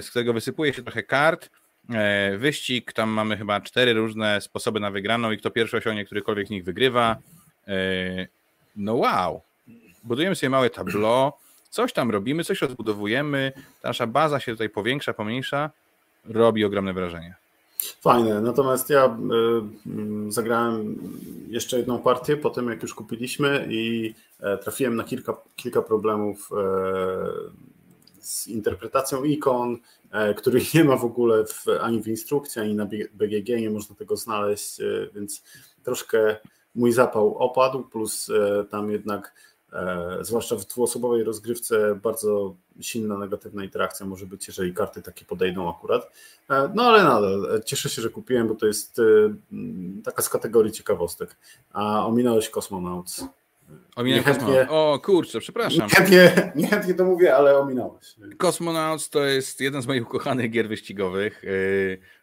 z 0.00 0.10
którego 0.10 0.32
wysypuje 0.32 0.72
się 0.72 0.82
trochę 0.82 1.02
kart, 1.02 1.50
E, 1.94 2.36
wyścig. 2.38 2.92
Tam 2.92 3.10
mamy 3.10 3.36
chyba 3.36 3.60
cztery 3.60 3.92
różne 3.92 4.40
sposoby 4.40 4.80
na 4.80 4.90
wygraną 4.90 5.32
i 5.32 5.38
kto 5.38 5.50
pierwszy 5.50 5.76
osiągnie 5.76 6.04
którykolwiek 6.04 6.46
z 6.46 6.50
nich 6.50 6.64
wygrywa. 6.64 7.16
E, 7.68 7.72
no 8.76 8.94
wow. 8.94 9.42
Budujemy 10.04 10.36
sobie 10.36 10.50
małe 10.50 10.70
tablo, 10.70 11.38
coś 11.70 11.92
tam 11.92 12.10
robimy, 12.10 12.44
coś 12.44 12.60
rozbudowujemy. 12.60 13.52
Nasza 13.82 14.06
baza 14.06 14.40
się 14.40 14.52
tutaj 14.52 14.68
powiększa, 14.68 15.12
pomniejsza. 15.12 15.70
Robi 16.24 16.64
ogromne 16.64 16.92
wrażenie. 16.92 17.34
Fajne, 18.00 18.40
natomiast 18.40 18.90
ja 18.90 19.18
y, 20.28 20.32
zagrałem 20.32 20.98
jeszcze 21.48 21.78
jedną 21.78 21.98
partię 21.98 22.36
po 22.36 22.50
tym, 22.50 22.68
jak 22.68 22.82
już 22.82 22.94
kupiliśmy 22.94 23.66
i 23.70 24.14
e, 24.40 24.58
trafiłem 24.58 24.96
na 24.96 25.04
kilka, 25.04 25.36
kilka 25.56 25.82
problemów 25.82 26.50
z 28.20 28.46
interpretacją 28.48 29.24
ikon, 29.24 29.78
e, 30.10 30.34
których 30.34 30.74
nie 30.74 30.84
ma 30.84 30.96
w 30.96 31.04
ogóle 31.04 31.44
w, 31.46 31.64
ani 31.80 32.02
w 32.02 32.08
instrukcji, 32.08 32.62
ani 32.62 32.74
na 32.74 32.86
BGG, 33.12 33.48
nie 33.48 33.70
można 33.70 33.96
tego 33.96 34.16
znaleźć, 34.16 34.80
e, 34.80 34.84
więc 35.14 35.42
troszkę 35.82 36.36
mój 36.74 36.92
zapał 36.92 37.38
opadł, 37.38 37.82
plus 37.82 38.30
e, 38.30 38.64
tam 38.64 38.90
jednak 38.90 39.34
zwłaszcza 40.20 40.56
w 40.56 40.64
dwuosobowej 40.64 41.24
rozgrywce 41.24 41.94
bardzo 42.02 42.54
silna 42.80 43.18
negatywna 43.18 43.64
interakcja 43.64 44.06
może 44.06 44.26
być, 44.26 44.46
jeżeli 44.46 44.74
karty 44.74 45.02
takie 45.02 45.24
podejdą 45.24 45.70
akurat. 45.70 46.12
No 46.74 46.82
ale 46.82 47.04
nadal 47.04 47.62
cieszę 47.64 47.88
się, 47.88 48.02
że 48.02 48.10
kupiłem, 48.10 48.48
bo 48.48 48.54
to 48.54 48.66
jest 48.66 49.00
taka 50.04 50.22
z 50.22 50.28
kategorii 50.28 50.72
ciekawostek. 50.72 51.36
A 51.72 52.06
ominąłeś 52.06 52.50
Cosmonauts. 52.56 53.24
Ominąłem 53.96 54.26
niechętnie, 54.26 54.68
O 54.70 54.98
kurczę, 55.04 55.40
przepraszam. 55.40 55.88
Niechętnie, 55.88 56.52
niechętnie 56.56 56.94
to 56.94 57.04
mówię, 57.04 57.36
ale 57.36 57.58
ominąłeś. 57.58 58.14
Cosmonauts 58.38 59.10
to 59.10 59.24
jest 59.24 59.60
jeden 59.60 59.82
z 59.82 59.86
moich 59.86 60.02
ukochanych 60.02 60.50
gier 60.50 60.68
wyścigowych, 60.68 61.42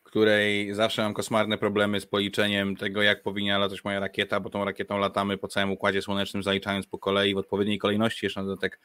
której 0.08 0.74
zawsze 0.74 1.02
mam 1.02 1.14
koszmarne 1.14 1.58
problemy 1.58 2.00
z 2.00 2.06
policzeniem 2.06 2.76
tego, 2.76 3.02
jak 3.02 3.24
powinna 3.24 3.58
latać 3.58 3.84
moja 3.84 4.00
rakieta, 4.00 4.40
bo 4.40 4.50
tą 4.50 4.66
rakietą 4.66 4.98
latamy 4.98 5.38
po 5.38 5.48
całym 5.48 5.72
Układzie 5.72 6.02
Słonecznym, 6.02 6.44
zaliczając 6.44 6.88
po 6.88 6.98
kolei 6.98 7.34
w 7.34 7.38
odpowiedniej 7.38 7.78
kolejności 7.78 8.26
jeszcze 8.26 8.42
na 8.42 8.48
dodatek 8.48 8.80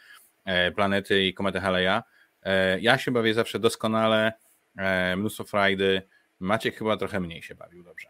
e, 0.44 0.72
planety 0.72 1.26
i 1.26 1.34
kometę 1.34 1.60
Haleja. 1.60 2.02
E, 2.42 2.80
ja 2.80 2.98
się 2.98 3.10
bawię 3.10 3.34
zawsze 3.34 3.58
doskonale, 3.58 4.32
e, 4.76 5.16
mnóstwo 5.16 5.44
frajdy. 5.44 6.02
Maciek 6.40 6.76
chyba 6.76 6.96
trochę 6.96 7.20
mniej 7.20 7.42
się 7.42 7.54
bawił 7.54 7.82
dobrze. 7.82 8.08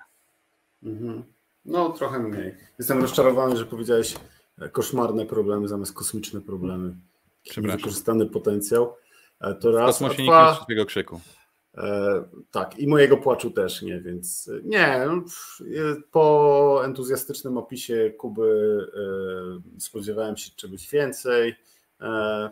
Mhm. 0.83 1.23
No, 1.65 1.89
trochę 1.89 2.19
mniej. 2.19 2.55
Jestem 2.79 3.01
rozczarowany, 3.01 3.57
że 3.57 3.67
powiedziałeś 3.67 4.15
koszmarne 4.73 5.27
problemy 5.27 5.69
zamiast 5.69 5.93
kosmiczne 5.93 6.41
problemy. 6.41 6.95
Wykorzystany 7.57 8.27
potencjał. 8.27 8.97
To 9.61 9.73
raz. 9.73 9.85
W 9.85 9.87
kosmosie 9.87 10.23
dwa, 10.23 10.67
nie 10.69 10.85
krzyku. 10.85 11.21
E, 11.77 12.23
tak, 12.51 12.79
i 12.79 12.87
mojego 12.87 13.17
płaczu 13.17 13.51
też 13.51 13.83
nie, 13.83 14.01
więc 14.01 14.49
e, 14.49 14.61
nie. 14.65 15.05
No, 15.07 15.25
po 16.13 16.83
entuzjastycznym 16.85 17.59
opisie 17.59 18.13
Kuby 18.19 18.79
e, 19.77 19.81
spodziewałem 19.81 20.37
się 20.37 20.51
czegoś 20.57 20.91
więcej. 20.91 21.55
E, 22.01 22.51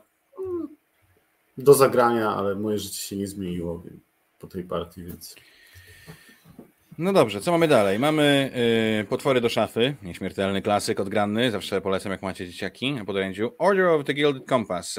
do 1.59 1.75
zagrania, 1.75 2.31
ale 2.31 2.55
moje 2.55 2.79
życie 2.79 3.01
się 3.01 3.17
nie 3.17 3.27
zmieniło 3.27 3.83
po 4.39 4.47
tej 4.47 4.65
partii, 4.65 5.05
więc. 5.05 5.37
No 6.99 7.13
dobrze, 7.13 7.41
co 7.41 7.53
mamy 7.53 7.69
dalej? 7.69 7.99
Mamy 7.99 8.53
potwory 9.09 9.41
do 9.41 9.49
szafy, 9.49 9.95
nieśmiertelny 10.03 10.63
klasyk 10.63 11.01
odgranny, 11.01 11.51
zawsze 11.51 11.81
polecam 11.81 12.13
jak 12.13 12.23
macie 12.23 12.49
dzieciaki 12.49 12.93
na 12.93 13.05
podjęciu. 13.05 13.53
Order 13.59 13.87
of 13.87 14.05
the 14.05 14.15
Gilded 14.15 14.49
Compass. 14.49 14.99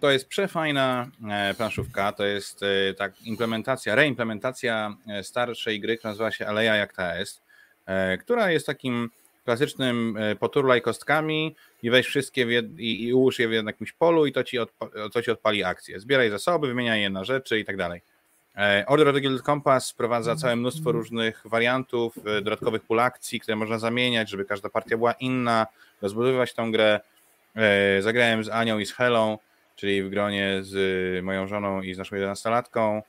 To 0.00 0.10
jest 0.10 0.28
przefajna 0.28 1.10
y, 1.50 1.54
planszówka, 1.54 2.12
to 2.12 2.24
jest 2.24 2.62
y, 2.62 2.94
tak 2.98 3.22
implementacja, 3.22 3.94
reimplementacja 3.94 4.96
e, 5.08 5.24
starszej 5.24 5.80
gry, 5.80 5.96
która 5.98 6.10
nazywa 6.10 6.30
się 6.30 6.46
Aleja 6.46 6.76
jak 6.76 6.92
ta 6.92 7.16
jest, 7.16 7.42
która 8.20 8.50
jest 8.50 8.66
takim 8.66 9.10
klasycznym 9.44 10.18
poturlaj 10.40 10.82
kostkami 10.82 11.56
i 11.82 11.90
weź 11.90 12.06
wszystkie 12.06 12.46
jed, 12.46 12.78
i, 12.78 13.04
i 13.04 13.14
ułóż 13.14 13.38
je 13.38 13.48
w 13.48 13.52
jakimś 13.52 13.92
polu 13.92 14.26
i 14.26 14.32
to 14.32 14.44
ci, 14.44 14.58
odpa, 14.58 14.88
to 15.12 15.22
ci 15.22 15.30
odpali 15.30 15.64
akcję. 15.64 16.00
Zbieraj 16.00 16.30
zasoby, 16.30 16.66
wymieniaj 16.66 17.00
je 17.00 17.10
na 17.10 17.24
rzeczy 17.24 17.58
i 17.58 17.64
tak 17.64 17.76
dalej. 17.76 18.02
E, 18.56 18.84
Order 18.86 19.08
of 19.08 19.14
the 19.14 19.20
Guild 19.20 19.42
Compass 19.42 19.90
wprowadza 19.90 20.36
całe 20.36 20.56
mnóstwo 20.56 20.92
różnych 20.92 21.42
wariantów, 21.44 22.18
e, 22.18 22.42
dodatkowych 22.42 22.82
pól 22.82 23.00
akcji, 23.00 23.40
które 23.40 23.56
można 23.56 23.78
zamieniać, 23.78 24.30
żeby 24.30 24.44
każda 24.44 24.68
partia 24.68 24.96
była 24.96 25.12
inna, 25.12 25.66
rozbudowywać 26.02 26.54
tą 26.54 26.72
grę. 26.72 27.00
E, 27.56 28.02
zagrałem 28.02 28.44
z 28.44 28.48
Anią 28.48 28.78
i 28.78 28.86
z 28.86 28.92
Helą, 28.92 29.38
czyli 29.76 30.02
w 30.02 30.10
gronie 30.10 30.58
z 30.62 31.24
moją 31.24 31.48
żoną 31.48 31.82
i 31.82 31.94
z 31.94 31.98
naszą 31.98 32.16
11-latką. 32.16 33.02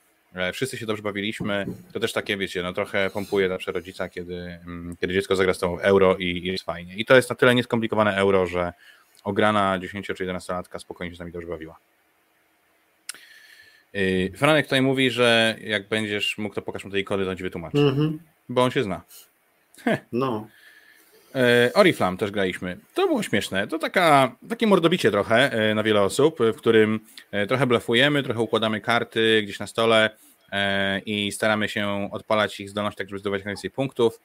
Wszyscy 0.53 0.77
się 0.77 0.85
dobrze 0.85 1.03
bawiliśmy. 1.03 1.65
To 1.93 1.99
też 1.99 2.13
takie, 2.13 2.37
wiecie, 2.37 2.63
no 2.63 2.73
trochę 2.73 3.09
pompuje 3.09 3.49
zawsze 3.49 3.71
rodzica, 3.71 4.09
kiedy, 4.09 4.35
mm, 4.35 4.97
kiedy 5.01 5.13
dziecko 5.13 5.35
zagra 5.35 5.53
z 5.53 5.59
tą 5.59 5.79
euro 5.79 6.15
i 6.15 6.41
jest 6.43 6.63
fajnie. 6.63 6.95
I 6.95 7.05
to 7.05 7.15
jest 7.15 7.29
na 7.29 7.35
tyle 7.35 7.55
nieskomplikowane 7.55 8.15
euro, 8.15 8.47
że 8.47 8.73
ograna 9.23 9.79
10 9.79 10.07
czy 10.07 10.25
11-latka 10.25 10.79
spokojnie 10.79 11.11
się 11.11 11.15
z 11.15 11.19
nami 11.19 11.31
dobrze 11.31 11.47
bawiła. 11.47 11.77
Y, 13.95 14.31
Franek 14.37 14.65
tutaj 14.65 14.81
mówi, 14.81 15.11
że 15.11 15.55
jak 15.61 15.87
będziesz 15.87 16.37
mógł, 16.37 16.55
to 16.55 16.61
pokaż 16.61 16.85
mu 16.85 16.91
tej 16.91 17.03
kody, 17.03 17.25
to 17.25 17.35
ci 17.35 17.43
wytłumaczy. 17.43 17.77
Mm 17.77 17.95
-hmm. 17.95 18.17
Bo 18.49 18.63
on 18.63 18.71
się 18.71 18.83
zna. 18.83 19.01
No. 20.11 20.47
Y, 21.35 21.73
Oriflam 21.73 22.17
też 22.17 22.31
graliśmy. 22.31 22.77
To 22.93 23.07
było 23.07 23.23
śmieszne. 23.23 23.67
To 23.67 23.79
taka, 23.79 24.35
takie 24.49 24.67
mordobicie 24.67 25.11
trochę 25.11 25.69
y, 25.71 25.75
na 25.75 25.83
wiele 25.83 26.01
osób, 26.01 26.39
w 26.39 26.55
którym 26.55 26.99
trochę 27.47 27.67
blefujemy, 27.67 28.23
trochę 28.23 28.39
układamy 28.39 28.81
karty 28.81 29.41
gdzieś 29.43 29.59
na 29.59 29.67
stole 29.67 30.09
i 31.05 31.31
staramy 31.31 31.69
się 31.69 32.09
odpalać 32.11 32.59
ich 32.59 32.69
zdolność 32.69 32.97
tak, 32.97 33.09
żeby 33.09 33.19
zdobywać 33.19 33.45
najwięcej 33.45 33.71
punktów. 33.71 34.19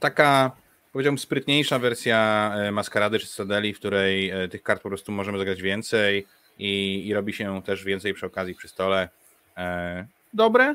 Taka, 0.00 0.50
powiedziałbym, 0.92 1.18
sprytniejsza 1.18 1.78
wersja 1.78 2.52
Maskarady 2.72 3.18
czy 3.18 3.26
Stadeli, 3.26 3.74
w 3.74 3.78
której 3.78 4.32
tych 4.50 4.62
kart 4.62 4.82
po 4.82 4.88
prostu 4.88 5.12
możemy 5.12 5.38
zagrać 5.38 5.62
więcej 5.62 6.26
i, 6.58 7.02
i 7.06 7.14
robi 7.14 7.32
się 7.32 7.62
też 7.62 7.84
więcej 7.84 8.14
przy 8.14 8.26
okazji 8.26 8.54
przy 8.54 8.68
stole. 8.68 9.08
E, 9.56 10.06
dobre, 10.34 10.74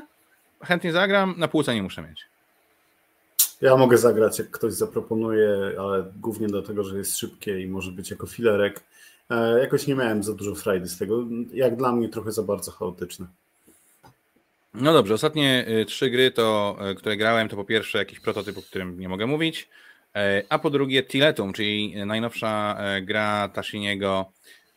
chętnie 0.64 0.92
zagram, 0.92 1.34
na 1.36 1.48
półce 1.48 1.74
nie 1.74 1.82
muszę 1.82 2.02
mieć. 2.02 2.26
Ja 3.64 3.76
mogę 3.76 3.98
zagrać, 3.98 4.38
jak 4.38 4.50
ktoś 4.50 4.72
zaproponuje, 4.72 5.48
ale 5.78 6.12
głównie 6.20 6.46
dlatego, 6.46 6.84
że 6.84 6.98
jest 6.98 7.18
szybkie 7.18 7.60
i 7.60 7.66
może 7.66 7.92
być 7.92 8.10
jako 8.10 8.26
filerek. 8.26 8.84
E, 9.30 9.60
jakoś 9.60 9.86
nie 9.86 9.94
miałem 9.94 10.22
za 10.22 10.34
dużo 10.34 10.54
frajdy 10.54 10.88
z 10.88 10.98
tego. 10.98 11.24
Jak 11.52 11.76
dla 11.76 11.92
mnie 11.92 12.08
trochę 12.08 12.32
za 12.32 12.42
bardzo 12.42 12.70
chaotyczne. 12.70 13.26
No 14.74 14.92
dobrze, 14.92 15.14
ostatnie 15.14 15.66
y, 15.68 15.84
trzy 15.84 16.10
gry, 16.10 16.30
to, 16.30 16.76
y, 16.90 16.94
które 16.94 17.16
grałem, 17.16 17.48
to 17.48 17.56
po 17.56 17.64
pierwsze 17.64 17.98
jakiś 17.98 18.20
prototyp, 18.20 18.58
o 18.58 18.62
którym 18.62 19.00
nie 19.00 19.08
mogę 19.08 19.26
mówić, 19.26 19.68
e, 20.14 20.42
a 20.48 20.58
po 20.58 20.70
drugie 20.70 21.02
Tiletum, 21.02 21.52
czyli 21.52 22.06
najnowsza 22.06 22.78
gra 23.02 23.48
Tashiniego 23.48 24.26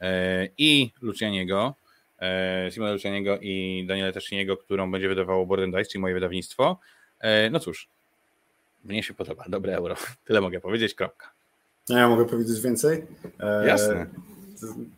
E, 0.02 0.50
i 0.58 0.92
Lucianiego, 1.02 1.76
e, 2.20 2.72
Simona 2.72 2.92
Lucianiego 2.92 3.38
i 3.42 3.86
Daniela 3.88 4.12
Tasziniego, 4.12 4.58
którą 4.58 4.92
będzie 4.92 5.10
wydawało 5.10 5.46
Borden 5.46 5.72
Dice, 5.72 5.86
czyli 5.86 6.02
moje 6.02 6.14
wydawnictwo. 6.14 6.80
E, 7.20 7.50
no 7.50 7.60
cóż, 7.60 7.90
mnie 8.88 9.04
się 9.04 9.14
podoba, 9.14 9.46
dobre 9.48 9.76
euro. 9.76 9.96
Tyle 10.26 10.42
mogę 10.42 10.60
powiedzieć, 10.60 10.94
kropka. 10.94 11.32
No 11.90 11.98
ja 11.98 12.10
mogę 12.10 12.26
powiedzieć 12.26 12.62
więcej? 12.62 13.06
Jasne. 13.66 14.06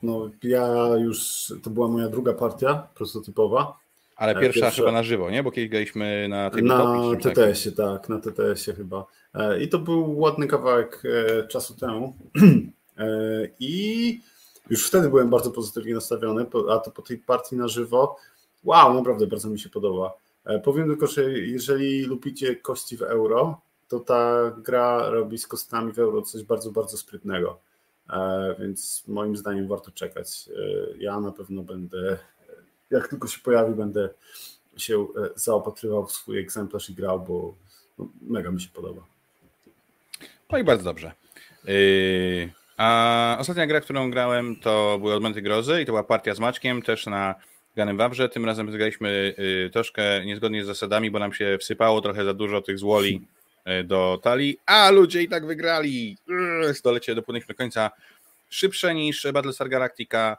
No, 0.03 0.29
ja 0.43 0.67
już, 0.97 1.53
to 1.63 1.69
była 1.69 1.87
moja 1.87 2.09
druga 2.09 2.33
partia 2.33 2.87
prototypowa. 2.95 3.79
Ale 4.15 4.35
pierwsza, 4.35 4.61
pierwsza 4.61 4.81
chyba 4.81 4.91
na 4.91 5.03
żywo, 5.03 5.29
nie? 5.29 5.43
Bo 5.43 5.51
kiedyś 5.51 5.69
graliśmy 5.69 6.27
na 6.29 6.49
tej 6.49 6.63
Na 6.63 7.01
TTS-ie, 7.21 7.75
tak, 7.75 8.09
na 8.09 8.19
TTS-ie 8.19 8.77
chyba. 8.77 9.05
I 9.61 9.69
to 9.69 9.79
był 9.79 10.19
ładny 10.19 10.47
kawałek 10.47 11.03
czasu 11.49 11.75
temu. 11.75 12.13
I 13.59 14.19
już 14.69 14.87
wtedy 14.87 15.09
byłem 15.09 15.29
bardzo 15.29 15.51
pozytywnie 15.51 15.93
nastawiony, 15.93 16.45
a 16.69 16.77
to 16.77 16.91
po 16.91 17.01
tej 17.01 17.17
partii 17.17 17.55
na 17.55 17.67
żywo, 17.67 18.17
wow, 18.63 18.93
naprawdę 18.93 19.27
bardzo 19.27 19.49
mi 19.49 19.59
się 19.59 19.69
podoba. 19.69 20.13
E, 20.45 20.59
powiem 20.59 20.87
tylko, 20.87 21.07
że 21.07 21.31
jeżeli 21.31 22.01
lubicie 22.01 22.55
kości 22.55 22.97
w 22.97 23.01
euro, 23.01 23.61
to 23.89 23.99
ta 23.99 24.51
gra 24.57 25.09
robi 25.09 25.37
z 25.37 25.47
kostkami 25.47 25.93
w 25.93 25.99
euro 25.99 26.21
coś 26.21 26.43
bardzo, 26.43 26.71
bardzo 26.71 26.97
sprytnego. 26.97 27.59
E, 28.09 28.55
więc 28.59 29.03
moim 29.07 29.37
zdaniem 29.37 29.67
warto 29.67 29.91
czekać. 29.91 30.49
E, 30.49 30.97
ja 30.97 31.19
na 31.19 31.31
pewno 31.31 31.63
będę, 31.63 32.17
jak 32.89 33.07
tylko 33.07 33.27
się 33.27 33.39
pojawi, 33.39 33.75
będę 33.75 34.09
się 34.77 35.07
zaopatrywał 35.35 36.05
w 36.05 36.11
swój 36.11 36.39
egzemplarz 36.39 36.89
i 36.89 36.93
grał, 36.93 37.19
bo 37.19 37.53
no, 37.97 38.07
mega 38.21 38.51
mi 38.51 38.61
się 38.61 38.69
podoba. 38.73 39.01
No 40.51 40.57
i 40.57 40.63
bardzo 40.63 40.83
dobrze. 40.83 41.11
A 42.77 43.37
ostatnia 43.39 43.67
gra, 43.67 43.81
którą 43.81 44.11
grałem, 44.11 44.55
to 44.55 44.97
były 44.99 45.13
Odmęty 45.13 45.41
Grozy 45.41 45.81
i 45.81 45.85
to 45.85 45.91
była 45.91 46.03
partia 46.03 46.35
z 46.35 46.39
Maćkiem, 46.39 46.81
też 46.81 47.05
na 47.05 47.35
Ganem 47.75 47.97
Wawrze. 47.97 48.29
Tym 48.29 48.45
razem 48.45 48.71
zagraliśmy 48.71 49.35
troszkę 49.73 50.25
niezgodnie 50.25 50.63
z 50.63 50.67
zasadami, 50.67 51.11
bo 51.11 51.19
nam 51.19 51.33
się 51.33 51.57
wsypało 51.61 52.01
trochę 52.01 52.25
za 52.25 52.33
dużo 52.33 52.61
tych 52.61 52.79
złoli 52.79 53.27
do 53.85 54.19
talii, 54.23 54.57
a 54.65 54.89
ludzie 54.89 55.23
i 55.23 55.29
tak 55.29 55.45
wygrali. 55.45 56.17
Stolecie 56.73 57.15
dopłynęliśmy 57.15 57.53
do 57.53 57.57
końca 57.57 57.91
szybsze 58.49 58.95
niż 58.95 59.27
Battlestar 59.33 59.69
Galactica, 59.69 60.37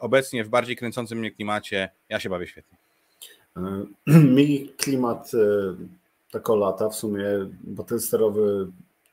obecnie 0.00 0.44
w 0.44 0.48
bardziej 0.48 0.76
kręcącym 0.76 1.18
mnie 1.18 1.30
klimacie. 1.30 1.88
Ja 2.08 2.20
się 2.20 2.30
bawię 2.30 2.46
świetnie. 2.46 2.78
Mi 4.36 4.72
klimat 4.76 5.32
tako 6.30 6.56
lata, 6.56 6.88
w 6.88 6.94
sumie 6.94 7.24
Battlestarowy 7.64 8.66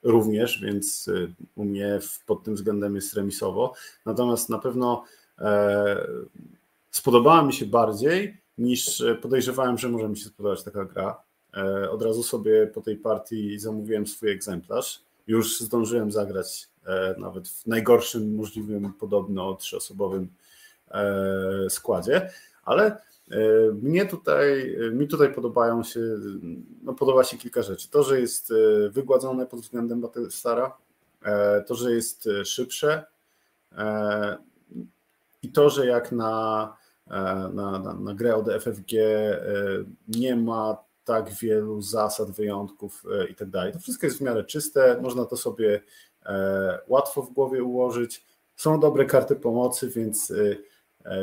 również, 0.03 0.61
więc 0.61 1.09
u 1.55 1.65
mnie 1.65 1.99
pod 2.25 2.43
tym 2.43 2.55
względem 2.55 2.95
jest 2.95 3.13
remisowo. 3.13 3.73
Natomiast 4.05 4.49
na 4.49 4.59
pewno 4.59 5.03
e, 5.39 6.07
spodobała 6.91 7.43
mi 7.43 7.53
się 7.53 7.65
bardziej 7.65 8.37
niż 8.57 9.03
podejrzewałem, 9.21 9.77
że 9.77 9.89
może 9.89 10.09
mi 10.09 10.17
się 10.17 10.25
spodobać 10.25 10.63
taka 10.63 10.85
gra. 10.85 11.21
E, 11.57 11.89
od 11.89 12.01
razu 12.01 12.23
sobie 12.23 12.67
po 12.67 12.81
tej 12.81 12.97
partii 12.97 13.59
zamówiłem 13.59 14.07
swój 14.07 14.31
egzemplarz. 14.31 15.01
Już 15.27 15.59
zdążyłem 15.59 16.11
zagrać 16.11 16.67
e, 16.85 17.15
nawet 17.17 17.49
w 17.49 17.67
najgorszym 17.67 18.35
możliwym 18.35 18.93
podobno 18.93 19.55
trzyosobowym 19.55 20.29
składzie, 21.69 22.29
ale 22.65 22.97
E, 23.31 23.71
mnie 23.73 24.05
tutaj, 24.05 24.77
mi 24.91 25.07
tutaj 25.07 25.33
podobają 25.33 25.83
się, 25.83 25.99
no 26.83 26.93
podoba 26.93 27.23
się 27.23 27.37
kilka 27.37 27.61
rzeczy. 27.61 27.89
To, 27.89 28.03
że 28.03 28.21
jest 28.21 28.51
e, 28.51 28.89
wygładzone 28.89 29.45
pod 29.45 29.59
względem 29.59 30.01
Battlestara, 30.01 30.77
e, 31.23 31.61
to, 31.61 31.75
że 31.75 31.91
jest 31.91 32.29
szybsze 32.45 33.05
i 35.43 35.51
to, 35.51 35.69
że 35.69 35.85
jak 35.85 36.11
na, 36.11 36.75
na, 37.53 37.79
na, 37.79 37.93
na 37.93 38.13
grę 38.13 38.35
od 38.35 38.45
FFG 38.49 38.91
nie 40.07 40.35
ma 40.35 40.77
tak 41.09 41.33
wielu 41.33 41.81
zasad, 41.81 42.31
wyjątków 42.31 43.03
i 43.31 43.35
tak 43.35 43.49
dalej. 43.49 43.73
To 43.73 43.79
wszystko 43.79 44.07
jest 44.07 44.17
w 44.17 44.21
miarę 44.21 44.43
czyste, 44.43 44.99
można 45.01 45.25
to 45.25 45.37
sobie 45.37 45.81
łatwo 46.87 47.21
w 47.21 47.33
głowie 47.33 47.63
ułożyć. 47.63 48.25
Są 48.55 48.79
dobre 48.79 49.05
karty 49.05 49.35
pomocy, 49.35 49.89
więc, 49.89 50.33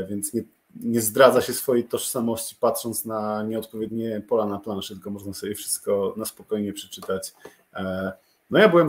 więc 0.09 0.35
nie, 0.35 0.43
nie 0.81 1.01
zdradza 1.01 1.41
się 1.41 1.53
swojej 1.53 1.85
tożsamości 1.85 2.57
patrząc 2.61 3.05
na 3.05 3.43
nieodpowiednie 3.43 4.23
pola 4.29 4.47
na 4.47 4.59
planszy, 4.59 4.95
tylko 4.95 5.11
można 5.11 5.33
sobie 5.33 5.55
wszystko 5.55 6.15
na 6.17 6.25
spokojnie 6.25 6.73
przeczytać. 6.73 7.35
E, 7.75 8.13
no 8.51 8.59
ja 8.59 8.69
byłem 8.69 8.89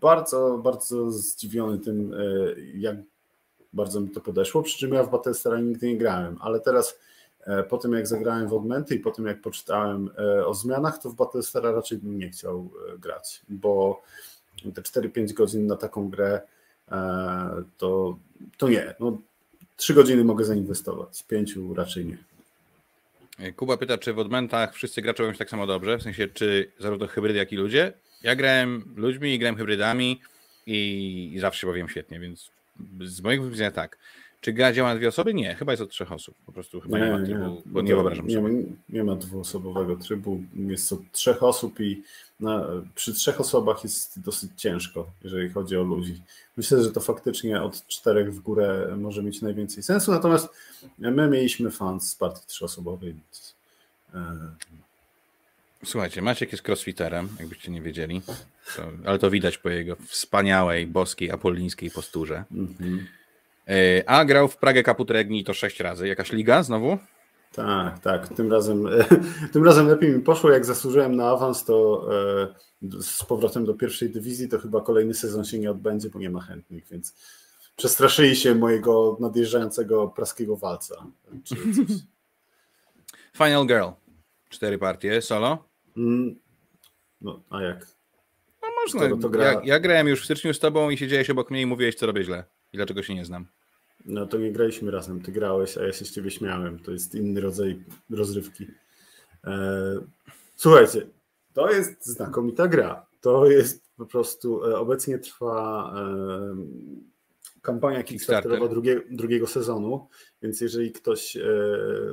bardzo, 0.00 0.60
bardzo 0.62 1.10
zdziwiony 1.10 1.78
tym, 1.78 2.14
e, 2.14 2.16
jak 2.74 2.96
bardzo 3.72 4.00
mi 4.00 4.10
to 4.10 4.20
podeszło, 4.20 4.62
przy 4.62 4.78
czym 4.78 4.92
ja 4.94 5.02
w 5.02 5.10
Battlestara 5.10 5.60
nigdy 5.60 5.86
nie 5.86 5.98
grałem, 5.98 6.38
ale 6.40 6.60
teraz 6.60 6.88
e, 6.90 6.94
po 7.68 7.78
tym 7.78 7.92
jak 7.92 8.06
zagrałem 8.06 8.48
w 8.48 8.52
Augmenty 8.52 8.94
i 8.94 8.98
po 8.98 9.10
tym 9.10 9.26
jak 9.26 9.40
poczytałem 9.40 10.10
o 10.46 10.54
zmianach, 10.54 10.98
to 10.98 11.10
w 11.10 11.14
Battlestara 11.14 11.72
raczej 11.72 11.98
bym 11.98 12.18
nie 12.18 12.30
chciał 12.30 12.70
grać, 12.98 13.42
bo 13.48 14.02
te 14.74 14.82
4-5 14.82 15.32
godzin 15.32 15.66
na 15.66 15.76
taką 15.76 16.08
grę 16.08 16.40
to, 17.78 18.18
to 18.58 18.68
nie. 18.68 18.94
No, 19.00 19.18
Trzy 19.76 19.94
godziny 19.94 20.24
mogę 20.24 20.44
zainwestować, 20.44 21.24
pięciu 21.28 21.74
raczej 21.74 22.06
nie. 22.06 22.18
Kuba 23.52 23.76
pyta, 23.76 23.98
czy 23.98 24.12
w 24.12 24.18
odmentach 24.18 24.74
wszyscy 24.74 25.02
gracze 25.02 25.32
się 25.32 25.38
tak 25.38 25.50
samo 25.50 25.66
dobrze, 25.66 25.98
w 25.98 26.02
sensie 26.02 26.28
czy 26.28 26.72
zarówno 26.78 27.06
hybrydy, 27.06 27.38
jak 27.38 27.52
i 27.52 27.56
ludzie. 27.56 27.92
Ja 28.22 28.36
grałem 28.36 28.94
ludźmi 28.96 29.34
i 29.34 29.38
grałem 29.38 29.56
hybrydami 29.56 30.20
i, 30.66 31.32
i 31.34 31.40
zawsze 31.40 31.60
się 31.60 31.66
bawiłem 31.66 31.88
świetnie, 31.88 32.20
więc 32.20 32.50
z 33.00 33.20
mojego 33.20 33.50
widzenia 33.50 33.70
tak. 33.70 33.98
Czy 34.40 34.52
gra 34.52 34.72
działa 34.72 34.88
na 34.88 34.96
dwie 34.96 35.08
osoby? 35.08 35.34
Nie, 35.34 35.54
chyba 35.54 35.72
jest 35.72 35.82
od 35.82 35.90
trzech 35.90 36.12
osób. 36.12 36.34
Po 36.46 36.52
prostu 36.52 36.80
chyba 36.80 36.98
nie, 36.98 37.04
nie 37.04 37.10
ma 37.10 37.24
trybu, 37.24 37.62
bo 37.66 37.82
nie 37.82 37.94
wyobrażam 37.94 38.26
nie, 38.26 38.34
sobie. 38.34 38.54
Nie 38.88 39.04
ma 39.04 39.16
dwuosobowego 39.16 39.96
trybu, 39.96 40.42
jest 40.54 40.92
od 40.92 41.00
trzech 41.12 41.42
osób 41.42 41.80
i 41.80 42.02
na, 42.40 42.66
przy 42.94 43.14
trzech 43.14 43.40
osobach 43.40 43.84
jest 43.84 44.20
dosyć 44.20 44.50
ciężko, 44.56 45.10
jeżeli 45.24 45.50
chodzi 45.50 45.76
o 45.76 45.82
ludzi. 45.82 46.22
Myślę, 46.56 46.82
że 46.82 46.90
to 46.90 47.00
faktycznie 47.00 47.62
od 47.62 47.86
czterech 47.86 48.34
w 48.34 48.40
górę 48.40 48.94
może 48.98 49.22
mieć 49.22 49.42
najwięcej 49.42 49.82
sensu, 49.82 50.10
natomiast 50.10 50.48
my 50.98 51.28
mieliśmy 51.28 51.70
fan 51.70 52.00
z 52.00 52.14
partii 52.14 52.46
trzyosobowej, 52.46 53.14
więc... 53.14 53.54
E, 54.14 54.36
Słuchajcie, 55.84 56.22
Maciek 56.22 56.52
jest 56.52 56.68
crossfiterem, 56.68 57.28
jakbyście 57.38 57.70
nie 57.70 57.82
wiedzieli, 57.82 58.22
to, 58.76 58.82
ale 59.04 59.18
to 59.18 59.30
widać 59.30 59.58
po 59.58 59.68
jego 59.68 59.96
wspaniałej, 59.96 60.86
boskiej, 60.86 61.30
apolińskiej 61.30 61.90
posturze. 61.90 62.44
E, 62.80 63.19
a 64.06 64.24
grał 64.24 64.48
w 64.48 64.56
Pragę 64.56 64.82
Kaput 64.82 65.10
Regni 65.10 65.44
to 65.44 65.54
sześć 65.54 65.80
razy. 65.80 66.08
Jakaś 66.08 66.32
liga 66.32 66.62
znowu? 66.62 66.98
Tak, 67.52 67.98
tak. 67.98 68.28
Tym 68.28 68.52
razem, 68.52 68.88
tym 69.52 69.64
razem 69.64 69.88
lepiej 69.88 70.10
mi 70.10 70.20
poszło. 70.20 70.50
Jak 70.50 70.64
zasłużyłem 70.64 71.16
na 71.16 71.30
awans, 71.30 71.64
to 71.64 72.06
e, 72.82 73.02
z 73.02 73.24
powrotem 73.24 73.64
do 73.64 73.74
pierwszej 73.74 74.10
dywizji, 74.10 74.48
to 74.48 74.58
chyba 74.58 74.80
kolejny 74.80 75.14
sezon 75.14 75.44
się 75.44 75.58
nie 75.58 75.70
odbędzie, 75.70 76.10
bo 76.10 76.18
nie 76.18 76.30
ma 76.30 76.40
chętnych, 76.40 76.84
więc 76.90 77.14
przestraszyli 77.76 78.36
się 78.36 78.54
mojego 78.54 79.16
nadjeżdżającego 79.20 80.08
praskiego 80.08 80.56
walca. 80.56 80.94
Final 83.38 83.66
Girl. 83.66 83.88
Cztery 84.48 84.78
partie, 84.78 85.22
solo? 85.22 85.64
Mm, 85.96 86.36
no, 87.20 87.42
a 87.50 87.62
jak? 87.62 87.86
No 88.62 88.68
można. 88.82 89.28
Gra... 89.28 89.44
ja, 89.44 89.60
ja 89.64 89.80
grałem 89.80 90.08
już 90.08 90.22
w 90.22 90.24
styczniu 90.24 90.54
z 90.54 90.58
tobą 90.58 90.90
i 90.90 90.98
siedziałeś 90.98 91.30
obok 91.30 91.50
mnie 91.50 91.62
i 91.62 91.66
mówiłeś, 91.66 91.94
co 91.94 92.06
robię 92.06 92.24
źle. 92.24 92.44
I 92.72 92.76
dlaczego 92.76 93.02
się 93.02 93.14
nie 93.14 93.24
znam. 93.24 93.46
No 94.04 94.26
to 94.26 94.38
nie 94.38 94.52
graliśmy 94.52 94.90
razem. 94.90 95.22
Ty 95.22 95.32
grałeś, 95.32 95.78
a 95.78 95.82
ja 95.82 95.92
się 95.92 96.04
z 96.04 96.12
ciebie 96.12 96.30
śmiałem. 96.30 96.78
To 96.78 96.92
jest 96.92 97.14
inny 97.14 97.40
rodzaj 97.40 97.84
rozrywki. 98.10 98.66
E, 99.44 100.00
słuchajcie, 100.56 101.06
to 101.52 101.70
jest 101.70 102.06
znakomita 102.06 102.68
gra. 102.68 103.06
To 103.20 103.46
jest 103.46 103.90
po 103.96 104.06
prostu, 104.06 104.64
e, 104.64 104.78
obecnie 104.78 105.18
trwa 105.18 105.92
e, 105.96 106.56
kampania 107.62 108.02
Kickstarterowa 108.02 108.68
drugie, 108.68 109.00
drugiego 109.10 109.46
sezonu, 109.46 110.08
więc 110.42 110.60
jeżeli 110.60 110.92
ktoś 110.92 111.36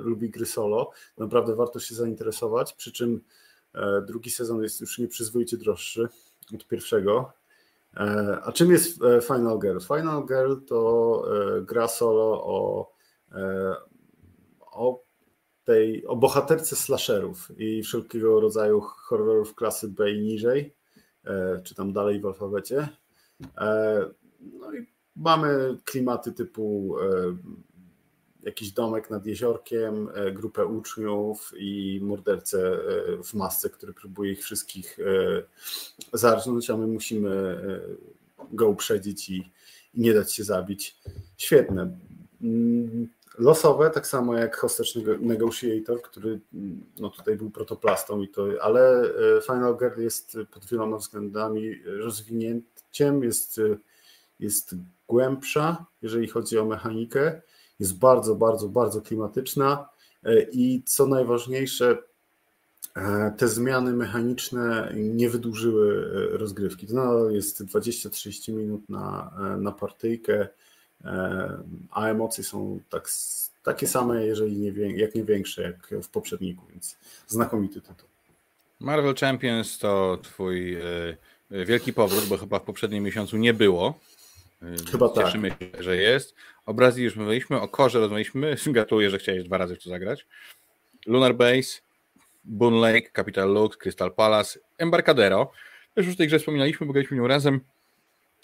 lubi 0.04 0.30
gry 0.30 0.46
solo, 0.46 0.92
naprawdę 1.18 1.56
warto 1.56 1.80
się 1.80 1.96
zainteresować, 1.96 2.74
przy 2.74 2.92
czym 2.92 3.22
drugi 4.08 4.32
sezon 4.32 4.64
jest 4.64 4.82
już 4.82 5.00
nieprzyzwoicie 5.00 5.58
droższy 5.58 6.08
od 6.56 6.68
pierwszego, 6.68 7.34
a 8.44 8.52
czym 8.52 8.72
jest 8.72 9.04
e, 9.04 9.22
Final 9.22 9.60
Girl? 9.60 9.80
Final 9.80 10.26
Girl 10.26 10.56
to 10.68 11.24
e, 11.58 11.62
gra 11.62 11.88
solo 11.88 12.44
o, 12.44 12.92
o 14.62 15.04
tej, 15.64 16.06
o 16.06 16.16
bohaterce 16.16 16.76
slasherów 16.76 17.52
i 17.58 17.84
wszelkiego 17.84 18.40
rodzaju 18.40 18.82
horrorów 18.82 19.56
klasy 19.56 19.88
B 19.88 20.12
i 20.12 20.22
niżej, 20.22 20.76
czy 21.64 21.76
tam 21.76 21.94
dalej 21.94 22.22
w 22.22 22.26
alfabecie. 22.26 22.88
No 24.40 24.74
i 24.74 24.88
mamy 25.16 25.78
klimaty 25.86 26.32
typu 26.32 26.96
jakiś 28.48 28.72
domek 28.72 29.10
nad 29.10 29.26
jeziorkiem, 29.26 30.10
e, 30.16 30.32
grupę 30.32 30.66
uczniów 30.66 31.54
i 31.58 32.00
mordercę 32.04 32.60
e, 32.60 33.24
w 33.24 33.34
masce, 33.34 33.70
który 33.70 33.94
próbuje 33.94 34.32
ich 34.32 34.44
wszystkich 34.44 35.00
e, 35.00 35.44
zarżnąć, 36.14 36.70
a 36.70 36.78
my 36.78 36.88
musimy 36.88 37.58
go 38.52 38.70
uprzedzić 38.70 39.30
i, 39.30 39.52
nie 39.94 40.14
dać 40.14 40.34
się 40.34 40.44
zabić. 40.44 40.98
Świetne. 41.38 41.98
Mm, 42.42 43.08
losowe, 43.38 43.90
tak 43.90 44.08
samo 44.08 44.38
jak 44.38 44.58
Hostage 44.58 45.18
Negotiator, 45.20 46.02
który 46.02 46.40
mm, 46.54 46.84
no 47.00 47.10
tutaj 47.10 47.36
był 47.36 47.52
protoplastą, 47.52 48.22
i 48.22 48.28
to, 48.28 48.48
ale 48.62 49.04
Final 49.46 49.78
Girl 49.78 50.02
jest 50.02 50.38
pod 50.52 50.66
wieloma 50.66 50.98
względami 50.98 51.84
rozwinięciem, 51.86 53.24
jest, 53.24 53.62
jest 54.40 54.76
głębsza, 55.08 55.86
jeżeli 56.02 56.28
chodzi 56.28 56.58
o 56.58 56.66
mechanikę 56.66 57.42
jest 57.80 57.98
bardzo, 57.98 58.36
bardzo, 58.36 58.70
bardzo 58.70 59.02
klimatyczna 59.02 59.90
e, 60.24 60.42
i 60.42 60.84
co 60.86 61.06
najważniejsze, 61.06 61.98
e, 62.96 63.34
te 63.38 63.48
zmiany 63.48 63.94
mechaniczne 63.94 64.94
nie 64.96 65.30
wydłużyły 65.30 66.12
e, 66.34 66.38
rozgrywki. 66.38 66.88
To 66.88 67.30
jest 67.30 67.64
20-30 67.64 68.54
minut 68.54 68.90
na, 68.90 69.32
na 69.60 69.72
partyjkę, 69.72 70.48
a 71.92 72.06
emocje 72.06 72.44
są 72.44 72.80
tak, 72.90 73.10
takie 73.64 73.88
same, 73.88 74.26
jeżeli 74.26 74.58
nie, 74.58 74.72
jak 74.98 75.16
nie 75.16 75.24
większe, 75.24 75.62
jak 75.62 76.04
w 76.04 76.10
poprzedniku, 76.10 76.66
więc 76.70 76.98
znakomity 77.28 77.82
tytuł. 77.82 78.08
Marvel 78.80 79.16
Champions 79.16 79.78
to 79.78 80.18
twój 80.24 80.78
wielki 81.52 81.94
powrót, 81.94 82.26
bo 82.26 82.38
chyba 82.38 82.60
w 82.60 82.64
poprzednim 82.64 83.04
miesiącu 83.04 83.38
nie 83.38 83.54
było. 83.54 84.00
Chyba 84.92 85.10
tak. 85.10 85.26
Cieszymy 85.26 85.50
się, 85.50 85.84
że 85.84 85.98
jest. 85.98 86.36
O 86.66 86.74
Brazylii 86.74 87.06
już 87.06 87.16
mówiliśmy, 87.16 87.62
o 87.62 87.68
Korze 87.68 88.00
rozmawialiśmy. 88.00 88.56
Gratuluję, 88.68 89.10
że 89.10 89.18
chciałeś 89.18 89.44
dwa 89.44 89.58
razy 89.58 89.76
w 89.76 89.84
to 89.84 89.90
zagrać. 89.90 90.28
Lunar 91.06 91.36
Base, 91.36 91.82
Boon 92.44 92.80
Lake, 92.80 93.12
Capital 93.12 93.54
Lux, 93.54 93.78
Crystal 93.78 94.14
Palace, 94.14 94.60
Embarcadero. 94.78 95.52
Już 95.96 96.08
w 96.08 96.18
tej 96.18 96.28
grze 96.28 96.40
wspominaliśmy, 96.40 96.88
bo 96.88 96.94
graliśmy 96.94 97.18
nią 97.18 97.28
razem. 97.28 97.60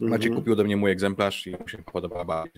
Mhm. 0.01 0.35
kupił 0.35 0.53
ode 0.53 0.63
mnie 0.63 0.77
mój 0.77 0.91
egzemplarz 0.91 1.47
i 1.47 1.51
mu 1.51 1.67
się 1.67 1.77
podoba 1.77 2.25
bardzo. 2.25 2.51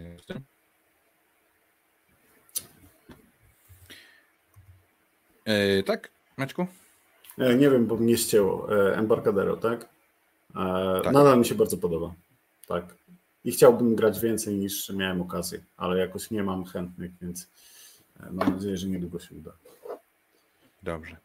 Yy, 5.45 5.83
tak, 5.83 6.11
Maćku? 6.37 6.67
E, 7.37 7.55
nie 7.55 7.69
wiem, 7.69 7.85
bo 7.85 7.97
mnie 7.97 8.17
ścięło. 8.17 8.77
E, 8.89 8.97
Embarcadero, 8.97 9.57
tak? 9.57 9.89
E, 10.55 11.01
tak? 11.03 11.13
Nadal 11.13 11.39
mi 11.39 11.45
się 11.45 11.55
bardzo 11.55 11.77
podoba. 11.77 12.13
Tak. 12.67 12.95
I 13.45 13.51
chciałbym 13.51 13.95
grać 13.95 14.19
więcej 14.19 14.55
niż 14.55 14.89
miałem 14.89 15.21
okazję, 15.21 15.59
ale 15.77 15.97
jakoś 15.99 16.31
nie 16.31 16.43
mam 16.43 16.65
chętnych, 16.65 17.11
więc 17.21 17.49
mam 18.31 18.49
nadzieję, 18.49 18.77
że 18.77 18.87
niedługo 18.87 19.19
się 19.19 19.35
uda. 19.35 19.51
Dobrze. 20.83 21.17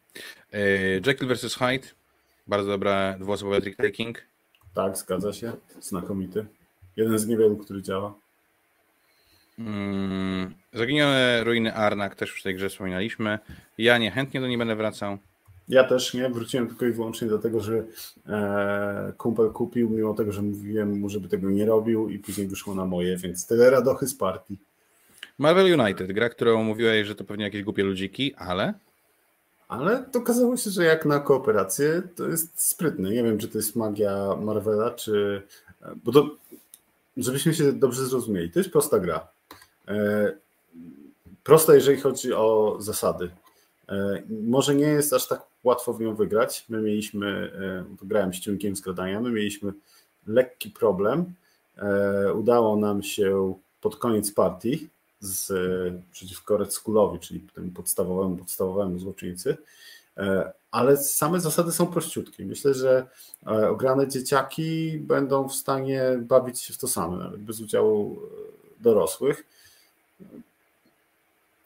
Jekyll 1.05 1.27
vs. 1.27 1.55
Hyde. 1.55 1.87
Bardzo 2.47 2.69
dobra 2.69 3.15
dwuosobowy 3.19 3.61
trick 3.61 3.77
taking. 3.77 4.21
Tak, 4.73 4.97
zgadza 4.97 5.33
się. 5.33 5.53
Znakomity. 5.79 6.45
Jeden 6.95 7.19
z 7.19 7.27
niewielu, 7.27 7.57
który 7.57 7.81
działa. 7.81 8.13
Mm, 9.59 10.55
zaginione 10.73 11.43
ruiny 11.43 11.73
Arnak 11.73 12.15
też 12.15 12.29
już 12.29 12.39
w 12.39 12.43
tej 12.43 12.55
grze 12.55 12.69
wspominaliśmy. 12.69 13.39
Ja 13.77 13.97
niechętnie 13.97 14.41
do 14.41 14.47
niej 14.47 14.57
będę 14.57 14.75
wracał. 14.75 15.17
Ja 15.71 15.83
też 15.83 16.13
nie, 16.13 16.29
wróciłem 16.29 16.67
tylko 16.67 16.85
i 16.85 16.91
wyłącznie 16.91 17.27
dlatego, 17.27 17.59
że 17.59 17.83
e, 18.27 19.13
kumpel 19.17 19.49
kupił, 19.49 19.89
mimo 19.89 20.13
tego, 20.13 20.31
że 20.31 20.41
mówiłem 20.41 20.99
mu, 20.99 21.09
żeby 21.09 21.27
tego 21.27 21.49
nie 21.49 21.65
robił 21.65 22.09
i 22.09 22.19
później 22.19 22.47
wyszło 22.47 22.75
na 22.75 22.85
moje, 22.85 23.17
więc 23.17 23.47
tyle 23.47 23.69
radochy 23.69 24.07
z 24.07 24.15
partii. 24.15 24.57
Marvel 25.37 25.81
United, 25.81 26.11
gra, 26.11 26.29
którą 26.29 26.63
mówiłeś, 26.63 27.07
że 27.07 27.15
to 27.15 27.23
pewnie 27.23 27.45
jakieś 27.45 27.63
głupie 27.63 27.83
ludziki, 27.83 28.35
ale... 28.35 28.73
Ale 29.67 30.05
to 30.11 30.19
okazało 30.19 30.57
się, 30.57 30.69
że 30.69 30.83
jak 30.83 31.05
na 31.05 31.19
kooperację 31.19 32.01
to 32.15 32.27
jest 32.27 32.67
sprytne. 32.67 33.09
Nie 33.09 33.23
wiem, 33.23 33.37
czy 33.37 33.47
to 33.47 33.57
jest 33.57 33.75
magia 33.75 34.35
Marvela, 34.35 34.91
czy... 34.91 35.41
Bo 36.03 36.11
to, 36.11 36.29
żebyśmy 37.17 37.53
się 37.53 37.73
dobrze 37.73 38.05
zrozumieli, 38.05 38.51
to 38.51 38.59
jest 38.59 38.71
prosta 38.71 38.99
gra. 38.99 39.27
E, 39.87 40.31
prosta, 41.43 41.75
jeżeli 41.75 42.01
chodzi 42.01 42.33
o 42.33 42.77
zasady. 42.79 43.31
E, 43.89 44.21
może 44.29 44.75
nie 44.75 44.87
jest 44.87 45.13
aż 45.13 45.27
tak 45.27 45.50
łatwo 45.63 45.93
w 45.93 46.01
nią 46.01 46.15
wygrać. 46.15 46.65
My 46.69 46.81
mieliśmy, 46.81 47.51
e, 48.01 48.05
grałem 48.05 48.33
z 48.33 48.39
ciunkiem 48.39 48.75
skradania, 48.75 49.19
my 49.19 49.31
mieliśmy 49.31 49.73
lekki 50.27 50.69
problem. 50.69 51.33
Udało 52.35 52.77
nam 52.77 53.03
się 53.03 53.53
pod 53.81 53.95
koniec 53.95 54.31
partii 54.31 54.89
z, 55.19 55.53
przeciwko 56.11 56.57
Red 56.57 56.73
Schoolowi, 56.73 57.19
czyli 57.19 57.39
temu 57.39 57.71
podstawowemu, 57.71 58.37
podstawowemu 58.37 58.99
złoczyńcy, 58.99 59.57
ale 60.71 60.97
same 60.97 61.39
zasady 61.39 61.71
są 61.71 61.87
prościutkie. 61.87 62.45
Myślę, 62.45 62.73
że 62.73 63.07
ograne 63.69 64.07
dzieciaki 64.07 64.97
będą 64.99 65.47
w 65.47 65.55
stanie 65.55 66.03
bawić 66.21 66.61
się 66.61 66.73
w 66.73 66.77
to 66.77 66.87
same, 66.87 67.17
nawet 67.17 67.41
bez 67.41 67.61
udziału 67.61 68.19
dorosłych 68.79 69.43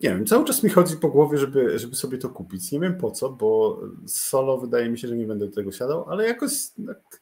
nie 0.02 0.10
wiem, 0.10 0.26
cały 0.26 0.46
czas 0.46 0.64
mi 0.64 0.70
chodzi 0.70 0.98
po 0.98 1.10
głowie, 1.10 1.38
żeby, 1.38 1.80
żeby 1.80 1.96
sobie 1.96 2.18
to 2.18 2.30
kupić. 2.30 2.72
Nie 2.72 2.80
wiem 2.80 2.98
po 2.98 3.12
co, 3.12 3.30
bo 3.30 3.80
solo 4.08 4.58
wydaje 4.58 4.90
mi 4.90 5.00
się, 5.00 5.08
że 5.08 5.16
nie 5.16 5.26
będę 5.26 5.48
do 5.48 5.56
tego 5.56 5.72
siadał, 5.72 6.10
ale 6.10 6.28
jakoś 6.28 6.52
tak 6.88 7.22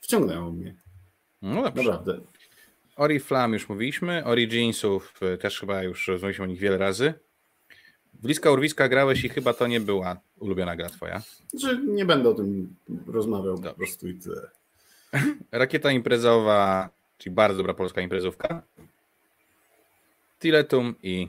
wciągnęło 0.00 0.52
mnie. 0.52 0.76
No 1.42 1.62
dobrze. 1.62 1.82
Naprawdę. 1.82 2.20
Ori 2.96 3.20
Flam 3.20 3.52
już 3.52 3.68
mówiliśmy, 3.68 4.24
Originsów 4.24 5.20
e, 5.22 5.38
też 5.38 5.60
chyba 5.60 5.82
już 5.82 6.08
rozmawialiśmy 6.08 6.44
o 6.44 6.48
nich 6.48 6.58
wiele 6.58 6.78
razy. 6.78 7.14
Bliska 8.14 8.50
Urwiska 8.50 8.88
grałeś 8.88 9.24
i 9.24 9.28
chyba 9.28 9.54
to 9.54 9.66
nie 9.66 9.80
była 9.80 10.16
ulubiona 10.38 10.76
gra 10.76 10.88
twoja. 10.88 11.22
Że 11.54 11.78
nie 11.78 12.04
będę 12.04 12.28
o 12.28 12.34
tym 12.34 12.76
rozmawiał 13.06 13.54
Dobrze. 13.54 13.70
po 13.70 13.76
prostu 13.76 14.08
i 14.08 14.14
tyle. 14.14 14.50
Rakieta 15.52 15.90
imprezowa, 15.90 16.88
czyli 17.18 17.34
bardzo 17.34 17.58
dobra 17.58 17.74
polska 17.74 18.00
imprezówka. 18.00 18.62
Tiletum 20.40 20.94
i 21.02 21.28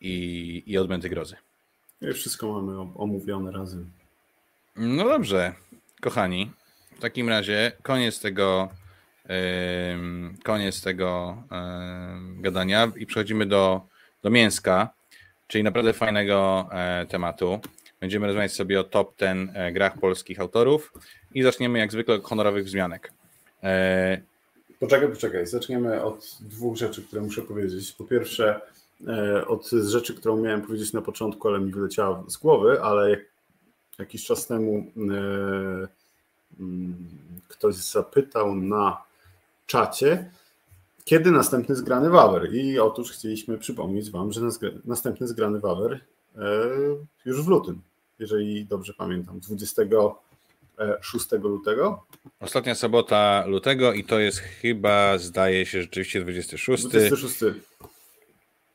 i, 0.00 0.62
i 0.66 0.78
odmęty 0.78 1.08
grozy. 1.08 1.36
I 2.00 2.12
wszystko 2.12 2.52
mamy 2.52 2.80
omówione 2.94 3.52
razem. 3.52 3.90
No 4.76 5.04
dobrze, 5.04 5.52
kochani. 6.00 6.50
W 6.96 7.00
takim 7.00 7.28
razie 7.28 7.72
koniec 7.82 8.20
tego 8.20 8.68
koniec 10.44 10.82
tego 10.82 11.42
gadania 12.40 12.92
i 12.96 13.06
przechodzimy 13.06 13.46
do, 13.46 13.80
do 14.22 14.30
mięska, 14.30 14.90
czyli 15.46 15.64
naprawdę 15.64 15.92
fajnego 15.92 16.68
e, 16.72 17.06
tematu. 17.06 17.60
Będziemy 18.00 18.26
rozmawiać 18.26 18.52
sobie 18.52 18.80
o 18.80 18.84
top 18.84 19.18
10 19.18 19.50
e, 19.54 19.72
grach 19.72 19.98
polskich 19.98 20.40
autorów 20.40 20.92
i 21.34 21.42
zaczniemy 21.42 21.78
jak 21.78 21.92
zwykle 21.92 22.14
od 22.14 22.24
honorowych 22.24 22.64
wzmianek. 22.64 23.12
Poczekaj, 24.80 25.08
poczekaj. 25.08 25.46
Zaczniemy 25.46 26.02
od 26.02 26.38
dwóch 26.40 26.76
rzeczy, 26.76 27.02
które 27.02 27.22
muszę 27.22 27.42
powiedzieć. 27.42 27.92
Po 27.92 28.04
pierwsze, 28.04 28.60
E, 29.08 29.46
od 29.46 29.70
rzeczy, 29.70 30.14
którą 30.14 30.36
miałem 30.36 30.62
powiedzieć 30.62 30.92
na 30.92 31.02
początku, 31.02 31.48
ale 31.48 31.60
mi 31.60 31.72
wyleciała 31.72 32.24
z 32.28 32.36
głowy, 32.36 32.82
ale 32.82 33.16
jakiś 33.98 34.24
czas 34.24 34.46
temu 34.46 34.86
e, 34.96 35.02
mm, 36.60 36.96
ktoś 37.48 37.74
zapytał 37.74 38.54
na 38.54 39.02
czacie, 39.66 40.30
kiedy 41.04 41.30
następny 41.30 41.76
zgrany 41.76 42.10
Wawer. 42.10 42.54
I 42.54 42.78
otóż 42.78 43.12
chcieliśmy 43.12 43.58
przypomnieć 43.58 44.10
Wam, 44.10 44.32
że 44.32 44.40
następny 44.84 45.28
zgrany 45.28 45.60
Wawer 45.60 45.92
e, 45.92 46.40
już 47.24 47.42
w 47.42 47.48
lutym, 47.48 47.80
jeżeli 48.18 48.64
dobrze 48.64 48.94
pamiętam, 48.98 49.40
26 49.40 51.26
lutego. 51.42 52.02
Ostatnia 52.40 52.74
sobota 52.74 53.44
lutego 53.46 53.92
i 53.92 54.04
to 54.04 54.18
jest 54.18 54.38
chyba, 54.38 55.18
zdaje 55.18 55.66
się, 55.66 55.82
rzeczywiście 55.82 56.20
26. 56.20 56.84
26. 56.84 57.36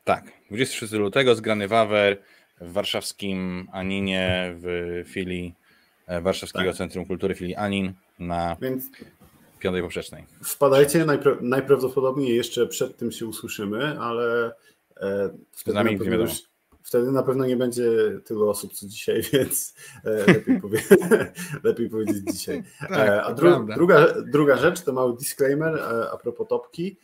Tak, 0.04 0.24
26 0.50 0.92
lutego 0.92 1.34
zgrany 1.34 1.68
Wawer 1.68 2.22
w 2.60 2.72
warszawskim 2.72 3.68
Aninie 3.72 4.54
w 4.56 5.02
filii 5.06 5.54
e, 6.06 6.20
Warszawskiego 6.20 6.70
tak. 6.70 6.76
Centrum 6.76 7.06
Kultury 7.06 7.34
filii 7.34 7.54
Anin 7.54 7.92
na 8.18 8.56
Więc 8.60 8.84
piątej 9.58 9.82
poprzecznej. 9.82 10.24
Wpadajcie, 10.44 11.04
najpra 11.04 11.36
najprawdopodobniej 11.40 12.36
jeszcze 12.36 12.66
przed 12.66 12.96
tym 12.96 13.12
się 13.12 13.26
usłyszymy, 13.26 14.00
ale 14.00 14.52
e, 15.00 15.30
wtedy, 15.52 15.74
na 15.74 15.84
pewno 15.84 16.16
już, 16.16 16.42
wtedy 16.82 17.12
na 17.12 17.22
pewno 17.22 17.46
nie 17.46 17.56
będzie 17.56 17.90
tylu 18.24 18.48
osób 18.48 18.72
co 18.72 18.86
dzisiaj, 18.86 19.22
więc 19.32 19.74
e, 20.04 20.32
lepiej, 20.32 20.60
powie 20.60 20.82
lepiej 21.64 21.90
powiedzieć 21.90 22.22
dzisiaj. 22.32 22.62
tak, 22.80 23.08
e, 23.08 23.22
a 23.22 23.34
dru 23.34 23.66
druga, 23.74 24.06
druga 24.26 24.56
rzecz 24.56 24.80
to 24.80 24.92
mały 24.92 25.16
disclaimer 25.16 25.76
e, 25.76 26.10
a 26.10 26.16
propos 26.16 26.48
topki. 26.48 26.96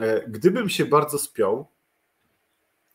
E, 0.00 0.28
gdybym 0.28 0.68
się 0.68 0.84
bardzo 0.84 1.18
spiął, 1.18 1.66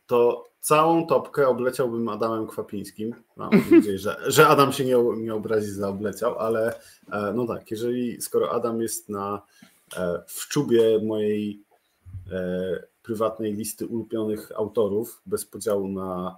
to 0.08 0.48
całą 0.60 1.08
topkę 1.08 1.48
obleciałbym 1.48 2.10
Adamem 2.10 2.48
Kwapińskim. 2.48 3.16
Mam 3.36 3.50
nadzieję, 3.72 3.98
że, 3.98 4.18
że 4.28 4.48
Adam 4.48 4.74
się 4.74 4.86
nie, 4.86 4.98
nie 5.18 5.36
obrazi 5.36 5.72
za 5.72 5.90
obleciał, 5.90 6.40
ale 6.40 6.80
e, 7.12 7.34
no 7.36 7.48
tak, 7.48 7.72
jeżeli 7.72 8.22
skoro 8.22 8.52
Adam 8.52 8.82
jest 8.82 9.10
na 9.10 9.42
e, 9.98 10.24
w 10.28 10.48
czubie 10.48 11.00
mojej 11.04 11.64
e, 12.32 12.84
prywatnej 13.04 13.54
listy 13.54 13.88
ulubionych 13.88 14.52
autorów, 14.56 15.22
bez 15.26 15.46
podziału 15.46 15.88
na 15.88 16.38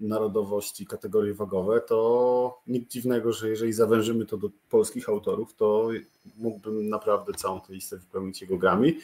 narodowość 0.00 0.80
i 0.80 0.86
kategorie 0.86 1.34
wagowe, 1.34 1.80
to 1.80 2.60
nic 2.66 2.90
dziwnego, 2.90 3.32
że 3.32 3.48
jeżeli 3.48 3.72
zawężymy 3.72 4.26
to 4.26 4.36
do 4.36 4.50
polskich 4.70 5.08
autorów, 5.08 5.54
to 5.54 5.88
mógłbym 6.36 6.88
naprawdę 6.88 7.32
całą 7.32 7.60
tę 7.60 7.72
listę 7.72 7.96
wypełnić 7.96 8.40
jego 8.40 8.58
grami. 8.58 8.98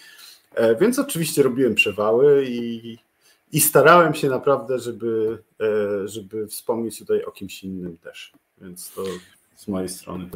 Więc 0.81 0.99
oczywiście 0.99 1.43
robiłem 1.43 1.75
przewały 1.75 2.45
i 2.49 2.99
i 3.53 3.61
starałem 3.61 4.15
się 4.15 4.29
naprawdę, 4.29 4.79
żeby, 4.79 5.43
e, 5.61 6.09
żeby 6.09 6.47
wspomnieć 6.47 6.99
tutaj 6.99 7.25
o 7.25 7.31
kimś 7.31 7.65
innym 7.65 7.99
też. 7.99 8.33
Więc 8.61 8.91
to 8.91 9.05
z 9.57 9.69
mojej 9.69 9.89
strony. 9.89 10.31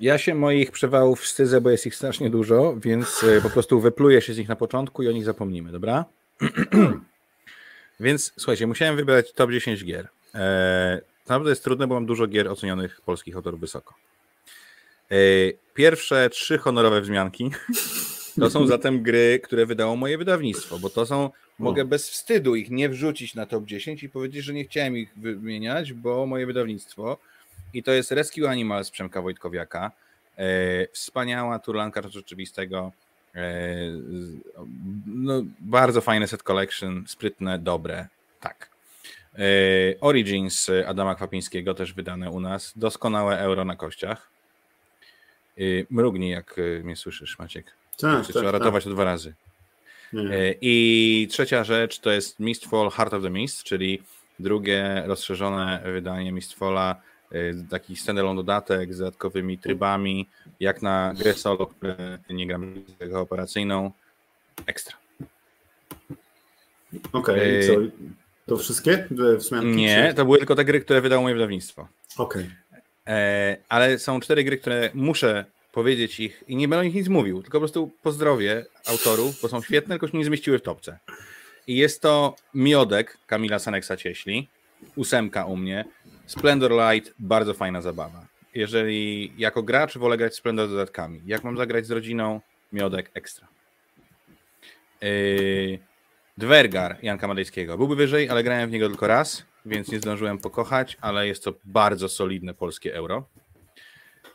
Ja 0.00 0.18
się 0.18 0.34
moich 0.34 0.70
przewałów 0.70 1.20
wstydzę, 1.20 1.60
bo 1.60 1.70
jest 1.70 1.86
ich 1.86 1.94
strasznie 1.94 2.30
dużo, 2.30 2.76
więc 2.76 3.24
e, 3.24 3.40
po 3.40 3.50
prostu 3.50 3.80
wypluję 3.80 4.22
się 4.22 4.34
z 4.34 4.38
nich 4.38 4.48
na 4.48 4.56
początku 4.56 5.02
i 5.02 5.08
o 5.08 5.12
nich 5.12 5.24
zapomnimy, 5.24 5.72
dobra? 5.72 6.04
więc 8.00 8.32
słuchajcie, 8.36 8.66
musiałem 8.66 8.96
wybrać 8.96 9.32
top 9.32 9.50
10 9.50 9.84
gier. 9.84 10.08
Eee, 10.34 11.00
naprawdę 11.20 11.50
jest 11.50 11.64
trudne, 11.64 11.86
bo 11.86 11.94
mam 11.94 12.06
dużo 12.06 12.26
gier 12.26 12.48
ocenionych 12.48 13.00
polskich 13.00 13.36
autorów 13.36 13.60
wysoko. 13.60 13.94
Pierwsze 15.74 16.30
trzy 16.30 16.58
honorowe 16.58 17.00
wzmianki 17.00 17.50
to 18.40 18.50
są 18.50 18.66
zatem 18.66 19.02
gry, 19.02 19.40
które 19.44 19.66
wydało 19.66 19.96
moje 19.96 20.18
wydawnictwo, 20.18 20.78
bo 20.78 20.90
to 20.90 21.06
są 21.06 21.30
Mogę 21.58 21.84
bez 21.84 22.10
wstydu 22.10 22.56
ich 22.56 22.70
nie 22.70 22.88
wrzucić 22.88 23.34
na 23.34 23.46
top 23.46 23.64
10 23.64 24.02
i 24.02 24.08
powiedzieć, 24.08 24.44
że 24.44 24.52
nie 24.52 24.64
chciałem 24.64 24.96
ich 24.96 25.12
wymieniać, 25.16 25.92
bo 25.92 26.26
moje 26.26 26.46
wydawnictwo 26.46 27.18
i 27.74 27.82
to 27.82 27.92
jest 27.92 28.12
Rescue 28.12 28.46
Animals 28.48 28.90
Przemka 28.90 29.22
Wojtkowiaka. 29.22 29.92
E, 30.38 30.86
wspaniała 30.86 31.58
turlanka 31.58 32.08
rzeczywistego. 32.08 32.92
E, 33.34 33.40
no, 35.06 35.42
bardzo 35.60 36.00
fajne 36.00 36.28
set 36.28 36.42
collection, 36.42 37.04
sprytne, 37.06 37.58
dobre. 37.58 38.06
Tak. 38.40 38.70
E, 39.34 39.40
Origins 40.00 40.70
Adama 40.86 41.14
Kwapińskiego 41.14 41.74
też 41.74 41.92
wydane 41.92 42.30
u 42.30 42.40
nas. 42.40 42.72
Doskonałe 42.76 43.38
euro 43.38 43.64
na 43.64 43.76
kościach. 43.76 44.30
Mrugnij, 45.90 46.30
jak 46.30 46.60
mnie 46.82 46.96
słyszysz, 46.96 47.38
Maciek. 47.38 47.81
Tak, 47.98 48.24
Trzeba 48.24 48.44
tak, 48.44 48.52
ratować 48.52 48.84
tak. 48.84 48.92
dwa 48.92 49.04
razy. 49.04 49.34
Nie. 50.12 50.54
I 50.60 51.28
trzecia 51.30 51.64
rzecz 51.64 51.98
to 51.98 52.10
jest 52.10 52.40
Mistfall 52.40 52.90
Heart 52.90 53.14
of 53.14 53.22
the 53.22 53.30
Mist, 53.30 53.62
czyli 53.62 54.02
drugie 54.38 55.02
rozszerzone 55.06 55.82
wydanie 55.84 56.32
Mistfalla, 56.32 56.96
taki 57.70 57.96
standalone 57.96 58.36
dodatek 58.36 58.94
z 58.94 58.98
dodatkowymi 58.98 59.58
trybami, 59.58 60.28
jak 60.60 60.82
na 60.82 61.14
grę 61.18 61.34
solo, 61.34 61.70
nie 62.30 62.46
gram 62.46 62.74
operacyjną, 63.14 63.90
ekstra. 64.66 64.96
Okej, 67.12 67.64
okay, 67.64 67.66
co? 67.66 67.72
To 68.46 68.56
wszystkie 68.56 69.08
wzmianki? 69.36 69.68
Nie, 69.68 70.14
to 70.16 70.24
były 70.24 70.38
tylko 70.38 70.54
te 70.54 70.64
gry, 70.64 70.80
które 70.80 71.00
wydało 71.00 71.22
moje 71.22 71.34
wydawnictwo. 71.34 71.88
Okej. 72.18 72.50
Okay. 73.04 73.56
Ale 73.68 73.98
są 73.98 74.20
cztery 74.20 74.44
gry, 74.44 74.58
które 74.58 74.90
muszę 74.94 75.44
powiedzieć 75.72 76.20
ich 76.20 76.44
i 76.48 76.56
nie 76.56 76.68
będę 76.68 76.80
o 76.80 76.84
nich 76.84 76.94
nic 76.94 77.08
mówił, 77.08 77.42
tylko 77.42 77.58
po 77.58 77.60
prostu 77.60 77.90
pozdrowię 78.02 78.66
autorów, 78.86 79.40
bo 79.42 79.48
są 79.48 79.62
świetne, 79.62 79.94
tylko 79.94 80.08
się 80.08 80.18
nie 80.18 80.24
zmieściły 80.24 80.58
w 80.58 80.62
topce. 80.62 80.98
I 81.66 81.76
jest 81.76 82.02
to 82.02 82.36
Miodek 82.54 83.18
Kamila 83.26 83.58
Saneksa 83.58 83.96
Cieśli, 83.96 84.48
ósemka 84.96 85.44
u 85.44 85.56
mnie, 85.56 85.84
Splendor 86.26 86.72
Light, 86.72 87.14
bardzo 87.18 87.54
fajna 87.54 87.80
zabawa. 87.80 88.26
Jeżeli 88.54 89.32
jako 89.38 89.62
gracz 89.62 89.98
wolę 89.98 90.16
grać 90.16 90.34
Splendor 90.34 90.68
dodatkami, 90.68 91.20
jak 91.26 91.44
mam 91.44 91.56
zagrać 91.56 91.86
z 91.86 91.90
rodziną, 91.90 92.40
Miodek 92.72 93.10
ekstra. 93.14 93.48
Yy, 95.00 95.78
Dwergar 96.38 96.98
Janka 97.02 97.28
Madejskiego. 97.28 97.78
Byłby 97.78 97.96
wyżej, 97.96 98.28
ale 98.28 98.42
grałem 98.44 98.70
w 98.70 98.72
niego 98.72 98.88
tylko 98.88 99.06
raz, 99.06 99.44
więc 99.66 99.88
nie 99.88 99.98
zdążyłem 99.98 100.38
pokochać, 100.38 100.96
ale 101.00 101.26
jest 101.26 101.44
to 101.44 101.54
bardzo 101.64 102.08
solidne 102.08 102.54
polskie 102.54 102.94
euro. 102.94 103.24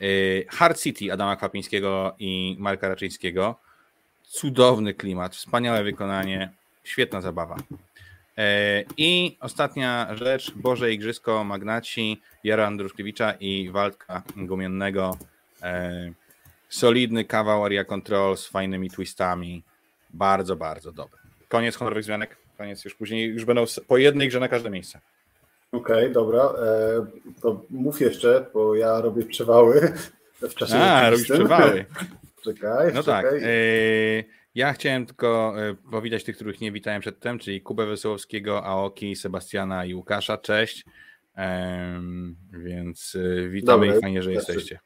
Y, 0.02 0.46
Hard 0.50 0.80
City 0.80 1.14
Adama 1.14 1.36
Kwapińskiego 1.36 2.16
i 2.20 2.56
Marka 2.60 2.88
Raczyńskiego. 2.88 3.60
Cudowny 4.24 4.94
klimat, 4.94 5.36
wspaniałe 5.36 5.84
wykonanie, 5.84 6.52
świetna 6.84 7.22
zabawa. 7.22 7.58
Y, 7.58 8.86
I 8.98 9.38
ostatnia 9.40 10.16
rzecz, 10.16 10.52
Boże 10.56 10.94
Igrzysko 10.94 11.44
Magnaci, 11.44 12.22
Jara 12.44 12.68
Andruszkiewicza 12.68 13.34
i 13.40 13.70
Waldka 13.70 14.24
Gumiennego. 14.36 15.18
Y, 15.64 16.14
solidny 16.70 17.26
kawał 17.26 17.66
Aria 17.66 17.84
Control 17.84 18.38
z 18.38 18.48
fajnymi 18.48 18.90
twistami. 18.90 19.64
Bardzo, 20.10 20.56
bardzo 20.56 20.92
dobry. 20.92 21.20
Koniec 21.48 21.76
honorowych 21.76 22.04
zmianek. 22.04 22.38
Koniec 22.58 22.86
już 22.86 22.96
później, 22.96 23.30
już 23.30 23.46
będą 23.46 23.66
po 23.88 23.98
jednej 23.98 24.28
grze 24.28 24.40
na 24.40 24.48
każde 24.48 24.70
miejsce. 24.70 25.00
Okej, 25.72 25.98
okay, 25.98 26.10
dobra. 26.10 26.44
E, 26.44 27.06
to 27.42 27.66
mów 27.70 28.02
jeszcze, 28.02 28.46
bo 28.54 28.76
ja 28.76 29.02
robię 29.02 29.26
przewały 29.26 29.94
w 30.42 30.56
czasie. 30.56 30.76
A, 30.76 31.10
robisz 31.10 31.30
przewały. 31.30 31.86
czekaj. 32.44 32.94
No 32.94 33.04
czekaj. 33.04 33.24
tak. 33.24 33.42
E, 33.44 33.48
ja 34.56 34.74
chciałem 34.74 35.06
tylko 35.06 35.54
e, 35.58 35.76
powitać 35.92 36.24
tych, 36.24 36.36
których 36.36 36.62
nie 36.62 36.72
witałem 36.72 37.02
przedtem, 37.02 37.40
czyli 37.40 37.62
Kubę 37.62 37.86
Wesołowskiego, 37.86 38.64
Aoki, 38.64 39.16
Sebastiana 39.16 39.86
i 39.86 39.94
Łukasza. 39.94 40.38
Cześć. 40.38 40.86
Więc 42.52 43.18
witamy 43.50 43.86
Dobre, 43.86 44.00
i 44.00 44.02
fajnie, 44.02 44.24
że 44.24 44.34
jesteście. 44.34 44.80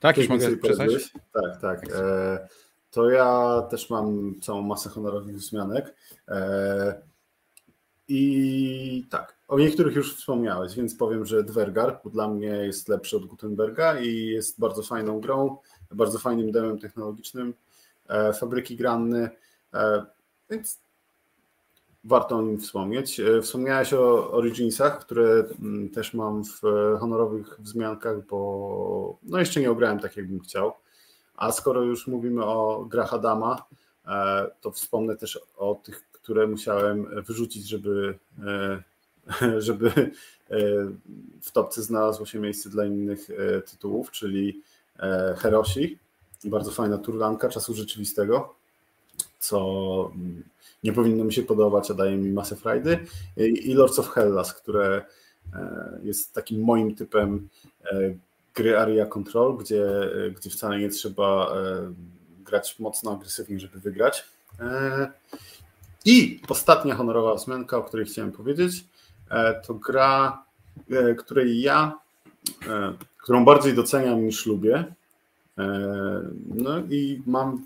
Tak, 0.00 0.16
już 0.16 0.28
mogę 0.28 0.56
przestać? 0.56 1.12
Tak, 1.32 1.60
tak. 1.60 1.80
To 2.90 3.10
ja 3.10 3.62
też 3.70 3.90
mam 3.90 4.34
całą 4.40 4.62
masę 4.62 4.88
honorowych 4.90 5.36
wzmianek. 5.36 5.94
I 8.08 9.06
tak, 9.10 9.36
o 9.48 9.58
niektórych 9.58 9.96
już 9.96 10.16
wspomniałeś, 10.16 10.74
więc 10.74 10.94
powiem, 10.94 11.26
że 11.26 11.44
Dwergar 11.44 12.00
dla 12.04 12.28
mnie 12.28 12.46
jest 12.46 12.88
lepszy 12.88 13.16
od 13.16 13.26
Gutenberga 13.26 14.00
i 14.00 14.26
jest 14.26 14.60
bardzo 14.60 14.82
fajną 14.82 15.20
grą, 15.20 15.56
bardzo 15.90 16.18
fajnym 16.18 16.52
demem 16.52 16.78
technologicznym, 16.78 17.54
e, 18.08 18.32
fabryki 18.32 18.76
granny, 18.76 19.30
e, 19.74 20.06
więc 20.50 20.80
warto 22.04 22.36
o 22.36 22.42
nim 22.42 22.60
wspomnieć. 22.60 23.20
E, 23.20 23.42
wspomniałeś 23.42 23.92
o 23.92 24.32
Originsach, 24.32 25.00
które 25.00 25.44
mm, 25.60 25.90
też 25.90 26.14
mam 26.14 26.44
w 26.44 26.60
honorowych 27.00 27.60
wzmiankach, 27.60 28.26
bo 28.26 29.18
no 29.22 29.38
jeszcze 29.38 29.60
nie 29.60 29.70
ograłem 29.70 29.98
tak, 29.98 30.16
jakbym 30.16 30.40
chciał. 30.40 30.72
A 31.34 31.52
skoro 31.52 31.82
już 31.82 32.06
mówimy 32.06 32.44
o 32.44 32.84
grach 32.84 33.14
Adama, 33.14 33.64
to 34.60 34.70
wspomnę 34.70 35.16
też 35.16 35.40
o 35.56 35.74
tych 35.74 36.11
które 36.22 36.46
musiałem 36.46 37.22
wyrzucić, 37.22 37.68
żeby, 37.68 38.18
e, 38.46 39.60
żeby 39.66 39.88
e, 39.88 40.10
w 41.40 41.52
topce 41.52 41.82
znalazło 41.82 42.26
się 42.26 42.38
miejsce 42.38 42.70
dla 42.70 42.84
innych 42.84 43.30
e, 43.30 43.62
tytułów, 43.62 44.10
czyli 44.10 44.62
Herosi, 45.36 45.98
bardzo 46.44 46.70
fajna 46.70 46.98
turlanka 46.98 47.48
czasu 47.48 47.74
rzeczywistego, 47.74 48.54
co 49.38 50.12
nie 50.84 50.92
powinno 50.92 51.24
mi 51.24 51.32
się 51.32 51.42
podobać, 51.42 51.90
a 51.90 51.94
daje 51.94 52.16
mi 52.16 52.32
masę 52.32 52.56
frajdy, 52.56 52.98
i 53.36 53.74
Lords 53.74 53.98
of 53.98 54.08
Hellas, 54.08 54.54
które 54.54 55.04
jest 56.02 56.32
takim 56.32 56.60
moim 56.60 56.94
typem 56.94 57.48
gry 58.54 58.78
Area 58.78 59.06
Control, 59.06 59.56
gdzie, 59.56 59.84
gdzie 60.36 60.50
wcale 60.50 60.78
nie 60.78 60.88
trzeba 60.88 61.54
grać 62.44 62.78
mocno 62.78 63.12
agresywnie, 63.12 63.60
żeby 63.60 63.80
wygrać. 63.80 64.24
I 66.04 66.40
ostatnia 66.48 66.94
honorowa 66.94 67.34
wzmianka, 67.34 67.76
o 67.76 67.82
której 67.82 68.06
chciałem 68.06 68.32
powiedzieć, 68.32 68.84
e, 69.30 69.60
to 69.66 69.74
gra, 69.74 70.44
e, 70.90 71.14
której 71.14 71.60
ja, 71.60 71.98
e, 72.68 72.92
którą 73.18 73.44
bardziej 73.44 73.74
doceniam 73.74 74.24
niż 74.26 74.46
lubię. 74.46 74.84
No 76.54 76.78
i 76.90 77.22
mam 77.26 77.64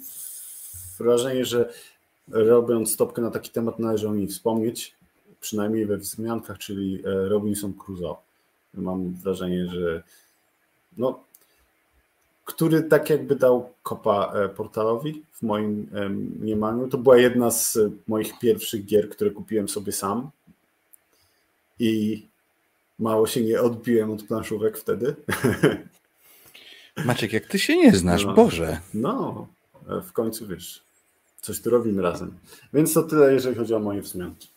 wrażenie, 0.98 1.44
że 1.44 1.72
robiąc 2.28 2.92
stopkę 2.92 3.22
na 3.22 3.30
taki 3.30 3.50
temat 3.50 3.78
należy 3.78 4.08
o 4.08 4.14
niej 4.14 4.28
wspomnieć, 4.28 4.94
przynajmniej 5.40 5.86
we 5.86 5.96
wzmiankach, 5.96 6.58
czyli 6.58 7.02
Robinson 7.04 7.72
Crusoe. 7.72 8.16
Mam 8.74 9.12
wrażenie, 9.12 9.66
że 9.66 10.02
no, 10.96 11.24
który 12.46 12.82
tak 12.82 13.10
jakby 13.10 13.36
dał 13.36 13.72
kopa 13.82 14.32
e, 14.34 14.48
portalowi 14.48 15.22
w 15.32 15.42
moim 15.42 15.90
mniemaniu. 16.40 16.88
To 16.88 16.98
była 16.98 17.16
jedna 17.18 17.50
z 17.50 17.78
moich 18.08 18.38
pierwszych 18.38 18.84
gier, 18.84 19.10
które 19.10 19.30
kupiłem 19.30 19.68
sobie 19.68 19.92
sam 19.92 20.30
i 21.78 22.22
mało 22.98 23.26
się 23.26 23.40
nie 23.40 23.60
odbiłem 23.60 24.10
od 24.10 24.22
planszówek 24.22 24.78
wtedy. 24.78 25.14
Maciek, 27.04 27.32
jak 27.32 27.46
ty 27.46 27.58
się 27.58 27.76
nie 27.76 27.92
znasz, 27.92 28.24
no, 28.24 28.34
Boże. 28.34 28.80
No, 28.94 29.46
e, 29.88 30.00
w 30.00 30.12
końcu 30.12 30.46
wiesz, 30.46 30.82
coś 31.40 31.60
tu 31.60 31.70
robimy 31.70 32.02
razem. 32.02 32.38
Więc 32.72 32.92
to 32.92 33.02
tyle, 33.02 33.32
jeżeli 33.32 33.56
chodzi 33.56 33.74
o 33.74 33.78
moje 33.78 34.02
wzmianki. 34.02 34.48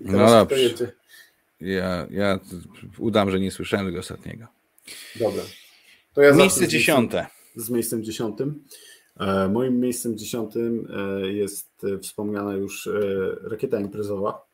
No 0.00 0.30
dobrze. 0.30 0.92
Ja, 1.60 2.06
ja 2.10 2.40
udam, 2.98 3.30
że 3.30 3.40
nie 3.40 3.50
słyszałem 3.50 3.86
tego 3.86 3.98
ostatniego. 3.98 4.46
Dobra. 5.16 5.42
To 6.16 6.22
ja 6.22 6.32
Miejsce 6.32 6.68
dziesiąte. 6.68 7.26
Z 7.56 7.70
miejscem 7.70 8.04
dziesiątym. 8.04 8.64
E, 9.20 9.48
moim 9.48 9.80
miejscem 9.80 10.18
dziesiątym 10.18 10.88
e, 10.96 11.32
jest 11.32 11.84
e, 11.84 11.98
wspomniana 11.98 12.54
już 12.54 12.88
rakieta 13.42 13.80
imprezowa, 13.80 14.46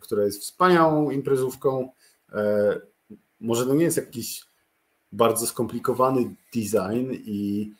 która 0.00 0.24
jest 0.24 0.42
wspaniałą 0.42 1.10
imprezówką. 1.10 1.88
Może 3.40 3.66
to 3.66 3.74
nie 3.74 3.84
jest 3.84 3.96
jakiś 3.96 4.44
bardzo 5.12 5.46
skomplikowany 5.46 6.34
design 6.54 7.12
i 7.12 7.72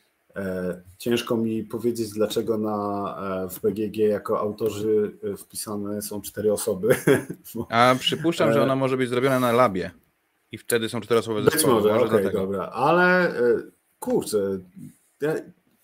ciężko 0.97 1.37
mi 1.37 1.63
powiedzieć, 1.63 2.09
dlaczego 2.09 2.57
na, 2.57 3.47
w 3.49 3.61
BGG 3.61 3.97
jako 3.97 4.39
autorzy 4.39 5.17
wpisane 5.37 6.01
są 6.01 6.21
cztery 6.21 6.53
osoby. 6.53 6.95
A 7.69 7.95
przypuszczam, 7.99 8.53
że 8.53 8.63
ona 8.63 8.75
może 8.75 8.97
być 8.97 9.09
zrobiona 9.09 9.39
na 9.39 9.51
labie. 9.51 9.91
I 10.51 10.57
wtedy 10.57 10.89
są 10.89 10.99
zespołu. 11.43 11.51
Być 11.51 11.65
może, 11.65 11.93
może 11.93 12.05
okay, 12.05 12.31
dobra, 12.31 12.63
ale 12.63 13.29
e, 13.29 13.61
kurczę, 13.99 14.59
ja 15.21 15.35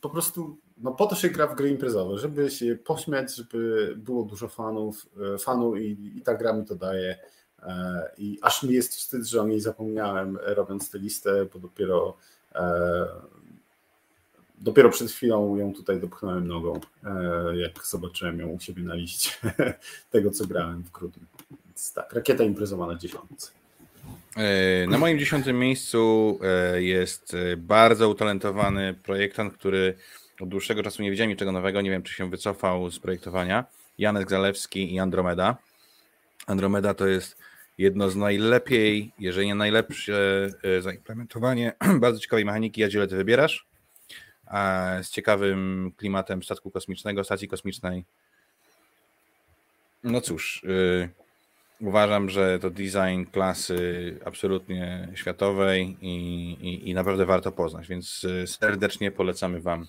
po 0.01 0.09
prostu 0.09 0.57
no 0.78 0.91
po 0.91 1.05
to 1.05 1.16
się 1.16 1.30
gra 1.30 1.47
w 1.47 1.55
gry 1.55 1.70
imprezowe, 1.70 2.18
żeby 2.18 2.51
się 2.51 2.76
pośmiać, 2.76 3.36
żeby 3.36 3.93
było 3.97 4.24
dużo 4.24 4.47
fanów, 4.47 5.05
e, 5.36 5.38
fanów 5.38 5.78
i, 5.78 6.18
i 6.18 6.22
ta 6.22 6.36
gra 6.36 6.53
mi 6.53 6.66
to 6.66 6.76
daje. 6.76 7.18
E, 7.64 8.11
I 8.18 8.39
aż 8.41 8.64
mi 8.64 8.74
jest 8.74 8.95
wstyd, 8.95 9.26
że 9.26 9.41
o 9.41 9.47
niej 9.47 9.59
zapomniałem 9.61 10.38
robiąc 10.41 10.91
tę 10.91 10.99
listę, 10.99 11.45
bo 11.53 11.59
dopiero 11.59 12.18
dopiero 14.57 14.89
przed 14.89 15.11
chwilą 15.11 15.55
ją 15.55 15.74
tutaj 15.74 15.99
dopchnąłem 15.99 16.47
nogą, 16.47 16.80
jak 17.53 17.88
zobaczyłem 17.88 18.39
ją 18.39 18.47
u 18.47 18.59
siebie 18.59 18.84
na 18.84 18.95
liście 18.95 19.32
tego, 20.11 20.32
co 20.32 20.47
grałem 20.47 20.84
w 20.84 20.91
grudniu. 20.91 21.26
Więc 21.66 21.93
tak, 21.93 22.14
rakieta 22.14 22.43
imprezowa 22.43 22.88
na 22.88 22.95
dziesiątce. 22.95 23.51
E, 24.38 24.88
na 24.88 24.98
moim 24.98 25.20
dziesiątym 25.20 25.60
miejscu 25.60 26.40
e, 26.44 26.84
jest 26.84 27.34
e, 27.34 27.58
bardzo 27.58 28.10
utalentowany 28.10 28.94
projektant, 28.94 29.54
który 29.54 29.98
od 30.40 30.50
dłuższego 30.50 30.84
czasu 30.84 31.04
nie 31.04 31.12
widziałem 31.12 31.30
niczego 31.30 31.52
nowego. 31.52 31.82
Nie 31.82 31.90
wiem, 31.90 32.04
czy 32.04 32.14
się 32.14 32.30
wycofał 32.30 32.92
z 32.92 33.00
projektowania. 33.00 33.66
Janek 33.98 34.30
Zalewski 34.30 34.94
i 34.94 35.00
Andromeda. 35.00 35.58
Andromeda 36.48 36.94
to 36.94 37.08
jest 37.08 37.38
jedno 37.78 38.10
z 38.10 38.16
najlepiej, 38.16 39.12
jeżeli 39.20 39.48
nie 39.48 39.56
najlepsze 39.56 40.50
zaimplementowanie 40.80 41.74
bardzo 42.00 42.20
ciekawej 42.20 42.46
mechaniki 42.46 42.82
Jadziele 42.82 43.08
ty 43.08 43.16
wybierasz 43.16 43.68
z 45.04 45.10
ciekawym 45.10 45.92
klimatem 45.98 46.44
statku 46.44 46.72
kosmicznego, 46.72 47.24
stacji 47.24 47.48
kosmicznej. 47.48 48.06
No 50.04 50.22
cóż, 50.22 50.64
yy, 50.64 51.10
uważam, 51.82 52.30
że 52.30 52.60
to 52.60 52.70
design 52.70 53.24
klasy 53.32 54.20
absolutnie 54.26 55.08
światowej 55.16 55.98
i, 56.02 56.16
i, 56.62 56.90
i 56.90 56.94
naprawdę 56.94 57.26
warto 57.26 57.52
poznać, 57.52 57.88
więc 57.88 58.24
y, 58.24 58.48
serdecznie 58.48 59.12
polecamy 59.12 59.62
Wam 59.62 59.88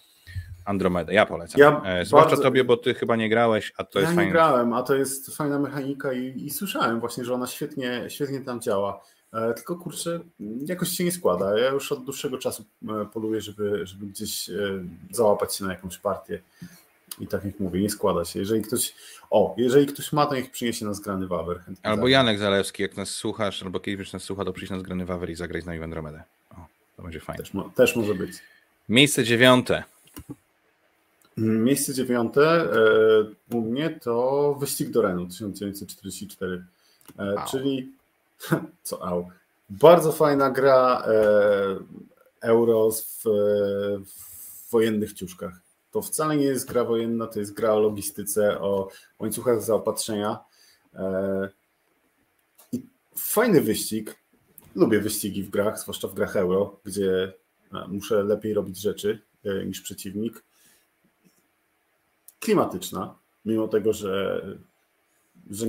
Andromedę. 0.64 1.14
Ja 1.14 1.26
polecam. 1.26 1.60
Ja 1.60 1.82
e, 1.84 2.04
Zwłaszcza 2.04 2.28
bardzo... 2.28 2.42
tobie, 2.42 2.64
bo 2.64 2.76
ty 2.76 2.94
chyba 2.94 3.16
nie 3.16 3.28
grałeś, 3.28 3.72
a 3.76 3.84
to 3.84 3.98
ja 3.98 4.02
jest 4.02 4.16
fajne. 4.16 4.22
Ja 4.22 4.26
nie 4.26 4.32
grałem, 4.32 4.72
a 4.72 4.82
to 4.82 4.94
jest 4.94 5.36
fajna 5.36 5.58
mechanika 5.58 6.12
i, 6.12 6.44
i, 6.46 6.50
słyszałem 6.50 7.00
właśnie, 7.00 7.24
że 7.24 7.34
ona 7.34 7.46
świetnie, 7.46 8.04
świetnie 8.08 8.40
tam 8.40 8.60
działa. 8.60 9.00
E, 9.32 9.54
tylko 9.54 9.76
kurczę, 9.76 10.20
jakoś 10.66 10.88
się 10.88 11.04
nie 11.04 11.12
składa. 11.12 11.58
Ja 11.58 11.70
już 11.70 11.92
od 11.92 12.04
dłuższego 12.04 12.38
czasu 12.38 12.64
e, 12.88 13.06
poluję, 13.12 13.40
żeby, 13.40 13.86
żeby 13.86 14.06
gdzieś 14.06 14.50
załapać 15.10 15.56
się 15.56 15.64
na 15.64 15.72
jakąś 15.72 15.98
partię. 15.98 16.42
I 17.20 17.26
tak 17.26 17.44
jak 17.44 17.60
mówię, 17.60 17.80
nie 17.80 17.90
składa 17.90 18.24
się. 18.24 18.38
Jeżeli 18.38 18.62
ktoś, 18.62 18.94
o, 19.30 19.54
jeżeli 19.58 19.86
ktoś 19.86 20.12
ma, 20.12 20.26
to 20.26 20.34
niech 20.34 20.50
przyniesie 20.50 20.86
nas 20.86 21.00
grany 21.00 21.26
wawer. 21.26 21.60
Albo 21.82 22.08
Janek 22.08 22.38
Zalewski, 22.38 22.82
jak 22.82 22.96
nas 22.96 23.10
słuchasz, 23.10 23.62
albo 23.62 23.80
kiedyś 23.80 24.12
nas 24.12 24.22
słucha, 24.22 24.44
to 24.44 24.52
przyjść 24.52 24.70
nas 24.70 24.82
grany 24.82 25.06
wawer 25.06 25.30
i 25.30 25.34
zagrać 25.34 25.62
z 25.62 25.66
nami 25.66 25.78
w 25.78 25.82
Andromedę. 25.82 26.22
O, 26.50 26.66
to 26.96 27.02
będzie 27.02 27.20
fajne. 27.20 27.44
Też, 27.44 27.52
też 27.74 27.96
może 27.96 28.14
być. 28.14 28.32
Miejsce 28.88 29.24
dziewiąte. 29.24 29.84
Miejsce 31.36 31.94
dziewiąte 31.94 32.42
e, 32.42 33.56
u 33.56 33.60
mnie 33.60 33.90
to 34.02 34.56
wyścig 34.60 34.90
do 34.90 35.02
Renu 35.02 35.26
1944, 35.26 36.64
e, 37.18 37.34
czyli 37.50 37.92
co 38.82 39.06
au, 39.06 39.30
bardzo 39.70 40.12
fajna 40.12 40.50
gra 40.50 41.02
e, 41.06 41.76
euro 42.40 42.90
w, 42.90 43.22
w 44.04 44.70
wojennych 44.70 45.12
ciuszkach. 45.12 45.63
To 45.94 46.02
wcale 46.02 46.36
nie 46.36 46.44
jest 46.44 46.68
gra 46.68 46.84
wojenna, 46.84 47.26
to 47.26 47.40
jest 47.40 47.52
gra 47.52 47.72
o 47.72 47.80
logistyce, 47.80 48.60
o 48.60 48.88
łańcuchach 49.18 49.62
zaopatrzenia. 49.62 50.38
I 52.72 52.82
fajny 53.16 53.60
wyścig. 53.60 54.16
Lubię 54.74 55.00
wyścigi 55.00 55.42
w 55.42 55.50
grach, 55.50 55.80
zwłaszcza 55.80 56.08
w 56.08 56.14
grach 56.14 56.36
euro, 56.36 56.80
gdzie 56.84 57.32
muszę 57.88 58.22
lepiej 58.22 58.54
robić 58.54 58.80
rzeczy 58.80 59.22
niż 59.66 59.80
przeciwnik 59.80 60.44
klimatyczna, 62.40 63.14
mimo 63.44 63.68
tego, 63.68 63.92
że, 63.92 64.42
że, 65.50 65.66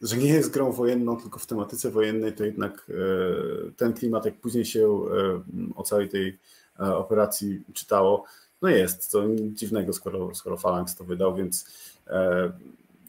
że 0.00 0.16
nie 0.16 0.28
jest 0.28 0.50
grą 0.50 0.72
wojenną, 0.72 1.16
tylko 1.16 1.38
w 1.38 1.46
tematyce 1.46 1.90
wojennej, 1.90 2.32
to 2.32 2.44
jednak 2.44 2.86
e, 2.90 3.72
ten 3.76 3.92
klimat, 3.92 4.24
jak 4.24 4.40
później 4.40 4.64
się 4.64 4.80
e, 4.80 5.42
o 5.74 5.82
całej 5.82 6.08
tej 6.08 6.38
e, 6.80 6.96
operacji 6.96 7.62
czytało, 7.72 8.24
no 8.64 8.70
jest, 8.70 9.16
nic 9.28 9.58
dziwnego, 9.58 9.92
skoro, 9.92 10.34
skoro 10.34 10.56
Phalanx 10.56 10.96
to 10.96 11.04
wydał, 11.04 11.34
więc 11.34 11.66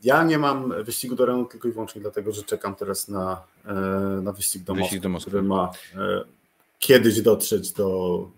ja 0.04 0.24
nie 0.24 0.38
mam 0.38 0.84
wyścigu 0.84 1.16
do 1.16 1.26
Renu 1.26 1.46
tylko 1.46 1.68
i 1.68 1.72
wyłącznie 1.72 2.02
dlatego, 2.02 2.32
że 2.32 2.44
czekam 2.44 2.76
teraz 2.76 3.08
na, 3.08 3.42
na 4.22 4.32
wyścig 4.32 4.64
do 4.64 4.76
Moskwy, 4.76 5.00
do 5.00 5.10
Moskwy. 5.10 5.30
który 5.30 5.44
ma 5.44 5.72
kiedyś 6.80 7.22
dotrzeć 7.22 7.72
do, 7.72 8.30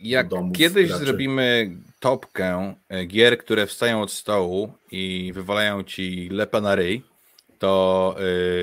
jak 0.00 0.28
kiedyś 0.54 0.88
graczy. 0.88 1.04
zrobimy 1.04 1.76
topkę 2.00 2.74
e, 2.88 3.04
gier, 3.04 3.38
które 3.38 3.66
wstają 3.66 4.02
od 4.02 4.12
stołu 4.12 4.72
i 4.90 5.32
wywalają 5.34 5.82
ci 5.82 6.28
lepa 6.32 6.60
na 6.60 6.74
ryj, 6.74 7.02
to 7.58 8.14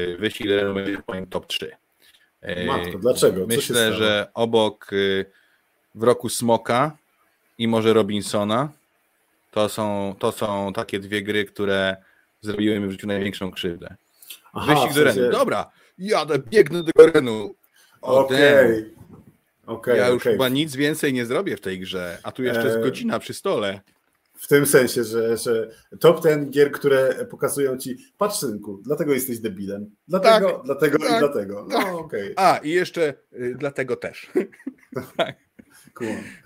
yy, 0.07 0.17
wyścig 0.17 0.47
będzie 0.73 0.97
moim 1.07 1.27
top 1.27 1.47
3. 1.47 1.71
Yy, 2.41 2.65
Matko, 2.65 2.99
dlaczego? 2.99 3.41
Co 3.41 3.47
myślę, 3.47 3.93
że 3.93 4.27
obok 4.33 4.91
w 5.95 6.03
roku 6.03 6.29
Smoka 6.29 6.97
i 7.57 7.67
może 7.67 7.93
Robinsona 7.93 8.69
to 9.51 9.69
są, 9.69 10.15
to 10.19 10.31
są 10.31 10.73
takie 10.73 10.99
dwie 10.99 11.21
gry, 11.23 11.45
które 11.45 11.95
zrobiły 12.41 12.79
mi 12.79 12.87
w 12.87 12.91
życiu 12.91 13.07
największą 13.07 13.51
krzywdę. 13.51 13.95
Aha, 14.53 14.73
Wyścig 14.73 14.93
do 14.95 15.03
Renu. 15.03 15.31
Dobra, 15.31 15.71
jadę, 15.97 16.39
biegnę 16.39 16.83
do 16.83 17.05
Renu. 17.05 17.55
Okej. 18.01 18.65
Okay. 18.65 18.95
Okay, 19.65 19.97
ja 19.97 20.07
już 20.07 20.21
okay. 20.21 20.33
chyba 20.33 20.49
nic 20.49 20.75
więcej 20.75 21.13
nie 21.13 21.25
zrobię 21.25 21.57
w 21.57 21.61
tej 21.61 21.79
grze, 21.79 22.17
a 22.23 22.31
tu 22.31 22.43
jeszcze 22.43 22.65
jest 22.65 22.77
e, 22.77 22.81
godzina 22.81 23.19
przy 23.19 23.33
stole. 23.33 23.81
W 24.33 24.47
tym 24.47 24.65
sensie, 24.65 25.03
że, 25.03 25.37
że 25.37 25.69
top 25.99 26.23
ten 26.23 26.51
gier, 26.51 26.71
które 26.71 27.25
pokazują 27.25 27.77
ci, 27.77 27.97
patrz 28.17 28.37
synku, 28.37 28.81
dlatego 28.83 29.13
jesteś 29.13 29.39
debilem. 29.39 29.95
Dlatego, 30.07 30.51
tak, 30.51 30.61
dlatego 30.65 30.99
tak, 30.99 31.15
i 31.15 31.19
dlatego. 31.19 31.65
No, 31.69 31.77
tak. 31.77 31.93
okay. 31.93 32.33
A, 32.35 32.57
i 32.57 32.69
jeszcze 32.69 33.13
y, 33.33 33.55
dlatego 33.57 33.95
też. 33.95 34.31
tak. 35.17 35.44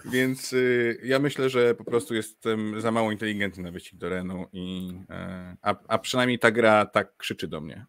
Więc 0.05 0.53
y, 0.53 0.99
ja 1.03 1.19
myślę, 1.19 1.49
że 1.49 1.75
po 1.75 1.83
prostu 1.83 2.15
jestem 2.15 2.81
za 2.81 2.91
mało 2.91 3.11
inteligentny 3.11 3.63
na 3.63 3.71
wyścig 3.71 3.99
do 3.99 4.09
Renu 4.09 4.45
i 4.53 4.93
y, 5.01 5.57
a, 5.61 5.75
a 5.87 5.97
przynajmniej 5.97 6.39
ta 6.39 6.51
gra 6.51 6.85
tak 6.85 7.17
krzyczy 7.17 7.47
do 7.47 7.61
mnie. 7.61 7.85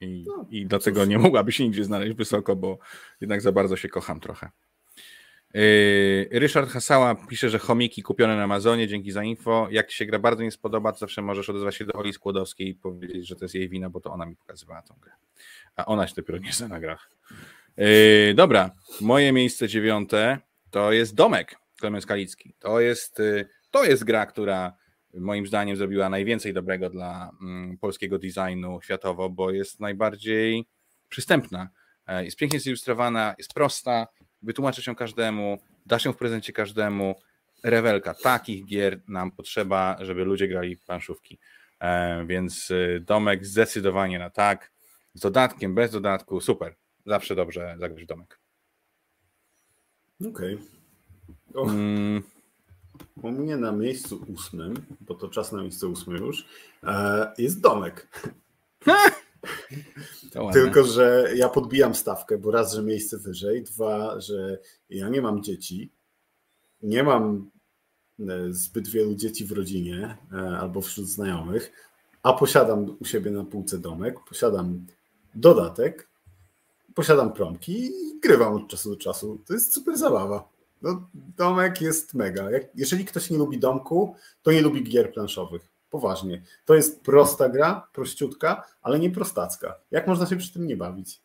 I, 0.00 0.24
no, 0.26 0.46
i 0.50 0.66
dlatego 0.66 1.04
nie 1.04 1.18
mogłaby 1.18 1.52
się 1.52 1.64
nigdzie 1.64 1.84
znaleźć 1.84 2.16
wysoko, 2.16 2.56
bo 2.56 2.78
jednak 3.20 3.40
za 3.40 3.52
bardzo 3.52 3.76
się 3.76 3.88
kocham 3.88 4.20
trochę. 4.20 4.50
Yy, 5.54 6.28
Ryszard 6.30 6.70
Hasała 6.70 7.14
pisze, 7.14 7.50
że 7.50 7.58
chomiki 7.58 8.02
kupione 8.02 8.36
na 8.36 8.42
Amazonie, 8.42 8.88
dzięki 8.88 9.12
za 9.12 9.24
info. 9.24 9.68
Jak 9.70 9.90
się 9.90 10.06
gra 10.06 10.18
bardzo 10.18 10.42
nie 10.42 10.50
spodoba, 10.50 10.92
to 10.92 10.98
zawsze 10.98 11.22
możesz 11.22 11.50
odezwać 11.50 11.76
się 11.76 11.84
do 11.84 11.92
Oli 11.92 12.12
Skłodowskiej 12.12 12.68
i 12.68 12.74
powiedzieć, 12.74 13.28
że 13.28 13.36
to 13.36 13.44
jest 13.44 13.54
jej 13.54 13.68
wina, 13.68 13.90
bo 13.90 14.00
to 14.00 14.12
ona 14.12 14.26
mi 14.26 14.36
pokazywała 14.36 14.82
tą 14.82 14.94
grę. 15.00 15.12
A 15.76 15.86
ona 15.86 16.06
się 16.06 16.14
dopiero 16.16 16.38
nie 16.38 16.52
zna 16.52 16.68
na 16.68 16.80
grach. 16.80 17.10
Yy, 17.76 18.34
dobra, 18.34 18.70
moje 19.00 19.32
miejsce 19.32 19.68
dziewiąte 19.68 20.38
to 20.74 20.92
jest 20.92 21.14
Domek 21.14 21.56
Klemens 21.80 22.06
Kalicki. 22.06 22.54
To 22.58 22.80
jest, 22.80 23.18
yy, 23.18 23.48
to 23.70 23.84
jest 23.84 24.04
gra, 24.04 24.26
która 24.26 24.72
moim 25.14 25.46
zdaniem 25.46 25.76
zrobiła 25.76 26.08
najwięcej 26.08 26.52
dobrego 26.52 26.90
dla 26.90 27.30
mm, 27.42 27.78
polskiego 27.78 28.18
designu 28.18 28.80
światowo, 28.82 29.30
bo 29.30 29.50
jest 29.50 29.80
najbardziej 29.80 30.66
przystępna. 31.08 31.68
Jest 32.08 32.36
pięknie 32.36 32.60
zilustrowana, 32.60 33.34
jest 33.38 33.54
prosta, 33.54 34.06
wytłumaczę 34.42 34.82
się 34.82 34.94
każdemu, 34.94 35.58
da 35.86 35.98
się 35.98 36.12
w 36.12 36.16
prezencie 36.16 36.52
każdemu. 36.52 37.14
Rewelka, 37.62 38.14
takich 38.14 38.64
gier 38.64 39.00
nam 39.08 39.30
potrzeba, 39.30 39.96
żeby 40.00 40.24
ludzie 40.24 40.48
grali 40.48 40.76
planszówki. 40.76 41.38
E, 41.80 42.26
więc 42.26 42.70
y, 42.70 43.02
domek 43.06 43.46
zdecydowanie 43.46 44.18
na 44.18 44.30
tak. 44.30 44.72
Z 45.14 45.20
dodatkiem, 45.20 45.74
bez 45.74 45.90
dodatku, 45.92 46.40
super. 46.40 46.74
Zawsze 47.06 47.34
dobrze 47.34 47.76
zagrać 47.78 48.06
domek. 48.06 48.43
Okej. 50.20 50.58
Okay. 51.54 51.74
Mm. 51.74 52.22
U 53.22 53.30
mnie 53.30 53.56
na 53.56 53.72
miejscu 53.72 54.24
ósmym, 54.34 54.74
bo 55.00 55.14
to 55.14 55.28
czas 55.28 55.52
na 55.52 55.62
miejsce 55.62 55.88
ósme 55.88 56.18
już, 56.18 56.46
e, 56.82 57.32
jest 57.38 57.60
domek. 57.60 58.08
Tylko, 60.52 60.84
że 60.84 61.30
ja 61.36 61.48
podbijam 61.48 61.94
stawkę, 61.94 62.38
bo 62.38 62.50
raz, 62.50 62.74
że 62.74 62.82
miejsce 62.82 63.18
wyżej, 63.18 63.62
dwa, 63.62 64.20
że 64.20 64.58
ja 64.90 65.08
nie 65.08 65.22
mam 65.22 65.42
dzieci, 65.42 65.92
nie 66.82 67.02
mam 67.02 67.50
e, 68.20 68.52
zbyt 68.52 68.88
wielu 68.88 69.14
dzieci 69.14 69.44
w 69.44 69.52
rodzinie 69.52 70.16
e, 70.32 70.36
albo 70.36 70.80
wśród 70.80 71.06
znajomych, 71.06 71.72
a 72.22 72.32
posiadam 72.32 72.96
u 73.00 73.04
siebie 73.04 73.30
na 73.30 73.44
półce 73.44 73.78
domek, 73.78 74.16
posiadam 74.28 74.86
dodatek, 75.34 76.08
posiadam 76.94 77.32
promki 77.32 77.86
i 77.86 78.20
grywam 78.22 78.54
od 78.54 78.68
czasu 78.68 78.90
do 78.90 78.96
czasu. 78.96 79.40
To 79.46 79.54
jest 79.54 79.74
super 79.74 79.96
zabawa. 79.98 80.48
No, 80.82 81.08
domek 81.36 81.80
jest 81.80 82.14
mega. 82.14 82.50
Jak, 82.50 82.62
jeżeli 82.74 83.04
ktoś 83.04 83.30
nie 83.30 83.38
lubi 83.38 83.58
domku, 83.58 84.16
to 84.42 84.52
nie 84.52 84.62
lubi 84.62 84.84
gier 84.84 85.12
planszowych. 85.12 85.62
Poważnie. 85.90 86.42
To 86.64 86.74
jest 86.74 87.00
prosta 87.02 87.48
gra, 87.48 87.88
prościutka, 87.92 88.64
ale 88.82 88.98
nie 88.98 89.10
prostacka. 89.10 89.74
Jak 89.90 90.06
można 90.06 90.26
się 90.26 90.36
przy 90.36 90.52
tym 90.52 90.66
nie 90.66 90.76
bawić? 90.76 91.20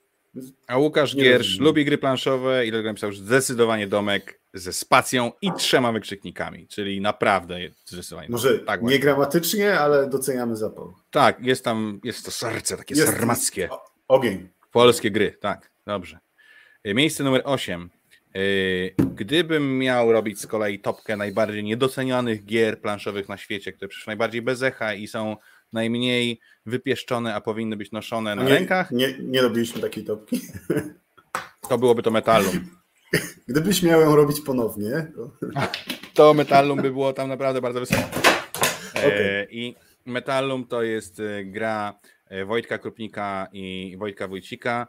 A 0.67 0.77
Łukasz 0.77 1.13
nie 1.15 1.23
Giersz 1.23 1.47
rozumiem. 1.47 1.65
lubi 1.65 1.85
gry 1.85 1.97
planszowe 1.97 2.65
i 2.65 2.71
dlatego 2.71 2.89
napisał, 2.89 3.11
że 3.11 3.21
zdecydowanie 3.21 3.87
domek 3.87 4.39
ze 4.53 4.73
spacją 4.73 5.31
i 5.41 5.51
trzema 5.53 5.91
wykrzyknikami, 5.91 6.67
czyli 6.67 7.01
naprawdę 7.01 7.55
zdecydowanie. 7.85 8.29
Może 8.29 8.59
tak 8.59 8.81
nie 8.81 8.99
gramatycznie, 8.99 9.79
ale 9.79 10.09
doceniamy 10.09 10.55
zapał. 10.55 10.93
Tak, 11.11 11.45
jest 11.45 11.63
tam, 11.63 11.99
jest 12.03 12.25
to 12.25 12.31
serce 12.31 12.77
takie 12.77 12.95
jest, 12.95 13.07
sarmackie. 13.11 13.69
Ogień. 14.07 14.49
Polskie 14.71 15.11
gry, 15.11 15.37
tak, 15.39 15.71
dobrze. 15.85 16.19
Miejsce 16.85 17.23
numer 17.23 17.41
8. 17.45 17.89
Yy, 18.33 18.95
gdybym 19.15 19.77
miał 19.77 20.11
robić 20.11 20.39
z 20.39 20.47
kolei 20.47 20.79
topkę 20.79 21.17
najbardziej 21.17 21.63
niedocenianych 21.63 22.45
gier 22.45 22.81
planszowych 22.81 23.29
na 23.29 23.37
świecie, 23.37 23.73
które 23.73 23.89
przyszły 23.89 24.11
najbardziej 24.11 24.41
bez 24.41 24.63
echa 24.63 24.93
i 24.93 25.07
są 25.07 25.37
najmniej 25.73 26.39
wypieszczone, 26.65 27.35
a 27.35 27.41
powinny 27.41 27.77
być 27.77 27.91
noszone 27.91 28.35
na 28.35 28.43
nie, 28.43 28.49
rękach. 28.49 28.91
Nie, 28.91 29.13
nie 29.19 29.41
robiliśmy 29.41 29.81
takiej 29.81 30.03
topki. 30.03 30.41
To 31.69 31.77
byłoby 31.77 32.03
to 32.03 32.11
Metallum. 32.11 32.67
Gdybyś 33.47 33.83
miał 33.83 34.01
ją 34.01 34.15
robić 34.15 34.41
ponownie. 34.41 35.11
To, 35.15 35.31
to 36.13 36.33
Metallum 36.33 36.81
by 36.81 36.91
było 36.91 37.13
tam 37.13 37.29
naprawdę 37.29 37.61
bardzo 37.61 37.79
wysoko. 37.79 38.01
Okay. 38.91 39.47
I 39.51 39.75
Metallum 40.05 40.67
to 40.67 40.83
jest 40.83 41.21
gra 41.43 41.99
Wojtka 42.45 42.77
Krupnika 42.77 43.47
i 43.53 43.95
Wojtka 43.99 44.27
Wójcika, 44.27 44.87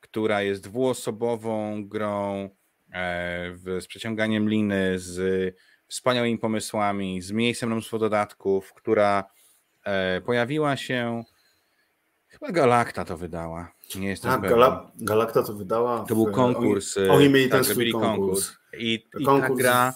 która 0.00 0.42
jest 0.42 0.62
dwuosobową 0.62 1.84
grą 1.88 2.50
z 3.78 3.86
przeciąganiem 3.86 4.48
liny, 4.48 4.98
z 4.98 5.54
wspaniałymi 5.86 6.38
pomysłami, 6.38 7.22
z 7.22 7.32
miejscem 7.32 7.68
na 7.68 7.74
mnóstwo 7.74 7.98
dodatków, 7.98 8.72
która 8.74 9.24
pojawiła 10.24 10.76
się 10.76 11.24
Chyba 12.38 12.52
Galakta 12.52 13.04
to 13.04 13.16
wydała. 13.16 13.72
Nie 13.94 14.08
jestem 14.08 14.30
tak, 14.30 14.50
Gala 14.50 14.92
Galakta 14.96 15.42
to 15.42 15.54
wydała. 15.54 16.04
To 16.04 16.14
był 16.14 16.26
konkurs. 16.26 16.96
Oni, 16.96 17.08
oni 17.08 17.28
mieli 17.28 17.50
ten 17.50 17.64
tak, 17.64 17.72
swój 17.72 17.92
konkurs. 17.92 18.16
konkurs. 18.16 18.52
I, 18.78 19.04
i 19.18 19.24
konkurs, 19.24 19.48
ta 19.48 19.54
gra 19.54 19.94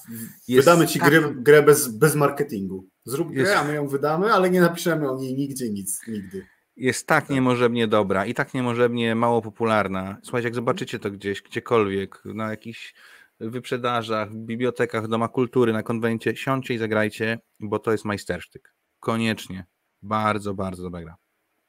Wydamy 0.49 0.87
ci 0.87 0.99
tak... 0.99 1.11
grę, 1.11 1.35
grę 1.35 1.63
bez, 1.63 1.89
bez 1.89 2.15
marketingu. 2.15 2.89
Zrób 3.05 3.33
grę, 3.33 3.59
a 3.59 3.65
my 3.65 3.75
ją 3.75 3.89
wydamy, 3.89 4.33
ale 4.33 4.51
nie 4.51 4.61
napiszemy 4.61 5.11
o 5.11 5.19
niej 5.19 5.35
nigdzie 5.35 5.71
nic, 5.71 6.01
nigdy. 6.09 6.47
Jest 6.77 7.07
tak, 7.07 7.25
tak 7.25 7.35
niemożebnie 7.35 7.89
dobra 7.89 8.27
i 8.27 8.35
tak 8.35 8.55
niemożebnie 8.55 9.15
mało 9.15 9.43
popularna. 9.43 10.17
Słuchajcie, 10.23 10.47
jak 10.47 10.55
zobaczycie 10.55 10.99
to 10.99 11.11
gdzieś, 11.11 11.43
gdziekolwiek, 11.43 12.23
na 12.25 12.51
jakichś 12.51 12.95
wyprzedażach, 13.41 14.31
w 14.31 14.37
bibliotekach, 14.37 15.09
Doma 15.09 15.29
Kultury, 15.29 15.73
na 15.73 15.83
konwencie, 15.83 16.37
siądźcie 16.37 16.75
i 16.75 16.79
zagrajcie, 16.79 17.39
bo 17.61 17.79
to 17.79 17.93
jest 17.93 18.05
majstersztyk. 18.05 18.75
Koniecznie. 19.01 19.67
Bardzo, 20.03 20.55
bardzo 20.55 20.83
dobra 20.83 21.03
gra. 21.03 21.17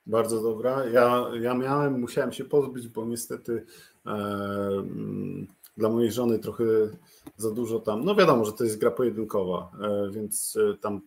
Bardzo 0.06 0.42
dobra. 0.42 0.86
Ja, 0.86 1.26
ja 1.42 1.54
miałem, 1.54 2.00
musiałem 2.00 2.32
się 2.32 2.46
pozbyć, 2.46 2.88
bo 2.88 3.06
niestety 3.06 3.66
e, 4.06 4.12
mm, 4.12 5.48
dla 5.78 5.90
mojej 5.90 6.12
żony 6.12 6.40
trochę 6.40 6.64
za 7.38 7.52
dużo 7.52 7.80
tam. 7.80 8.06
No 8.06 8.16
wiadomo, 8.16 8.46
że 8.46 8.54
to 8.54 8.64
jest 8.64 8.80
gra 8.80 8.92
pojedynkowa, 8.92 9.72
e, 9.82 10.12
więc 10.12 10.58
e, 10.58 10.78
tam 10.78 11.02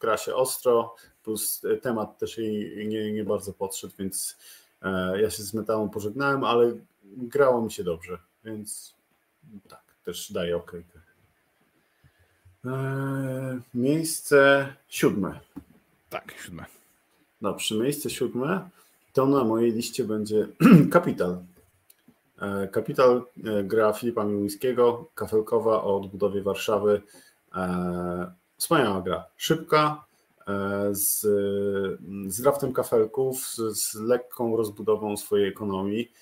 gra 0.00 0.16
się 0.16 0.34
ostro, 0.34 0.94
plus 1.24 1.62
temat 1.82 2.18
też 2.18 2.38
jej 2.38 2.88
nie, 2.88 3.12
nie 3.12 3.24
bardzo 3.24 3.52
podszedł, 3.52 3.94
więc 3.98 4.36
e, 4.82 5.20
ja 5.20 5.30
się 5.30 5.42
z 5.42 5.54
metalą 5.54 5.88
pożegnałem, 5.88 6.44
ale 6.44 6.72
grało 7.04 7.62
mi 7.62 7.72
się 7.72 7.84
dobrze, 7.84 8.18
więc 8.44 8.94
tak, 9.68 9.84
też 10.04 10.32
daję 10.32 10.56
okejkę. 10.56 11.00
E, 12.64 13.60
miejsce 13.74 14.68
siódme. 14.88 15.40
Tak, 16.10 16.34
siódme. 16.44 16.64
Dobrze, 17.40 17.74
miejsce 17.74 18.10
siódme 18.10 18.68
to 19.16 19.26
na 19.26 19.44
mojej 19.44 19.72
liście 19.72 20.04
będzie 20.04 20.48
Kapital. 20.92 21.38
Kapital 22.72 23.22
e, 23.44 23.64
gra 23.64 23.92
Filipa 23.92 24.24
Miłyńskiego, 24.24 25.10
kafelkowa 25.14 25.82
o 25.82 25.96
odbudowie 25.96 26.42
Warszawy. 26.42 27.02
E, 27.54 28.32
wspaniała 28.56 29.02
gra, 29.02 29.24
szybka, 29.36 30.04
e, 30.48 30.88
z, 30.94 31.20
z 32.26 32.72
kafelków, 32.74 33.46
z, 33.46 33.78
z 33.78 33.94
lekką 33.94 34.56
rozbudową 34.56 35.16
swojej 35.16 35.48
ekonomii, 35.48 36.12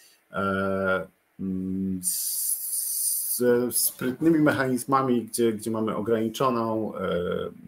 z, 2.00 3.36
z 3.36 3.76
sprytnymi 3.76 4.38
mechanizmami, 4.38 5.22
gdzie, 5.22 5.52
gdzie 5.52 5.70
mamy 5.70 5.96
ograniczoną, 5.96 6.92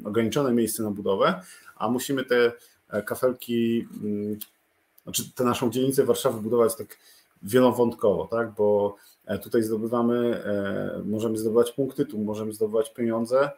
ograniczone 0.05 0.53
miejsce 0.53 0.83
na 0.83 0.91
budowę, 0.91 1.41
a 1.77 1.89
musimy 1.89 2.25
te 2.25 2.53
E, 2.91 3.03
kafelki, 3.03 3.87
mm, 4.03 4.39
znaczy 5.03 5.33
tę 5.35 5.45
naszą 5.45 5.71
dzielnicę 5.71 6.05
Warszawy 6.05 6.41
budować 6.41 6.77
tak 6.77 6.99
wielowątkowo, 7.43 8.27
tak? 8.27 8.55
bo 8.55 8.97
e, 9.27 9.39
tutaj 9.39 9.63
zdobywamy, 9.63 10.45
e, 10.45 11.03
możemy 11.05 11.39
zdobywać 11.39 11.73
punkty, 11.73 12.07
tu 12.07 12.19
możemy 12.19 12.53
zdobywać 12.53 12.95
pieniądze, 12.95 13.51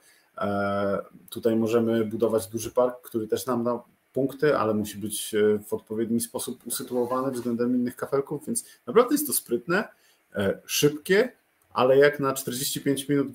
tutaj 1.30 1.56
możemy 1.56 2.04
budować 2.04 2.46
duży 2.46 2.70
park, 2.70 3.00
który 3.02 3.28
też 3.28 3.46
nam 3.46 3.64
da 3.64 3.82
punkty, 4.12 4.56
ale 4.56 4.74
musi 4.74 4.98
być 4.98 5.34
w 5.68 5.72
odpowiedni 5.72 6.20
sposób 6.20 6.66
usytuowany 6.66 7.30
względem 7.32 7.74
innych 7.74 7.96
kafelków, 7.96 8.46
więc 8.46 8.64
naprawdę 8.86 9.14
jest 9.14 9.26
to 9.26 9.32
sprytne, 9.32 9.88
szybkie, 10.66 11.32
ale 11.72 11.98
jak 11.98 12.20
na 12.20 12.34
45 12.34 13.08
minut, 13.08 13.28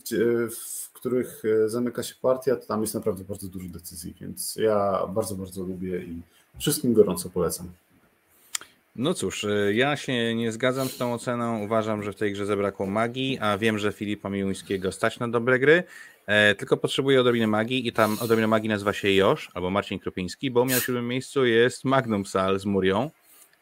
w 0.55 0.83
których 1.03 1.43
e, 1.45 1.69
zamyka 1.69 2.03
się 2.03 2.15
partia, 2.21 2.55
to 2.55 2.65
tam 2.65 2.81
jest 2.81 2.93
naprawdę 2.93 3.23
bardzo 3.23 3.47
dużo 3.47 3.69
decyzji, 3.69 4.15
więc 4.21 4.55
ja 4.55 5.07
bardzo, 5.07 5.35
bardzo 5.35 5.63
lubię 5.63 5.99
i 5.99 6.21
wszystkim 6.59 6.93
gorąco 6.93 7.29
polecam. 7.29 7.71
No 8.95 9.13
cóż, 9.13 9.43
e, 9.43 9.73
ja 9.73 9.95
się 9.95 10.35
nie 10.35 10.51
zgadzam 10.51 10.87
z 10.87 10.97
tą 10.97 11.13
oceną. 11.13 11.63
Uważam, 11.63 12.03
że 12.03 12.13
w 12.13 12.15
tej 12.15 12.33
grze 12.33 12.45
zabrakło 12.45 12.85
magii, 12.85 13.37
a 13.41 13.57
wiem, 13.57 13.79
że 13.79 13.91
Filipa 13.91 14.29
Miłuńskiego 14.29 14.91
stać 14.91 15.19
na 15.19 15.27
dobre 15.27 15.59
gry, 15.59 15.83
e, 16.25 16.55
tylko 16.55 16.77
potrzebuje 16.77 17.21
odrobiny 17.21 17.47
magii 17.47 17.87
i 17.87 17.91
tam 17.91 18.17
odrobina 18.21 18.47
magii 18.47 18.69
nazywa 18.69 18.93
się 18.93 19.11
Josz 19.11 19.51
albo 19.53 19.69
Marcin 19.69 19.99
Krupiński, 19.99 20.51
bo 20.51 20.61
u 20.61 20.65
mnie 20.65 20.75
na 20.75 20.81
siódmym 20.81 21.07
miejscu 21.07 21.45
jest 21.45 21.85
Magnum 21.85 22.25
Sal 22.25 22.59
z 22.59 22.65
Murią, 22.65 23.11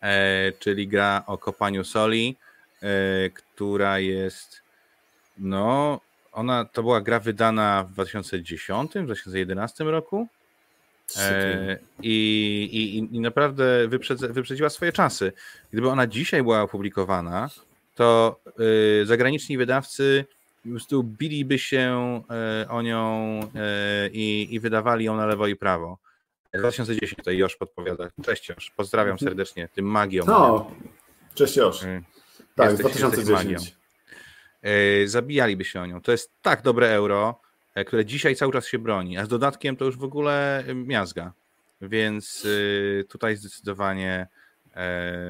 e, 0.01 0.51
czyli 0.59 0.87
gra 0.87 1.23
o 1.27 1.37
kopaniu 1.37 1.83
soli, 1.83 2.37
e, 2.83 3.29
która 3.29 3.99
jest 3.99 4.61
no 5.37 5.99
ona 6.31 6.65
to 6.65 6.81
była 6.81 7.01
gra 7.01 7.19
wydana 7.19 7.83
w 7.83 7.93
2010, 7.93 8.91
2011 9.03 9.83
roku. 9.83 10.27
E, 11.17 11.77
i, 12.03 12.69
i, 12.71 13.15
I 13.15 13.19
naprawdę 13.19 13.87
wyprzedza, 13.87 14.27
wyprzedziła 14.27 14.69
swoje 14.69 14.91
czasy. 14.91 15.31
Gdyby 15.71 15.89
ona 15.89 16.07
dzisiaj 16.07 16.43
była 16.43 16.61
opublikowana, 16.61 17.49
to 17.95 18.39
y, 19.01 19.05
zagraniczni 19.05 19.57
wydawcy 19.57 20.25
po 20.63 20.69
prostu 20.69 21.03
biliby 21.03 21.59
się 21.59 22.21
y, 22.63 22.69
o 22.69 22.81
nią 22.81 23.39
y, 23.43 24.09
i, 24.13 24.47
i 24.51 24.59
wydawali 24.59 25.05
ją 25.05 25.15
na 25.15 25.25
lewo 25.25 25.47
i 25.47 25.55
prawo. 25.55 25.97
2010 26.53 27.15
tutaj 27.15 27.37
Josz 27.37 27.55
podpowiada. 27.55 28.09
Cześć 28.23 28.49
Josz, 28.49 28.71
pozdrawiam 28.75 29.11
mhm. 29.11 29.29
serdecznie 29.29 29.67
tym 29.67 29.85
magią. 29.85 30.23
No, 30.27 30.71
cześć 31.33 31.55
Josz. 31.55 31.79
Tak, 32.55 32.71
jesteś, 32.71 33.01
2010. 33.01 33.75
E, 34.61 35.07
zabijaliby 35.07 35.65
się 35.65 35.81
o 35.81 35.85
nią. 35.85 36.01
To 36.01 36.11
jest 36.11 36.31
tak 36.41 36.61
dobre 36.61 36.89
euro, 36.89 37.41
e, 37.75 37.85
które 37.85 38.05
dzisiaj 38.05 38.35
cały 38.35 38.53
czas 38.53 38.67
się 38.67 38.79
broni, 38.79 39.17
a 39.17 39.25
z 39.25 39.27
dodatkiem 39.27 39.77
to 39.77 39.85
już 39.85 39.97
w 39.97 40.03
ogóle 40.03 40.63
e, 40.67 40.75
miazga. 40.75 41.33
Więc 41.81 42.47
tutaj 43.09 43.37
zdecydowanie 43.37 44.27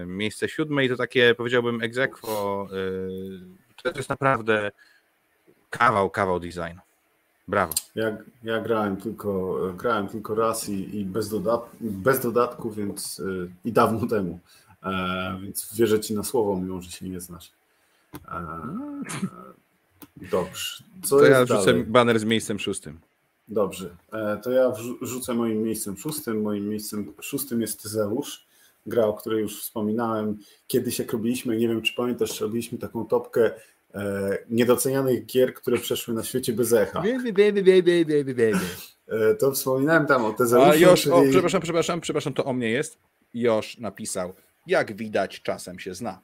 miejsce 0.06 0.50
siódme 0.50 0.86
i 0.86 0.90
to 0.90 0.96
takie 0.96 1.36
powiedziałbym 1.36 1.82
egzekwo. 1.82 2.68
To 3.84 3.92
jest 3.96 4.10
naprawdę 4.10 4.72
kawał, 5.72 6.10
kawał 6.10 6.40
design. 6.40 6.80
Brawo. 7.48 7.74
Ja, 7.96 8.18
ja 8.44 8.62
grałem, 8.62 8.98
tylko, 8.98 9.60
grałem 9.78 10.08
tylko 10.08 10.36
raz 10.36 10.70
i, 10.70 11.00
i 11.00 11.06
bez, 11.06 11.30
dodat, 11.30 11.62
bez 11.82 12.20
dodatku, 12.20 12.72
więc 12.72 13.22
i 13.66 13.72
dawno 13.72 14.08
temu. 14.08 14.40
więc 15.42 15.76
wierzę 15.76 16.00
ci 16.00 16.14
na 16.16 16.24
słowo, 16.24 16.56
mimo 16.56 16.82
że 16.82 16.92
się 16.92 17.10
nie 17.10 17.20
znasz. 17.20 17.52
Dobrze. 20.32 20.84
Co 21.04 21.18
to 21.18 21.26
ja 21.26 21.46
wrzucę 21.46 21.66
dalej? 21.66 21.84
baner 21.84 22.20
z 22.20 22.24
miejscem 22.24 22.60
szóstym. 22.60 23.00
Dobrze. 23.48 23.90
E, 24.14 24.38
to 24.44 24.52
ja 24.52 24.72
wrzucę 25.02 25.34
moim 25.34 25.64
miejscem 25.64 25.98
szóstym. 25.98 26.42
Moim 26.42 26.70
miejscem 26.70 27.14
szóstym 27.22 27.62
jest 27.62 27.84
Zeusz. 27.84 28.46
Gra, 28.86 29.06
o 29.06 29.14
której 29.14 29.42
już 29.42 29.62
wspominałem. 29.62 30.38
Kiedyś 30.68 31.00
jak 31.00 31.14
robiliśmy, 31.14 31.58
nie 31.58 31.68
wiem 31.68 31.82
czy 31.82 31.94
pamiętasz, 31.94 32.42
robiliśmy 32.42 32.78
taką 32.78 33.06
topkę 33.06 33.46
e, 33.46 33.54
niedocenianych 34.50 35.26
gier, 35.26 35.54
które 35.54 35.78
przeszły 35.78 36.14
na 36.14 36.24
świecie 36.24 36.54
bez 36.54 36.74
echa. 36.74 37.02
E, 39.08 39.36
to 39.36 39.52
wspominałem 39.52 40.06
tam 40.06 40.26
o 40.26 40.34
Tezeuszu. 40.34 40.72
A 40.72 40.76
Josz, 40.76 41.02
czyli... 41.02 41.14
o, 41.14 41.22
przepraszam, 41.30 41.62
przepraszam, 41.62 42.02
przepraszam, 42.02 42.34
to 42.34 42.46
o 42.46 42.54
mnie 42.54 42.70
jest. 42.70 42.98
Josz 43.34 43.78
napisał, 43.78 44.34
jak 44.68 44.96
widać 44.96 45.42
czasem 45.42 45.80
się 45.80 45.94
zna. 45.94 46.22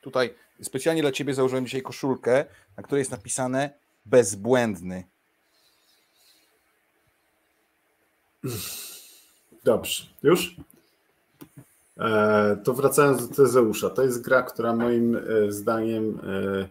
Tutaj 0.00 0.34
specjalnie 0.62 1.02
dla 1.02 1.12
Ciebie 1.12 1.34
założyłem 1.34 1.64
dzisiaj 1.66 1.82
koszulkę, 1.82 2.44
na 2.76 2.82
której 2.82 3.00
jest 3.00 3.10
napisane 3.10 3.70
bezbłędny. 4.06 5.04
Dobrze, 9.64 10.04
już? 10.22 10.56
E, 11.98 12.56
to 12.64 12.74
wracając 12.74 13.28
do 13.28 13.34
Tezeusza. 13.34 13.90
To 13.90 14.02
jest 14.02 14.22
gra, 14.22 14.42
która 14.42 14.76
moim 14.76 15.16
e, 15.16 15.52
zdaniem 15.52 16.20
e, 16.26 16.68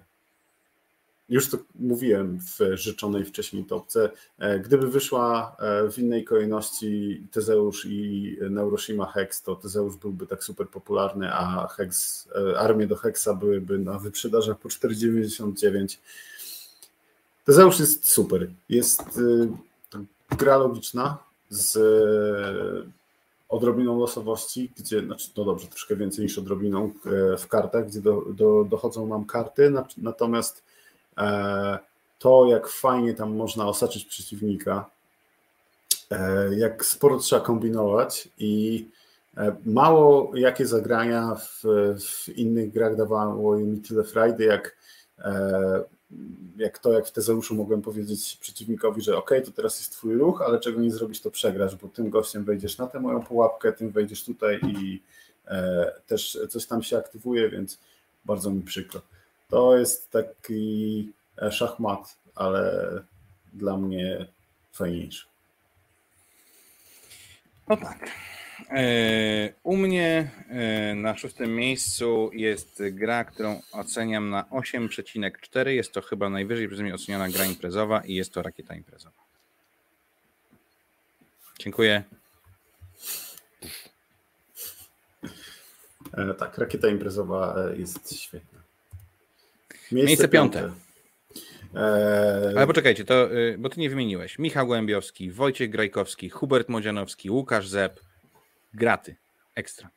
już 1.30 1.50
to 1.50 1.58
mówiłem 1.76 2.40
w 2.40 2.78
życzonej 2.78 3.26
wcześniej 3.26 3.66
topce, 3.66 4.10
gdyby 4.66 4.88
wyszła 4.88 5.56
w 5.92 6.00
innej 6.00 6.24
kolejności 6.24 7.24
Tezeusz 7.32 7.86
i 7.86 8.38
Neuroshima 8.50 9.06
Hex, 9.06 9.42
to 9.42 9.56
Tezeusz 9.56 9.96
byłby 9.96 10.28
tak 10.28 10.44
super 10.44 10.68
popularny, 10.70 11.34
a 11.34 11.68
Hex, 11.68 12.28
armie 12.58 12.88
do 12.88 12.96
Hexa 12.96 13.28
byłyby 13.40 13.80
na 13.80 14.00
wyprzedażach 14.00 14.60
po 14.60 14.70
4,99. 14.70 15.98
Tezeusz 17.46 17.80
jest 17.80 18.08
super. 18.08 18.50
Jest 18.70 19.04
gra 20.38 20.58
logiczna 20.58 21.18
z 21.50 21.78
odrobiną 23.52 24.00
losowości, 24.00 24.72
gdzie, 24.78 25.06
znaczy, 25.06 25.30
no 25.38 25.46
dobrze, 25.46 25.68
troszkę 25.68 25.96
więcej 25.96 26.24
niż 26.26 26.38
odrobiną 26.38 26.92
w 27.38 27.48
kartach, 27.48 27.88
gdzie 27.88 28.02
do, 28.02 28.22
do, 28.22 28.64
dochodzą 28.64 29.08
nam 29.08 29.26
karty, 29.26 29.74
natomiast 29.98 30.64
E, 31.18 31.80
to, 32.20 32.46
jak 32.46 32.68
fajnie 32.68 33.14
tam 33.14 33.36
można 33.36 33.68
osaczyć 33.68 34.06
przeciwnika, 34.06 34.90
jak 36.58 36.86
sporo 36.86 37.18
trzeba 37.18 37.46
kombinować 37.46 38.30
i 38.38 38.88
mało 39.66 40.32
jakie 40.36 40.66
zagrania 40.66 41.36
w, 41.36 41.64
w 42.00 42.30
innych 42.30 42.72
grach 42.72 42.96
dawało 42.96 43.58
mi 43.58 43.82
tyle 43.82 44.04
frajdy, 44.04 44.44
jak 44.44 44.76
jak 46.58 46.80
to, 46.80 46.94
jak 46.94 47.08
w 47.08 47.12
Tezeuszu 47.12 47.56
mogłem 47.56 47.82
powiedzieć 47.82 48.38
przeciwnikowi, 48.42 49.02
że 49.02 49.18
ok, 49.18 49.32
to 49.46 49.52
teraz 49.52 49.80
jest 49.80 49.92
twój 49.92 50.14
ruch, 50.14 50.42
ale 50.42 50.60
czego 50.60 50.82
nie 50.82 50.92
zrobisz, 50.92 51.22
to 51.22 51.32
przegrasz, 51.32 51.76
bo 51.76 51.88
tym 51.88 52.10
gościem 52.10 52.44
wejdziesz 52.44 52.78
na 52.78 52.88
tę 52.88 53.00
moją 53.00 53.24
pułapkę, 53.24 53.74
tym 53.74 53.92
wejdziesz 53.92 54.24
tutaj 54.24 54.60
i 54.64 55.02
e, 55.48 55.92
też 56.08 56.40
coś 56.50 56.66
tam 56.66 56.84
się 56.84 56.98
aktywuje, 56.98 57.50
więc 57.50 57.80
bardzo 58.26 58.52
mi 58.52 58.62
przykro. 58.62 59.02
To 59.50 59.78
jest 59.78 60.12
taki 60.12 61.12
e, 61.42 61.52
szachmat, 61.52 62.18
ale 62.36 62.92
dla 63.54 63.78
mnie 63.78 64.28
fajniejszy. 64.74 65.26
No 67.68 67.78
tak. 67.78 68.10
E, 68.70 69.54
u 69.64 69.78
mnie 69.78 70.32
e, 70.50 70.96
na 70.96 71.18
szóstym 71.18 71.56
miejscu 71.56 72.30
jest 72.34 72.84
gra, 72.92 73.24
którą 73.24 73.62
oceniam 73.72 74.30
na 74.30 74.44
8,4. 74.44 75.68
Jest 75.68 75.92
to 75.92 76.02
chyba 76.02 76.30
najwyżej 76.30 76.68
przeze 76.68 76.84
mnie 76.84 76.94
oceniana 76.96 77.30
gra 77.30 77.46
imprezowa 77.46 78.02
i 78.06 78.14
jest 78.14 78.34
to 78.34 78.42
rakieta 78.42 78.76
imprezowa. 78.76 79.22
Dziękuję. 81.60 82.04
E, 86.18 86.34
tak, 86.34 86.58
rakieta 86.58 86.88
imprezowa 86.88 87.56
jest 87.78 88.20
świetna. 88.20 88.60
Miejsce, 89.92 90.08
Miejsce 90.08 90.28
piąte. 90.28 90.60
piąte. 90.60 90.76
Ale 92.58 92.68
poczekajcie, 92.68 93.06
to, 93.06 93.30
bo 93.58 93.70
ty 93.70 93.80
nie 93.80 93.90
wymieniłeś. 93.90 94.40
Michał 94.40 94.68
Głębiowski, 94.68 95.32
Wojciech 95.32 95.70
Grajkowski, 95.70 96.30
Hubert 96.30 96.70
Modzianowski, 96.70 97.30
Łukasz 97.30 97.68
Zep, 97.68 98.00
graty. 98.74 99.16
Ekstra. 99.56 99.90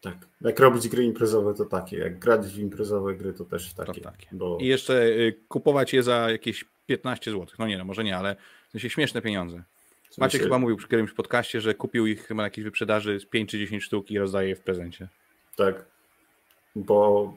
Tak. 0.00 0.14
Jak 0.40 0.60
robić 0.60 0.88
gry 0.88 1.04
imprezowe, 1.04 1.54
to 1.54 1.64
takie. 1.64 1.98
Jak 1.98 2.18
grać 2.18 2.46
w 2.46 2.58
imprezowe 2.58 3.14
gry, 3.14 3.32
to 3.32 3.44
też 3.44 3.74
takie. 3.74 4.00
To 4.00 4.10
takie. 4.10 4.26
Bo... 4.32 4.58
I 4.60 4.66
jeszcze 4.66 5.06
y, 5.06 5.40
kupować 5.48 5.92
je 5.92 6.02
za 6.02 6.30
jakieś 6.30 6.64
15 6.86 7.30
zł. 7.30 7.46
No 7.58 7.66
nie, 7.66 7.78
no 7.78 7.84
może 7.84 8.04
nie, 8.04 8.16
ale 8.16 8.36
w 8.68 8.72
sensie 8.72 8.90
śmieszne 8.90 9.22
pieniądze. 9.22 9.62
W 10.02 10.06
sensie... 10.06 10.20
Maciek 10.20 10.42
chyba 10.42 10.58
mówił 10.58 10.76
przy 10.76 10.86
którymś 10.86 11.12
podcaście, 11.12 11.60
że 11.60 11.74
kupił 11.74 12.06
ich 12.06 12.26
chyba 12.26 12.42
na 12.42 12.46
jakiejś 12.46 12.64
wyprzedaży 12.64 13.20
z 13.20 13.26
5 13.26 13.50
czy 13.50 13.58
10 13.58 13.84
sztuk 13.84 14.10
i 14.10 14.18
rozdaje 14.18 14.48
je 14.48 14.56
w 14.56 14.60
prezencie. 14.60 15.08
Tak. 15.56 15.84
Bo 16.76 17.34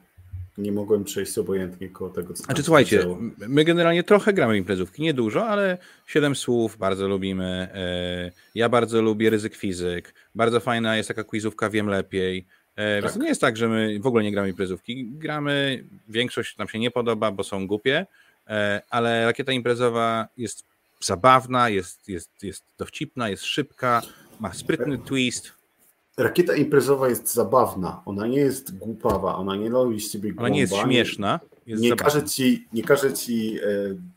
nie 0.57 0.71
mogłem 0.71 1.03
przejść 1.03 1.37
obojętnie 1.37 1.89
koło 1.89 2.09
tego, 2.09 2.33
co 2.33 2.43
Znaczy 2.43 2.63
słuchajcie, 2.63 2.99
działo. 2.99 3.17
my 3.47 3.63
generalnie 3.63 4.03
trochę 4.03 4.33
gramy 4.33 4.57
imprezówki, 4.57 5.01
nie 5.01 5.13
dużo, 5.13 5.47
ale 5.47 5.77
siedem 6.07 6.35
słów 6.35 6.77
bardzo 6.77 7.07
lubimy. 7.07 7.45
E, 7.73 8.31
ja 8.55 8.69
bardzo 8.69 9.01
lubię 9.01 9.29
ryzyk 9.29 9.55
fizyk. 9.55 10.13
Bardzo 10.35 10.59
fajna 10.59 10.97
jest 10.97 11.07
taka 11.07 11.23
quizówka 11.23 11.69
Wiem 11.69 11.87
Lepiej. 11.87 12.45
E, 12.75 13.01
tak. 13.01 13.13
To 13.13 13.19
nie 13.19 13.27
jest 13.27 13.41
tak, 13.41 13.57
że 13.57 13.67
my 13.67 13.99
w 13.99 14.07
ogóle 14.07 14.23
nie 14.23 14.31
gramy 14.31 14.49
imprezówki. 14.49 15.05
Gramy, 15.05 15.83
większość 16.09 16.57
nam 16.57 16.67
się 16.67 16.79
nie 16.79 16.91
podoba, 16.91 17.31
bo 17.31 17.43
są 17.43 17.67
głupie, 17.67 18.05
e, 18.47 18.81
ale 18.89 19.25
rakieta 19.25 19.51
imprezowa 19.51 20.27
jest 20.37 20.63
zabawna, 20.99 21.69
jest, 21.69 22.09
jest, 22.09 22.29
jest 22.43 22.63
dowcipna, 22.77 23.29
jest 23.29 23.43
szybka, 23.43 24.01
ma 24.39 24.53
sprytny 24.53 24.97
twist. 24.97 25.56
Rakieta 26.17 26.55
imprezowa 26.55 27.09
jest 27.09 27.33
zabawna, 27.33 28.01
ona 28.05 28.27
nie 28.27 28.39
jest 28.39 28.77
głupawa, 28.77 29.35
ona 29.35 29.55
nie 29.55 29.69
robi 29.69 30.01
z 30.01 30.11
ciebie 30.11 30.33
Ona 30.37 30.49
nie 30.49 30.59
jest 30.59 30.73
śmieszna. 30.73 31.39
Jest 31.67 31.83
nie, 31.83 31.95
każe 31.95 32.23
ci, 32.23 32.67
nie 32.73 32.83
każe 32.83 33.13
ci 33.13 33.59
e, 33.59 33.63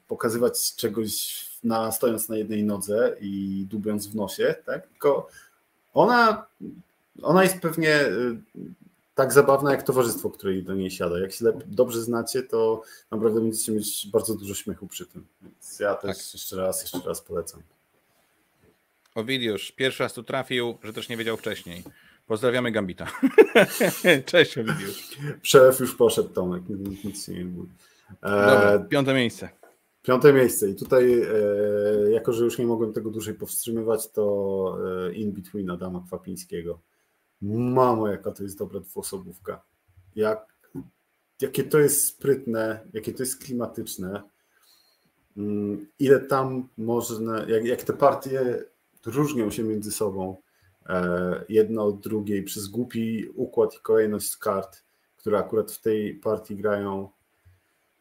pokazywać 0.08 0.74
czegoś 0.74 1.44
na, 1.64 1.92
stojąc 1.92 2.28
na 2.28 2.36
jednej 2.36 2.64
nodze 2.64 3.16
i 3.20 3.66
dubiąc 3.70 4.06
w 4.06 4.14
nosie, 4.14 4.54
tak? 4.66 4.86
tylko 4.86 5.28
ona, 5.94 6.46
ona 7.22 7.42
jest 7.42 7.60
pewnie 7.60 7.94
e, 7.94 8.10
tak 9.14 9.32
zabawna 9.32 9.70
jak 9.70 9.82
towarzystwo, 9.82 10.30
które 10.30 10.62
do 10.62 10.74
niej 10.74 10.90
siada. 10.90 11.18
Jak 11.18 11.32
się 11.32 11.44
dobrze 11.66 12.02
znacie, 12.02 12.42
to 12.42 12.82
naprawdę 13.10 13.40
będziecie 13.40 13.72
mieć 13.72 14.08
bardzo 14.12 14.34
dużo 14.34 14.54
śmiechu 14.54 14.86
przy 14.86 15.06
tym. 15.06 15.26
Więc 15.42 15.80
ja 15.80 15.94
też 15.94 16.16
tak. 16.16 16.34
jeszcze 16.34 16.56
raz, 16.56 16.82
jeszcze 16.82 17.08
raz 17.08 17.20
polecam. 17.20 17.62
Owidiusz, 19.14 19.72
pierwszy 19.72 20.02
raz 20.02 20.12
tu 20.12 20.22
trafił, 20.22 20.78
że 20.82 20.92
też 20.92 21.08
nie 21.08 21.16
wiedział 21.16 21.36
wcześniej. 21.36 21.82
Pozdrawiamy 22.26 22.72
Gambita. 22.72 23.06
Cześć 24.26 24.58
Owidiusz. 24.58 25.16
Szef 25.42 25.80
już 25.80 25.94
poszedł, 25.94 26.28
Tomek, 26.28 26.62
nic 27.04 27.28
nie 27.28 27.44
mówi. 27.44 27.72
E... 28.22 28.86
piąte 28.90 29.14
miejsce. 29.14 29.48
Piąte 30.02 30.32
miejsce 30.32 30.68
i 30.68 30.74
tutaj, 30.74 31.22
e, 31.22 32.10
jako 32.10 32.32
że 32.32 32.44
już 32.44 32.58
nie 32.58 32.66
mogłem 32.66 32.92
tego 32.92 33.10
dłużej 33.10 33.34
powstrzymywać, 33.34 34.10
to 34.10 34.76
e, 35.08 35.12
In 35.12 35.32
Between 35.32 35.70
Adama 35.70 36.04
Kwapińskiego. 36.06 36.80
Mamo, 37.42 38.08
jaka 38.08 38.32
to 38.32 38.42
jest 38.42 38.58
dobra 38.58 38.80
dwuosobówka. 38.80 39.62
Jak, 40.16 40.56
jakie 41.40 41.64
to 41.64 41.78
jest 41.78 42.06
sprytne, 42.06 42.80
jakie 42.92 43.12
to 43.12 43.22
jest 43.22 43.44
klimatyczne. 43.44 44.22
Mm, 45.36 45.86
ile 45.98 46.20
tam 46.20 46.68
można, 46.78 47.44
jak, 47.48 47.64
jak 47.64 47.82
te 47.82 47.92
partie 47.92 48.64
różnią 49.06 49.50
się 49.50 49.62
między 49.62 49.92
sobą 49.92 50.36
e, 50.86 51.44
jedno 51.48 51.84
od 51.84 52.00
drugiej 52.00 52.42
przez 52.42 52.68
głupi 52.68 53.28
układ 53.34 53.74
i 53.74 53.80
kolejność 53.80 54.36
kart, 54.36 54.82
które 55.16 55.38
akurat 55.38 55.72
w 55.72 55.80
tej 55.80 56.14
partii 56.14 56.56
grają. 56.56 57.08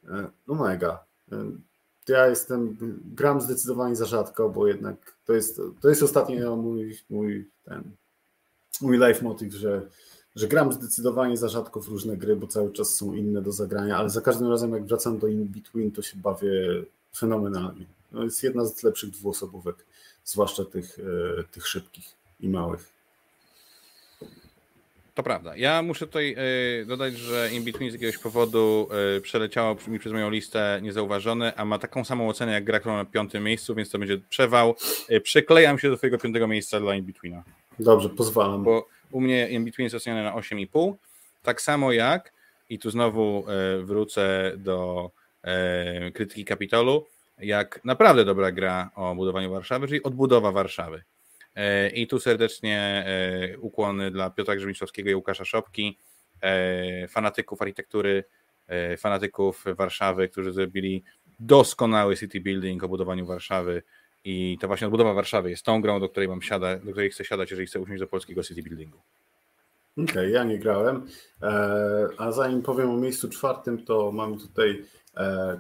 E, 0.09 0.29
no 0.47 0.53
mega. 0.55 1.03
E, 1.31 1.51
ja 2.07 2.27
jestem, 2.27 2.77
gram 3.15 3.41
zdecydowanie 3.41 3.95
za 3.95 4.05
rzadko, 4.05 4.49
bo 4.49 4.67
jednak 4.67 5.15
to 5.25 5.33
jest, 5.33 5.61
to 5.81 5.89
jest 5.89 6.03
ostatnio 6.03 6.55
mój, 6.55 6.97
mój 7.09 7.49
ten, 7.65 7.83
mój 8.81 8.97
life 8.97 9.23
motive, 9.23 9.53
że, 9.53 9.81
że 10.35 10.47
gram 10.47 10.73
zdecydowanie 10.73 11.37
za 11.37 11.47
rzadko 11.47 11.81
w 11.81 11.87
różne 11.87 12.17
gry, 12.17 12.35
bo 12.35 12.47
cały 12.47 12.73
czas 12.73 12.95
są 12.95 13.13
inne 13.13 13.41
do 13.41 13.51
zagrania, 13.51 13.97
ale 13.97 14.09
za 14.09 14.21
każdym 14.21 14.49
razem 14.49 14.71
jak 14.71 14.85
wracam 14.85 15.19
do 15.19 15.27
In 15.27 15.45
Between, 15.45 15.91
to 15.91 16.01
się 16.01 16.17
bawię 16.17 16.83
fenomenalnie. 17.15 17.85
No 18.11 18.23
jest 18.23 18.43
jedna 18.43 18.65
z 18.65 18.83
lepszych 18.83 19.09
dwuosobówek 19.09 19.85
zwłaszcza 20.23 20.65
tych, 20.65 20.99
e, 21.39 21.43
tych 21.43 21.67
szybkich 21.67 22.05
i 22.39 22.49
małych. 22.49 22.89
To 25.15 25.23
prawda. 25.23 25.55
Ja 25.55 25.81
muszę 25.81 26.07
tutaj 26.07 26.35
e, 26.81 26.85
dodać, 26.85 27.17
że 27.17 27.49
In 27.53 27.63
Between 27.63 27.91
z 27.91 27.93
jakiegoś 27.93 28.17
powodu 28.17 28.89
e, 29.17 29.21
przeleciało 29.21 29.75
mi 29.87 29.99
przez 29.99 30.13
moją 30.13 30.29
listę 30.29 30.79
niezauważone, 30.83 31.53
a 31.55 31.65
ma 31.65 31.79
taką 31.79 32.05
samą 32.05 32.29
ocenę 32.29 32.51
jak 32.51 32.63
gra, 32.63 32.79
którą 32.79 32.95
na 32.95 33.05
piątym 33.05 33.43
miejscu, 33.43 33.75
więc 33.75 33.89
to 33.89 33.99
będzie 33.99 34.17
przewał. 34.29 34.75
Przyklejam 35.23 35.79
się 35.79 35.89
do 35.89 35.97
twojego 35.97 36.17
piątego 36.17 36.47
miejsca 36.47 36.79
dla 36.79 36.95
In 36.95 37.05
Betweena. 37.05 37.43
Dobrze, 37.79 38.09
pozwalam. 38.09 38.63
Bo 38.63 38.87
u 39.11 39.21
mnie 39.21 39.49
In 39.49 39.65
Between 39.65 39.83
jest 39.83 39.95
oceniony 39.95 40.23
na 40.23 40.35
8,5. 40.35 40.93
Tak 41.43 41.61
samo 41.61 41.91
jak, 41.91 42.33
i 42.69 42.79
tu 42.79 42.89
znowu 42.91 43.45
wrócę 43.83 44.53
do 44.57 45.09
krytyki 46.13 46.45
Kapitolu, 46.45 47.05
jak 47.39 47.85
naprawdę 47.85 48.25
dobra 48.25 48.51
gra 48.51 48.89
o 48.95 49.15
budowaniu 49.15 49.51
Warszawy, 49.51 49.87
czyli 49.87 50.03
odbudowa 50.03 50.51
Warszawy. 50.51 51.03
E, 51.55 51.89
I 51.89 52.07
tu 52.07 52.19
serdecznie 52.19 53.05
e, 53.07 53.57
ukłony 53.57 54.11
dla 54.11 54.29
Piotra 54.29 54.55
Grzymiszowskiego 54.55 55.09
i 55.09 55.15
Łukasza 55.15 55.45
Szopki, 55.45 55.97
e, 56.41 57.07
fanatyków 57.07 57.61
architektury, 57.61 58.23
fanatyków 58.97 59.65
Warszawy, 59.75 60.29
którzy 60.29 60.51
zrobili 60.51 61.03
doskonały 61.39 62.17
city 62.17 62.39
building 62.39 62.83
o 62.83 62.89
budowaniu 62.89 63.25
Warszawy. 63.25 63.83
I 64.23 64.57
to 64.61 64.67
właśnie 64.67 64.87
odbudowa 64.87 65.13
Warszawy 65.13 65.49
jest 65.49 65.65
tą 65.65 65.81
grą, 65.81 65.99
do 65.99 66.09
której 66.09 66.29
mam 66.29 66.41
siada, 66.41 66.75
do 66.75 66.91
której 66.91 67.09
chcę 67.09 67.25
siadać, 67.25 67.51
jeżeli 67.51 67.67
chcę 67.67 67.79
usiąść 67.79 67.99
do 67.99 68.07
polskiego 68.07 68.43
city 68.43 68.63
buildingu. 68.63 68.97
Okej, 69.97 70.05
okay, 70.11 70.29
ja 70.29 70.43
nie 70.43 70.59
grałem. 70.59 71.07
A 72.17 72.31
zanim 72.31 72.61
powiem 72.61 72.89
o 72.89 72.97
miejscu 72.97 73.29
czwartym, 73.29 73.85
to 73.85 74.11
mam 74.11 74.39
tutaj 74.39 74.85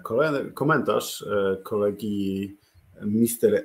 kolejny 0.03 0.51
komentarz 0.51 1.21
e, 1.21 1.57
kolegi 1.63 2.57
Mr. 3.01 3.63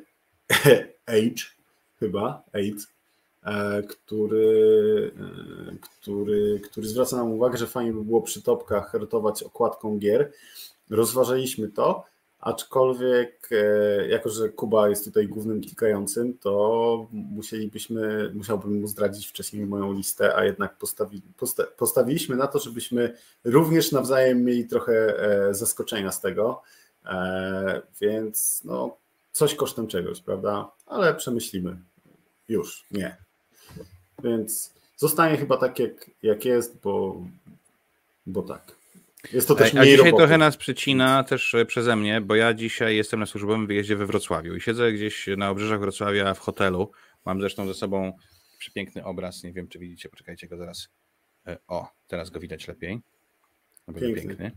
H, 1.07 1.53
chyba, 2.01 2.43
H, 2.53 2.59
e, 3.43 3.83
który, 3.83 5.13
który, 5.81 6.61
który 6.61 6.89
zwraca 6.89 7.17
nam 7.17 7.33
uwagę, 7.33 7.59
że 7.59 7.67
fajnie 7.67 7.93
by 7.93 8.05
było 8.05 8.23
przy 8.23 8.43
topkach 8.43 8.95
ratować 8.95 9.43
okładką 9.43 9.99
gier. 9.99 10.33
Rozważaliśmy 10.91 11.69
to, 11.69 12.05
Aczkolwiek, 12.45 13.49
e, 13.53 14.09
jako 14.09 14.29
że 14.31 14.49
Kuba 14.49 14.89
jest 14.89 15.05
tutaj 15.05 15.29
głównym 15.29 15.61
klikającym, 15.61 16.39
to 16.39 17.07
musielibyśmy, 17.13 18.31
musiałbym 18.35 18.81
mu 18.81 18.87
zdradzić 18.87 19.27
wcześniej 19.27 19.67
moją 19.67 19.93
listę, 19.93 20.37
a 20.37 20.45
jednak 20.45 20.79
postawi, 20.79 21.23
posta, 21.37 21.65
postawiliśmy 21.77 22.37
na 22.37 22.47
to, 22.47 22.59
żebyśmy 22.59 23.17
również 23.45 23.93
nawzajem 23.93 24.45
mieli 24.45 24.65
trochę 24.65 25.19
e, 25.19 25.55
zaskoczenia 25.55 26.13
z 26.13 26.21
tego. 26.21 26.63
E, 27.07 27.83
więc 28.01 28.63
no, 28.65 28.97
coś 29.33 29.55
kosztem 29.55 29.87
czegoś, 29.87 30.21
prawda? 30.21 30.71
Ale 30.87 31.15
przemyślimy. 31.15 31.77
Już, 32.49 32.85
nie. 32.91 33.17
Więc 34.25 34.73
zostanie 34.97 35.37
chyba 35.37 35.57
tak, 35.57 35.79
jak, 35.79 36.11
jak 36.23 36.45
jest, 36.45 36.77
bo, 36.83 37.23
bo 38.27 38.43
tak. 38.43 38.84
Jest 39.33 39.49
to 39.49 39.55
też 39.55 39.73
mniej 39.73 39.83
A 39.83 39.85
dzisiaj 39.85 40.05
roboty. 40.05 40.17
trochę 40.21 40.39
nas 40.39 40.57
przycina 40.57 41.25
też 41.25 41.57
przeze 41.67 41.97
mnie, 41.97 42.21
bo 42.21 42.35
ja 42.35 42.55
dzisiaj 42.55 42.97
jestem 42.97 43.21
na 43.21 43.27
służbowym 43.27 43.67
wyjeździe 43.67 43.97
we 43.97 44.07
Wrocławiu 44.07 44.55
i 44.55 44.61
siedzę 44.61 44.93
gdzieś 44.93 45.27
na 45.37 45.51
obrzeżach 45.51 45.81
Wrocławia 45.81 46.35
w 46.35 46.39
hotelu. 46.39 46.91
Mam 47.25 47.41
zresztą 47.41 47.67
ze 47.67 47.75
sobą 47.75 48.13
przepiękny 48.59 49.05
obraz, 49.05 49.43
nie 49.43 49.53
wiem 49.53 49.69
czy 49.69 49.79
widzicie, 49.79 50.09
poczekajcie 50.09 50.49
go 50.49 50.57
zaraz. 50.57 50.89
O, 51.69 51.89
teraz 52.07 52.31
go 52.31 52.41
widać 52.41 52.69
lepiej. 52.69 53.01
Piękny. 54.01 54.37
piękny. 54.37 54.53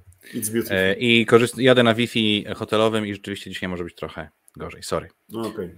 E, 0.69 0.93
I 0.93 1.25
korzyst- 1.25 1.59
jadę 1.59 1.83
na 1.83 1.93
Wi-Fi 1.93 2.45
hotelowym 2.55 3.07
i 3.07 3.13
rzeczywiście 3.13 3.49
dzisiaj 3.49 3.69
może 3.69 3.83
być 3.83 3.95
trochę 3.95 4.29
gorzej, 4.55 4.83
sorry. 4.83 5.07
No, 5.29 5.41
okay. 5.47 5.75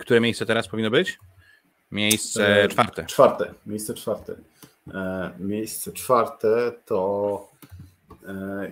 Które 0.00 0.20
miejsce 0.20 0.46
teraz 0.46 0.68
powinno 0.68 0.90
być? 0.90 1.18
Miejsce 1.90 2.62
e, 2.62 2.68
czwarte. 2.68 3.06
Czwarte, 3.06 3.54
miejsce 3.66 3.94
czwarte. 3.94 4.36
E, 4.94 5.30
miejsce 5.38 5.92
czwarte 5.92 6.72
to 6.86 7.48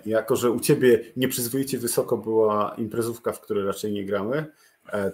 jako, 0.07 0.37
że 0.37 0.51
u 0.51 0.61
Ciebie 0.61 1.05
nieprzyzwoicie 1.17 1.79
wysoko 1.79 2.17
była 2.17 2.75
imprezówka, 2.79 3.33
w 3.33 3.41
której 3.41 3.65
raczej 3.65 3.93
nie 3.93 4.05
gramy, 4.05 4.47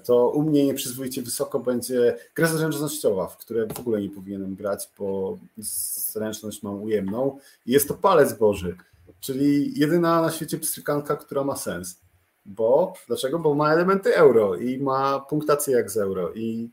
to 0.05 0.31
u 0.31 0.43
mnie 0.43 0.67
nieprzyzwoicie 0.67 1.23
wysoko 1.23 1.61
będzie 1.61 2.17
gra 2.35 2.47
zręcznościowa, 2.47 3.27
w 3.27 3.37
której 3.37 3.69
w 3.69 3.81
ogóle 3.81 4.01
nie 4.01 4.11
powinienem 4.11 4.55
grać, 4.55 4.91
bo 4.99 5.39
zręczność 5.59 6.63
mam 6.63 6.83
ujemną. 6.83 7.39
I 7.67 7.73
jest 7.73 7.89
to 7.89 7.95
palec 7.95 8.33
Boży, 8.33 8.77
czyli 9.21 9.79
jedyna 9.81 10.23
na 10.23 10.31
świecie 10.31 10.59
pstrykanka, 10.59 11.17
która 11.17 11.45
ma 11.45 11.57
sens. 11.57 12.01
Bo 12.47 12.93
dlaczego? 13.07 13.39
Bo 13.39 13.55
ma 13.55 13.73
elementy 13.73 14.17
euro 14.17 14.55
i 14.55 14.79
ma 14.79 15.21
punktację 15.21 15.77
jak 15.77 15.91
z 15.91 15.97
euro. 15.97 16.33
I 16.35 16.71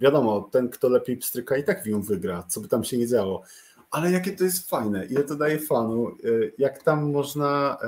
wiadomo, 0.00 0.48
ten, 0.52 0.68
kto 0.68 0.88
lepiej 0.88 1.16
pstryka, 1.16 1.56
i 1.56 1.64
tak 1.64 1.82
w 1.82 1.86
nią 1.86 2.02
wygra, 2.02 2.44
co 2.48 2.60
by 2.60 2.68
tam 2.68 2.84
się 2.84 2.98
nie 2.98 3.06
działo. 3.06 3.42
Ale 3.90 4.10
jakie 4.10 4.32
to 4.32 4.44
jest 4.44 4.70
fajne, 4.70 5.06
ile 5.06 5.24
to 5.24 5.36
daje 5.36 5.58
fanu, 5.58 6.16
y, 6.24 6.52
jak 6.58 6.82
tam 6.82 7.12
można, 7.12 7.78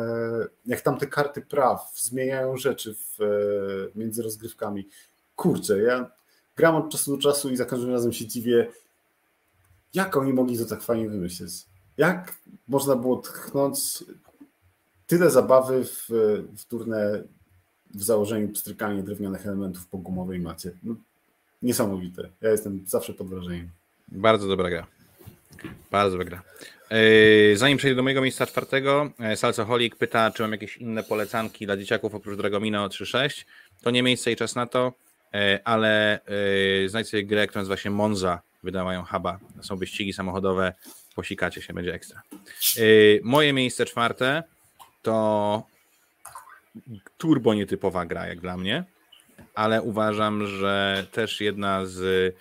y, 0.44 0.48
jak 0.66 0.80
tam 0.80 0.98
te 0.98 1.06
karty 1.06 1.40
praw 1.40 1.92
zmieniają 2.00 2.56
rzeczy 2.56 2.94
w, 2.94 3.20
y, 3.20 3.98
między 3.98 4.22
rozgrywkami. 4.22 4.88
Kurczę, 5.36 5.78
ja 5.78 6.10
gram 6.56 6.76
od 6.76 6.90
czasu 6.90 7.16
do 7.16 7.22
czasu 7.22 7.50
i 7.50 7.56
za 7.56 7.64
każdym 7.64 7.90
razem 7.90 8.12
się 8.12 8.26
dziwię, 8.26 8.68
jak 9.94 10.16
oni 10.16 10.32
mogli 10.32 10.58
to 10.58 10.64
tak 10.64 10.82
fajnie 10.82 11.08
wymyślić. 11.08 11.52
Jak 11.96 12.36
można 12.68 12.96
było 12.96 13.16
tchnąć 13.16 14.04
tyle 15.06 15.30
zabawy 15.30 15.84
w, 15.84 16.08
w 16.56 16.64
turne 16.64 17.22
w 17.94 18.02
założeniu 18.02 18.48
pstrykania 18.48 19.02
drewnianych 19.02 19.46
elementów 19.46 19.86
po 19.86 19.98
gumowej 19.98 20.40
macie. 20.40 20.72
No, 20.82 20.94
niesamowite. 21.62 22.28
Ja 22.40 22.50
jestem 22.50 22.84
zawsze 22.86 23.14
pod 23.14 23.28
wrażeniem. 23.28 23.68
Bardzo 24.08 24.48
dobra 24.48 24.70
gra. 24.70 24.99
Bardzo 25.90 26.18
dobra 26.18 26.24
gra. 26.24 26.42
Zanim 27.54 27.78
przejdę 27.78 27.96
do 27.96 28.02
mojego 28.02 28.22
miejsca 28.22 28.46
czwartego, 28.46 29.10
e, 29.20 29.36
Salcoholic 29.36 29.96
pyta, 29.96 30.30
czy 30.30 30.42
mam 30.42 30.52
jakieś 30.52 30.76
inne 30.76 31.02
polecanki 31.02 31.66
dla 31.66 31.76
dzieciaków 31.76 32.14
oprócz 32.14 32.36
Dragomino 32.36 32.88
3.6. 32.88 33.44
To 33.82 33.90
nie 33.90 34.02
miejsce 34.02 34.32
i 34.32 34.36
czas 34.36 34.54
na 34.54 34.66
to, 34.66 34.92
e, 35.34 35.60
ale 35.64 36.20
e, 36.84 36.88
znajdź 36.88 37.08
sobie 37.08 37.24
grę, 37.24 37.46
która 37.46 37.60
nazywa 37.60 37.76
się 37.76 37.90
Monza, 37.90 38.40
wydawają 38.62 39.04
huba. 39.04 39.38
Są 39.60 39.76
wyścigi 39.76 40.12
samochodowe, 40.12 40.72
posikacie 41.14 41.62
się, 41.62 41.74
będzie 41.74 41.94
ekstra. 41.94 42.22
Moje 43.22 43.52
miejsce 43.52 43.86
czwarte 43.86 44.42
to 45.02 45.66
turbo 47.18 47.54
nietypowa 47.54 48.06
gra 48.06 48.26
jak 48.26 48.40
dla 48.40 48.56
mnie, 48.56 48.84
ale 49.54 49.82
uważam, 49.82 50.46
że 50.46 51.06
też 51.12 51.40
jedna 51.40 51.86
z 51.86 52.34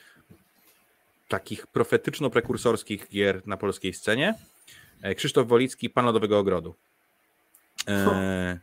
takich 1.30 1.67
profetyczno-prekursorskich 1.67 3.07
gier 3.09 3.47
na 3.47 3.57
polskiej 3.57 3.93
scenie. 3.93 4.36
E, 5.01 5.15
Krzysztof 5.15 5.47
Wolicki, 5.47 5.89
Pan 5.89 6.05
Lodowego 6.05 6.39
Ogrodu. 6.39 6.75
E, 7.88 8.59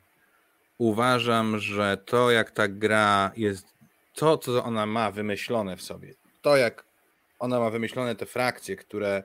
uważam, 0.78 1.58
że 1.58 1.96
to 2.04 2.30
jak 2.30 2.50
ta 2.50 2.68
gra 2.68 3.30
jest, 3.36 3.74
to 4.14 4.38
co 4.38 4.64
ona 4.64 4.86
ma 4.86 5.10
wymyślone 5.10 5.76
w 5.76 5.82
sobie, 5.82 6.14
to 6.42 6.56
jak 6.56 6.84
ona 7.38 7.60
ma 7.60 7.70
wymyślone 7.70 8.14
te 8.14 8.26
frakcje, 8.26 8.76
które 8.76 9.22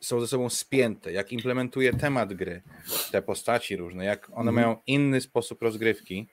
są 0.00 0.20
ze 0.20 0.28
sobą 0.28 0.48
spięte, 0.48 1.12
jak 1.12 1.32
implementuje 1.32 1.92
temat 1.92 2.34
gry, 2.34 2.62
te 3.12 3.22
postaci 3.22 3.76
różne, 3.76 4.04
jak 4.04 4.28
one 4.30 4.50
mhm. 4.50 4.54
mają 4.54 4.76
inny 4.86 5.20
sposób 5.20 5.62
rozgrywki, 5.62 6.26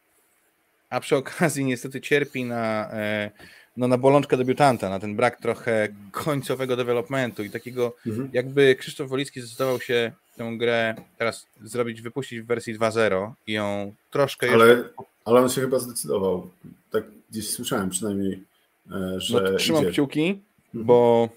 a 0.90 1.00
przy 1.00 1.16
okazji 1.16 1.66
niestety 1.66 2.02
cierpi 2.02 2.46
na, 2.46 2.92
e, 2.92 3.32
no, 3.78 3.88
na 3.88 3.98
bolączkę 3.98 4.38
debiutanta, 4.38 4.90
na 4.90 5.00
ten 5.00 5.16
brak 5.16 5.42
trochę 5.42 5.88
końcowego 6.12 6.76
developmentu 6.76 7.44
i 7.44 7.50
takiego, 7.50 7.96
mhm. 8.06 8.30
jakby 8.34 8.76
Krzysztof 8.76 9.10
Wolicki 9.10 9.42
zdecydował 9.42 9.82
się 9.82 10.12
tę 10.38 10.56
grę 10.58 10.96
teraz 11.18 11.48
zrobić, 11.64 12.02
wypuścić 12.02 12.42
w 12.42 12.46
wersji 12.46 12.80
2.0 12.80 13.32
i 13.48 13.54
ją 13.54 13.94
troszkę 14.12 14.52
ale, 14.52 14.68
jeszcze... 14.68 14.90
Ale 15.26 15.42
on 15.42 15.50
się 15.50 15.62
chyba 15.62 15.80
zdecydował, 15.80 16.50
tak 16.92 17.04
gdzieś 17.32 17.50
słyszałem 17.50 17.90
przynajmniej, 17.90 18.44
e, 18.92 19.20
że 19.20 19.42
no, 19.42 19.58
Trzymam 19.58 19.84
idzie. 19.84 19.92
kciuki, 19.92 20.30
mhm. 20.30 20.86
bo 20.86 21.30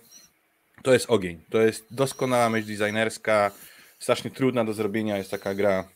to 0.82 0.92
jest 0.92 1.10
ogień. 1.10 1.40
To 1.50 1.60
jest 1.60 1.86
doskonała 1.90 2.50
myśl 2.50 2.66
designerska, 2.66 3.50
strasznie 3.98 4.30
trudna 4.30 4.64
do 4.64 4.72
zrobienia 4.72 5.18
jest 5.18 5.30
taka 5.30 5.54
gra. 5.54 5.88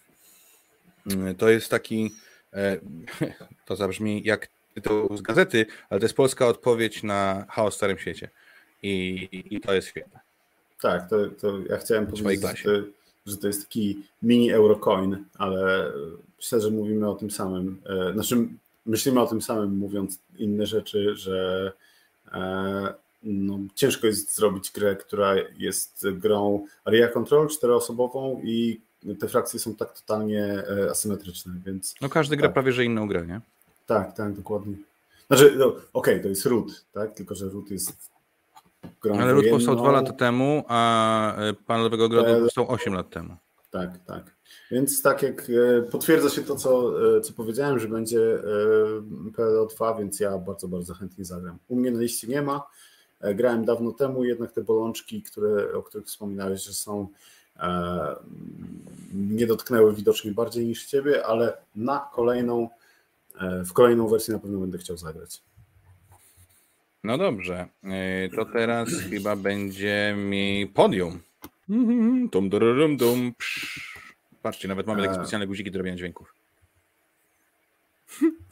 Mm, 1.06 1.34
to 1.34 1.48
jest 1.48 1.68
taki, 1.68 2.10
e, 2.52 2.76
to 3.66 3.76
zabrzmi 3.76 4.22
jak 4.24 4.48
tytuł 4.80 5.16
z 5.16 5.22
gazety, 5.22 5.66
ale 5.90 6.00
to 6.00 6.04
jest 6.04 6.16
polska 6.16 6.46
odpowiedź 6.46 7.02
na 7.02 7.44
chaos 7.48 7.74
w 7.74 7.76
Starym 7.76 7.98
Świecie. 7.98 8.28
I, 8.82 9.28
i 9.50 9.60
to 9.60 9.74
jest 9.74 9.88
świetne. 9.88 10.20
Tak, 10.80 11.10
to, 11.10 11.16
to 11.40 11.58
ja 11.68 11.76
chciałem 11.76 12.06
powiedzieć, 12.06 12.62
że, 12.64 12.84
że 13.26 13.36
to 13.36 13.46
jest 13.46 13.62
taki 13.62 14.02
mini 14.22 14.52
Eurocoin, 14.52 15.24
ale 15.38 15.92
myślę, 16.36 16.60
że 16.60 16.70
mówimy 16.70 17.08
o 17.08 17.14
tym 17.14 17.30
samym. 17.30 17.82
E, 17.86 18.12
znaczy, 18.12 18.48
myślimy 18.86 19.20
o 19.20 19.26
tym 19.26 19.42
samym, 19.42 19.76
mówiąc 19.76 20.18
inne 20.38 20.66
rzeczy, 20.66 21.16
że 21.16 21.72
e, 22.32 22.94
no, 23.22 23.58
ciężko 23.74 24.06
jest 24.06 24.36
zrobić 24.36 24.70
grę, 24.70 24.96
która 24.96 25.34
jest 25.58 26.06
grą 26.12 26.66
area 26.84 27.08
control 27.08 27.48
czteroosobową 27.48 28.40
i 28.44 28.80
te 29.18 29.28
frakcje 29.28 29.60
są 29.60 29.74
tak 29.74 30.00
totalnie 30.00 30.44
e, 30.44 30.90
asymetryczne, 30.90 31.52
więc... 31.66 31.94
No 32.00 32.08
każdy 32.08 32.36
tak. 32.36 32.40
gra 32.40 32.48
prawie, 32.48 32.72
że 32.72 32.84
inną 32.84 33.08
grę, 33.08 33.26
nie? 33.26 33.40
Tak, 33.94 34.16
tak, 34.16 34.32
dokładnie. 34.32 34.76
Znaczy, 35.26 35.54
no, 35.58 35.66
okej, 35.66 35.82
okay, 35.92 36.20
to 36.20 36.28
jest 36.28 36.46
root, 36.46 36.84
tak? 36.92 37.14
Tylko, 37.14 37.34
że 37.34 37.48
root 37.48 37.70
jest 37.70 38.10
grą 39.02 39.18
Ale 39.18 39.32
root 39.32 39.44
powstał 39.50 39.76
dwa 39.76 39.92
lata 39.92 40.12
temu, 40.12 40.64
a 40.68 41.36
e, 41.36 41.54
Pan 41.66 41.82
Lewego 41.82 42.08
Grodu 42.08 42.40
powstał 42.40 42.70
8 42.70 42.94
lat 42.94 43.10
temu. 43.10 43.36
Tak, 43.70 43.90
tak. 44.06 44.36
Więc 44.70 45.02
tak 45.02 45.22
jak 45.22 45.50
e, 45.50 45.82
potwierdza 45.82 46.30
się 46.30 46.42
to, 46.42 46.56
co, 46.56 46.92
co 47.20 47.32
powiedziałem, 47.32 47.78
że 47.78 47.88
będzie 47.88 48.38
PLO 49.36 49.66
2, 49.66 49.94
więc 49.94 50.20
ja 50.20 50.38
bardzo, 50.38 50.68
bardzo 50.68 50.94
chętnie 50.94 51.24
zagram. 51.24 51.58
U 51.68 51.76
mnie 51.76 51.90
na 51.90 52.00
liście 52.00 52.28
nie 52.28 52.42
ma, 52.42 52.66
E, 53.20 53.34
grałem 53.34 53.64
dawno 53.64 53.92
temu, 53.92 54.24
jednak 54.24 54.52
te 54.52 54.62
bolączki, 54.62 55.22
które, 55.22 55.74
o 55.74 55.82
których 55.82 56.06
wspominałeś, 56.06 56.64
że 56.64 56.72
są, 56.72 57.08
e, 57.56 58.16
nie 59.14 59.46
dotknęły 59.46 59.94
widocznie 59.94 60.32
bardziej 60.32 60.66
niż 60.66 60.86
ciebie, 60.86 61.26
ale 61.26 61.56
na 61.76 62.10
kolejną, 62.14 62.64
e, 62.64 62.79
w 63.64 63.72
kolejną 63.72 64.08
wersję 64.08 64.34
na 64.34 64.40
pewno 64.40 64.58
będę 64.58 64.78
chciał 64.78 64.96
zagrać. 64.96 65.42
No 67.04 67.18
dobrze, 67.18 67.68
to 68.36 68.44
teraz 68.44 68.88
chyba 69.10 69.36
będzie 69.36 70.14
mi 70.18 70.70
podium. 70.74 71.20
Dum, 72.32 72.48
dum, 72.50 72.96
dum, 72.96 73.32
Patrzcie, 74.42 74.68
nawet 74.68 74.86
mamy 74.86 75.02
takie 75.02 75.14
specjalne 75.14 75.46
guziki 75.46 75.70
do 75.70 75.78
robienia 75.78 75.96
dźwięków. 75.96 76.34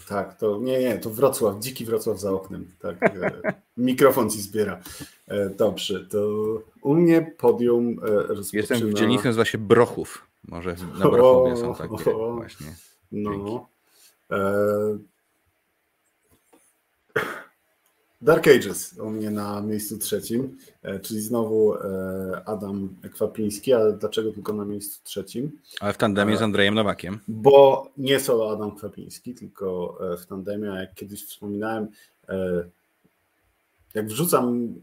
Tak, 0.08 0.38
to 0.38 0.58
nie, 0.58 0.80
nie, 0.80 0.98
to 0.98 1.10
Wrocław, 1.10 1.58
dziki 1.58 1.84
Wrocław 1.84 2.20
za 2.20 2.32
oknem. 2.32 2.70
Tak, 2.78 3.02
e, 3.02 3.32
mikrofon 3.76 4.30
ci 4.30 4.40
zbiera. 4.42 4.80
E, 5.28 5.50
dobrze, 5.50 6.06
to 6.06 6.28
u 6.82 6.94
mnie 6.94 7.34
podium 7.38 7.98
rozpoczyna... 8.02 8.60
Jestem 8.60 8.90
w 8.90 8.94
dzielnicy, 8.94 9.24
nazywa 9.24 9.44
się 9.44 9.58
Brochów. 9.58 10.26
Może 10.48 10.76
na 10.98 11.08
Brochowie 11.10 11.56
są 11.56 11.74
takie 11.74 12.16
o, 12.16 12.34
właśnie. 12.34 12.66
No. 13.12 13.30
E... 13.30 13.77
Dark 18.20 18.48
Ages 18.48 18.98
u 18.98 19.10
mnie 19.10 19.30
na 19.30 19.60
miejscu 19.60 19.98
trzecim, 19.98 20.58
e, 20.82 21.00
czyli 21.00 21.20
znowu 21.20 21.74
e, 21.74 22.42
Adam 22.46 22.96
Kwapiński, 23.14 23.72
ale 23.72 23.92
dlaczego 23.92 24.32
tylko 24.32 24.52
na 24.52 24.64
miejscu 24.64 25.00
trzecim? 25.04 25.60
Ale 25.80 25.92
w 25.92 25.96
tandemie 25.96 26.36
z 26.36 26.40
e, 26.40 26.44
Andrejem 26.44 26.74
Nowakiem. 26.74 27.18
Bo 27.28 27.88
nie 27.96 28.20
solo 28.20 28.52
Adam 28.52 28.76
Kwapiński, 28.76 29.34
tylko 29.34 29.98
w 30.22 30.26
tandemie, 30.26 30.68
jak 30.68 30.94
kiedyś 30.94 31.24
wspominałem, 31.26 31.88
jak 33.94 34.06
wrzucam 34.06 34.74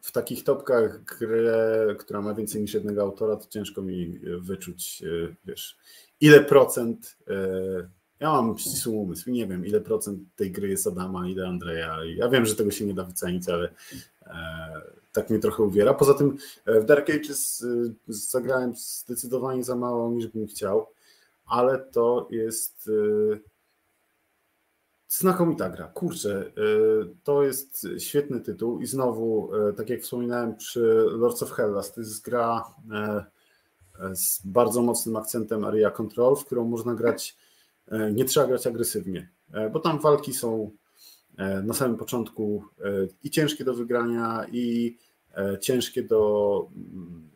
w 0.00 0.12
takich 0.12 0.44
topkach 0.44 1.04
grę, 1.04 1.86
która 1.98 2.20
ma 2.20 2.34
więcej 2.34 2.62
niż 2.62 2.74
jednego 2.74 3.02
autora, 3.02 3.36
to 3.36 3.48
ciężko 3.48 3.82
mi 3.82 4.18
wyczuć, 4.40 5.02
wiesz, 5.44 5.78
ile 6.20 6.44
procent 6.44 7.16
ja 8.20 8.30
mam 8.30 8.58
ścisły 8.58 8.92
umysł 8.92 9.30
i 9.30 9.32
nie 9.32 9.46
wiem, 9.46 9.66
ile 9.66 9.80
procent 9.80 10.20
tej 10.36 10.52
gry 10.52 10.68
jest 10.68 10.86
Adama, 10.86 11.28
ile 11.28 11.48
Andrzeja. 11.48 11.98
Ja 12.16 12.28
wiem, 12.28 12.46
że 12.46 12.56
tego 12.56 12.70
się 12.70 12.86
nie 12.86 12.94
da 12.94 13.04
wycenić, 13.04 13.48
ale 13.48 13.68
e, 14.26 14.36
tak 15.12 15.30
mnie 15.30 15.38
trochę 15.38 15.62
uwiera. 15.62 15.94
Poza 15.94 16.14
tym 16.14 16.36
w 16.66 16.84
Dark 16.84 17.10
Ages 17.10 17.66
zagrałem 18.08 18.74
zdecydowanie 18.76 19.64
za 19.64 19.76
mało 19.76 20.10
niż 20.10 20.26
bym 20.26 20.46
chciał, 20.46 20.86
ale 21.46 21.78
to 21.78 22.28
jest 22.30 22.90
Znakomita 25.08 25.70
gra. 25.70 25.88
Kurczę, 25.88 26.52
to 27.24 27.42
jest 27.42 27.86
świetny 27.98 28.40
tytuł 28.40 28.80
i 28.80 28.86
znowu, 28.86 29.50
tak 29.76 29.90
jak 29.90 30.00
wspominałem 30.00 30.56
przy 30.56 30.80
Lords 31.10 31.42
of 31.42 31.50
Hellas, 31.50 31.92
to 31.92 32.00
jest 32.00 32.24
gra 32.24 32.64
z 34.12 34.46
bardzo 34.46 34.82
mocnym 34.82 35.16
akcentem 35.16 35.64
area 35.64 35.90
control, 35.90 36.36
w 36.36 36.44
którą 36.44 36.64
można 36.64 36.94
grać, 36.94 37.36
e, 37.36 37.45
nie 38.12 38.24
trzeba 38.24 38.46
grać 38.46 38.66
agresywnie, 38.66 39.28
e, 39.52 39.70
bo 39.70 39.80
tam 39.80 40.00
walki 40.00 40.34
są 40.34 40.70
e, 41.36 41.62
na 41.62 41.74
samym 41.74 41.96
początku 41.96 42.64
i 43.22 43.30
ciężkie 43.30 43.64
do 43.64 43.74
wygrania, 43.74 44.46
i 44.52 44.96
ciężkie 45.60 46.02
do 46.02 46.68
mm, 46.76 47.30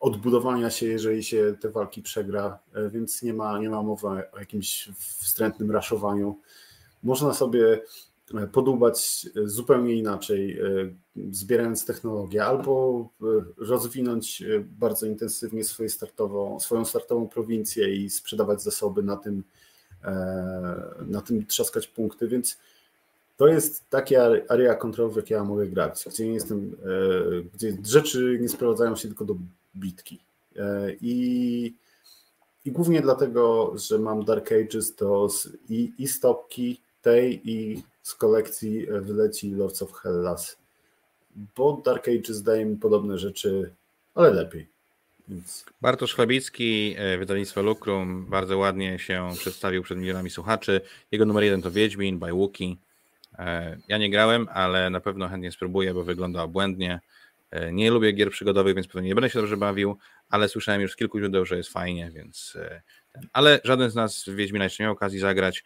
odbudowania 0.00 0.70
się, 0.70 0.86
jeżeli 0.86 1.24
się 1.24 1.56
te 1.60 1.70
walki 1.70 2.02
przegra, 2.02 2.58
więc 2.90 3.22
nie 3.22 3.34
ma, 3.34 3.58
nie 3.58 3.70
ma 3.70 3.82
mowy 3.82 4.06
o 4.06 4.38
jakimś 4.38 4.90
wstrętnym 4.98 5.70
raszowaniu. 5.70 6.40
Można 7.02 7.34
sobie 7.34 7.80
podubać 8.52 9.26
zupełnie 9.44 9.94
inaczej, 9.94 10.58
e, 10.60 10.64
zbierając 11.30 11.84
technologię, 11.84 12.44
albo 12.44 13.08
e, 13.22 13.26
rozwinąć 13.56 14.42
e, 14.42 14.60
bardzo 14.60 15.06
intensywnie 15.06 15.64
swoje 15.64 15.88
startową, 15.88 16.60
swoją 16.60 16.84
startową 16.84 17.28
prowincję 17.28 17.94
i 17.94 18.10
sprzedawać 18.10 18.62
zasoby 18.62 19.02
na 19.02 19.16
tym, 19.16 19.44
na 21.06 21.20
tym 21.20 21.46
trzaskać 21.46 21.86
punkty, 21.86 22.28
więc 22.28 22.58
to 23.36 23.48
jest 23.48 23.90
takie 23.90 24.22
area 24.48 24.74
control, 24.74 25.10
w 25.10 25.16
jakie 25.16 25.34
ja 25.34 25.44
mogę 25.44 25.66
grać, 25.66 26.04
gdzie 26.06 26.26
nie 26.26 26.34
jestem, 26.34 26.76
gdzie 27.54 27.76
rzeczy 27.84 28.38
nie 28.40 28.48
sprowadzają 28.48 28.96
się 28.96 29.08
tylko 29.08 29.24
do 29.24 29.36
bitki. 29.76 30.20
I, 31.00 31.74
i 32.64 32.72
głównie 32.72 33.00
dlatego, 33.00 33.72
że 33.78 33.98
mam 33.98 34.24
Dark 34.24 34.52
Ages, 34.52 34.94
to 34.94 35.28
i, 35.68 35.92
i 35.98 36.08
stopki 36.08 36.80
tej 37.02 37.50
i 37.50 37.82
z 38.02 38.14
kolekcji 38.14 38.86
wyleci 38.86 39.50
Lords 39.50 39.82
of 39.82 39.92
Hellas. 39.92 40.56
Bo 41.56 41.82
Dark 41.84 42.08
Age 42.08 42.34
zdaje 42.34 42.64
mi 42.64 42.76
podobne 42.76 43.18
rzeczy, 43.18 43.74
ale 44.14 44.30
lepiej. 44.30 44.75
Więc... 45.28 45.64
Bartosz 45.80 46.14
Chlebicki, 46.14 46.94
e, 46.98 47.18
wydawnictwo 47.18 47.62
Lukrum, 47.62 48.26
bardzo 48.26 48.58
ładnie 48.58 48.98
się 48.98 49.30
przedstawił 49.38 49.82
przed 49.82 49.98
milionami 49.98 50.30
słuchaczy. 50.30 50.80
Jego 51.12 51.24
numer 51.24 51.44
jeden 51.44 51.62
to 51.62 51.70
Wiedźmin 51.70 52.18
Wookie. 52.18 52.74
E, 53.38 53.78
ja 53.88 53.98
nie 53.98 54.10
grałem, 54.10 54.48
ale 54.52 54.90
na 54.90 55.00
pewno 55.00 55.28
chętnie 55.28 55.52
spróbuję, 55.52 55.94
bo 55.94 56.04
wygląda 56.04 56.42
obłędnie. 56.42 57.00
E, 57.50 57.72
nie 57.72 57.90
lubię 57.90 58.12
gier 58.12 58.30
przygodowych, 58.30 58.74
więc 58.74 58.88
pewnie 58.88 59.08
nie 59.08 59.14
będę 59.14 59.30
się 59.30 59.38
dobrze 59.38 59.56
bawił, 59.56 59.96
ale 60.30 60.48
słyszałem 60.48 60.80
już 60.80 60.92
z 60.92 60.96
kilku 60.96 61.18
źródeł, 61.18 61.46
że 61.46 61.56
jest 61.56 61.72
fajnie, 61.72 62.10
więc. 62.14 62.58
Ale 63.32 63.60
żaden 63.64 63.90
z 63.90 63.94
nas 63.94 64.24
w 64.24 64.34
Wiedźmina 64.34 64.64
jeszcze 64.64 64.82
nie 64.82 64.86
miał 64.86 64.92
okazji 64.92 65.18
zagrać. 65.18 65.64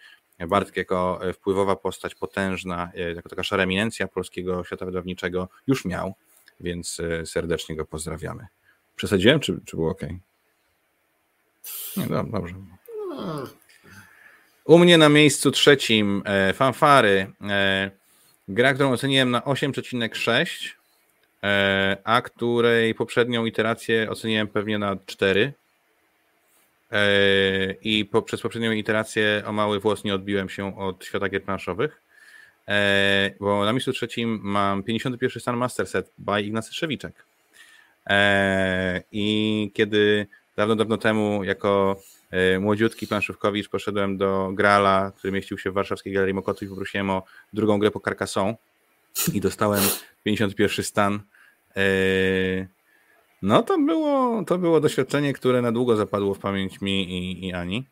Bartek 0.48 0.76
jako 0.76 1.20
wpływowa 1.34 1.76
postać, 1.76 2.14
potężna, 2.14 2.92
jako 3.14 3.28
taka 3.28 3.42
szara 3.42 3.62
eminencja 3.62 4.08
polskiego 4.08 4.64
świata 4.64 4.86
wydawniczego 4.86 5.48
już 5.66 5.84
miał, 5.84 6.14
więc 6.60 7.00
serdecznie 7.24 7.76
go 7.76 7.86
pozdrawiamy. 7.86 8.46
Przesadziłem, 9.00 9.40
czy, 9.40 9.60
czy 9.64 9.76
było 9.76 9.90
ok? 9.90 10.02
Nie, 11.96 12.06
no, 12.10 12.24
dobrze. 12.24 12.54
U 14.64 14.78
mnie 14.78 14.98
na 14.98 15.08
miejscu 15.08 15.50
trzecim 15.50 16.22
fanfary. 16.54 17.32
Gra, 18.48 18.74
którą 18.74 18.92
oceniłem 18.92 19.30
na 19.30 19.40
8,6, 19.40 20.70
a 22.04 22.22
której 22.22 22.94
poprzednią 22.94 23.44
iterację 23.44 24.10
oceniłem 24.10 24.48
pewnie 24.48 24.78
na 24.78 24.96
4 25.06 25.52
E, 26.92 27.74
i 27.82 28.04
po, 28.04 28.22
przez 28.22 28.40
poprzednią 28.40 28.72
iterację 28.72 29.42
o 29.46 29.52
mały 29.52 29.80
włos 29.80 30.04
nie 30.04 30.14
odbiłem 30.14 30.48
się 30.48 30.78
od 30.78 31.04
świata 31.04 31.28
gier 31.28 31.42
planszowych, 31.42 32.02
e, 32.68 33.30
bo 33.40 33.64
na 33.64 33.72
miejscu 33.72 33.92
trzecim 33.92 34.40
mam 34.42 34.82
51 34.82 35.40
stan 35.40 35.56
Master 35.56 35.86
Set 35.86 36.12
by 36.18 36.42
Ignacy 36.42 36.74
Szewiczek. 36.74 37.24
E, 38.06 39.02
I 39.12 39.70
kiedy 39.74 40.26
dawno, 40.56 40.76
dawno 40.76 40.96
temu 40.96 41.44
jako 41.44 42.00
młodziutki 42.60 43.06
planszówkowicz 43.06 43.68
poszedłem 43.68 44.18
do 44.18 44.50
Grala, 44.52 45.12
który 45.16 45.32
mieścił 45.32 45.58
się 45.58 45.70
w 45.70 45.74
warszawskiej 45.74 46.12
Galerii 46.12 46.34
Mokotu 46.34 46.64
i 46.64 46.68
poprosiłem 46.68 47.10
o 47.10 47.22
drugą 47.52 47.78
grę 47.78 47.90
po 47.90 48.00
Carcassonne 48.00 48.54
i 49.32 49.40
dostałem 49.40 49.82
51 50.24 50.84
stan 50.84 51.20
no 53.42 53.62
to 53.62 53.78
było, 53.78 54.44
to 54.44 54.58
było 54.58 54.80
doświadczenie, 54.80 55.32
które 55.32 55.62
na 55.62 55.72
długo 55.72 55.96
zapadło 55.96 56.34
w 56.34 56.38
pamięć 56.38 56.80
mi 56.80 57.02
i, 57.10 57.46
i 57.46 57.52
Ani. 57.52 57.84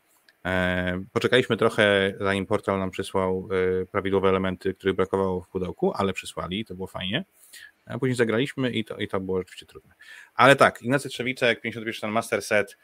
E, 0.45 1.03
poczekaliśmy 1.13 1.57
trochę, 1.57 2.13
zanim 2.19 2.45
portal 2.45 2.79
nam 2.79 2.91
przysłał 2.91 3.49
e, 3.81 3.85
prawidłowe 3.85 4.29
elementy, 4.29 4.73
których 4.73 4.95
brakowało 4.95 5.41
w 5.41 5.47
pudełku, 5.47 5.93
ale 5.95 6.13
przysłali 6.13 6.65
to 6.65 6.75
było 6.75 6.87
fajnie. 6.87 7.25
A 7.89 7.99
później 7.99 8.15
zagraliśmy 8.15 8.71
i 8.71 8.85
to, 8.85 8.97
i 8.97 9.07
to 9.07 9.19
było 9.19 9.37
rzeczywiście 9.37 9.65
trudne. 9.65 9.93
Ale 10.35 10.55
tak, 10.55 10.81
Ignacy 10.81 11.09
Trzewiczek, 11.09 11.61
51 11.61 12.11
Master 12.11 12.41
Set, 12.41 12.77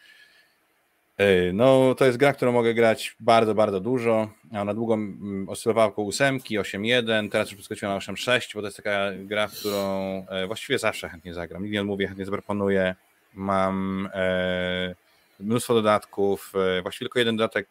no, 1.53 1.95
to 1.95 2.05
jest 2.05 2.17
gra, 2.17 2.33
którą 2.33 2.51
mogę 2.51 2.73
grać 2.73 3.15
bardzo, 3.19 3.55
bardzo 3.55 3.79
dużo. 3.79 4.29
Ona 4.51 4.73
długo 4.73 4.93
mm, 4.93 5.49
oscylowała 5.49 5.87
około 5.87 6.07
8, 6.07 6.39
8.1, 6.39 7.29
teraz 7.29 7.51
już 7.51 7.55
przeskoczyła 7.55 7.93
na 7.93 7.99
8.6, 7.99 8.53
bo 8.53 8.61
to 8.61 8.67
jest 8.67 8.77
taka 8.77 9.11
gra, 9.17 9.47
którą 9.47 10.25
e, 10.29 10.47
właściwie 10.47 10.79
zawsze 10.79 11.09
chętnie 11.09 11.33
zagram. 11.33 11.63
Nigdy 11.63 11.73
nie 11.73 11.81
odmówię, 11.81 12.07
chętnie 12.07 12.25
zaproponuję. 12.25 12.95
Mam 13.33 14.09
e, 14.13 14.95
mnóstwo 15.39 15.73
dodatków. 15.73 16.53
E, 16.77 16.81
właściwie 16.81 17.05
tylko 17.05 17.19
jeden 17.19 17.37
dodatek 17.37 17.67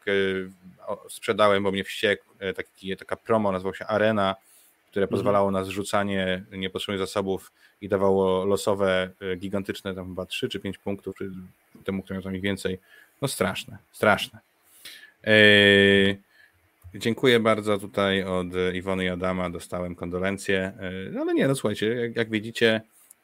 sprzedałem, 1.09 1.63
bo 1.63 1.73
mnie 1.73 1.85
wściekł. 1.85 2.25
Taki, 2.57 2.97
taka 2.97 3.17
promo 3.17 3.53
nazywał 3.53 3.75
się 3.75 3.87
Arena, 3.87 4.35
które 4.95 5.05
mhm. 5.05 5.19
pozwalało 5.19 5.51
na 5.51 5.65
zrzucanie 5.65 6.45
niepotrzebnych 6.53 6.99
zasobów 6.99 7.53
i 7.81 7.89
dawało 7.89 8.45
losowe, 8.45 9.11
gigantyczne, 9.37 9.95
tam 9.95 10.09
chyba 10.09 10.27
3 10.27 10.49
czy 10.49 10.61
5 10.61 10.79
punktów, 10.79 11.17
czy 11.17 11.31
temu, 11.85 12.03
kto 12.03 12.15
miał 12.15 12.23
tam 12.23 12.37
ich 12.37 12.43
więcej 12.43 12.79
no 13.23 13.29
straszne, 13.29 13.79
straszne. 13.93 14.39
Yy, 15.27 16.19
dziękuję 16.95 17.41
bardzo 17.41 17.79
tutaj 17.79 18.25
od 18.25 18.47
Iwony 18.75 19.05
i 19.05 19.09
Adama, 19.09 19.51
dostałem 19.51 19.95
kondolencje, 19.95 20.73
yy, 21.13 21.21
ale 21.21 21.35
nie, 21.35 21.49
no 21.49 21.55
słuchajcie, 21.55 21.87
jak, 21.87 22.17
jak 22.17 22.31
widzicie, 22.31 22.81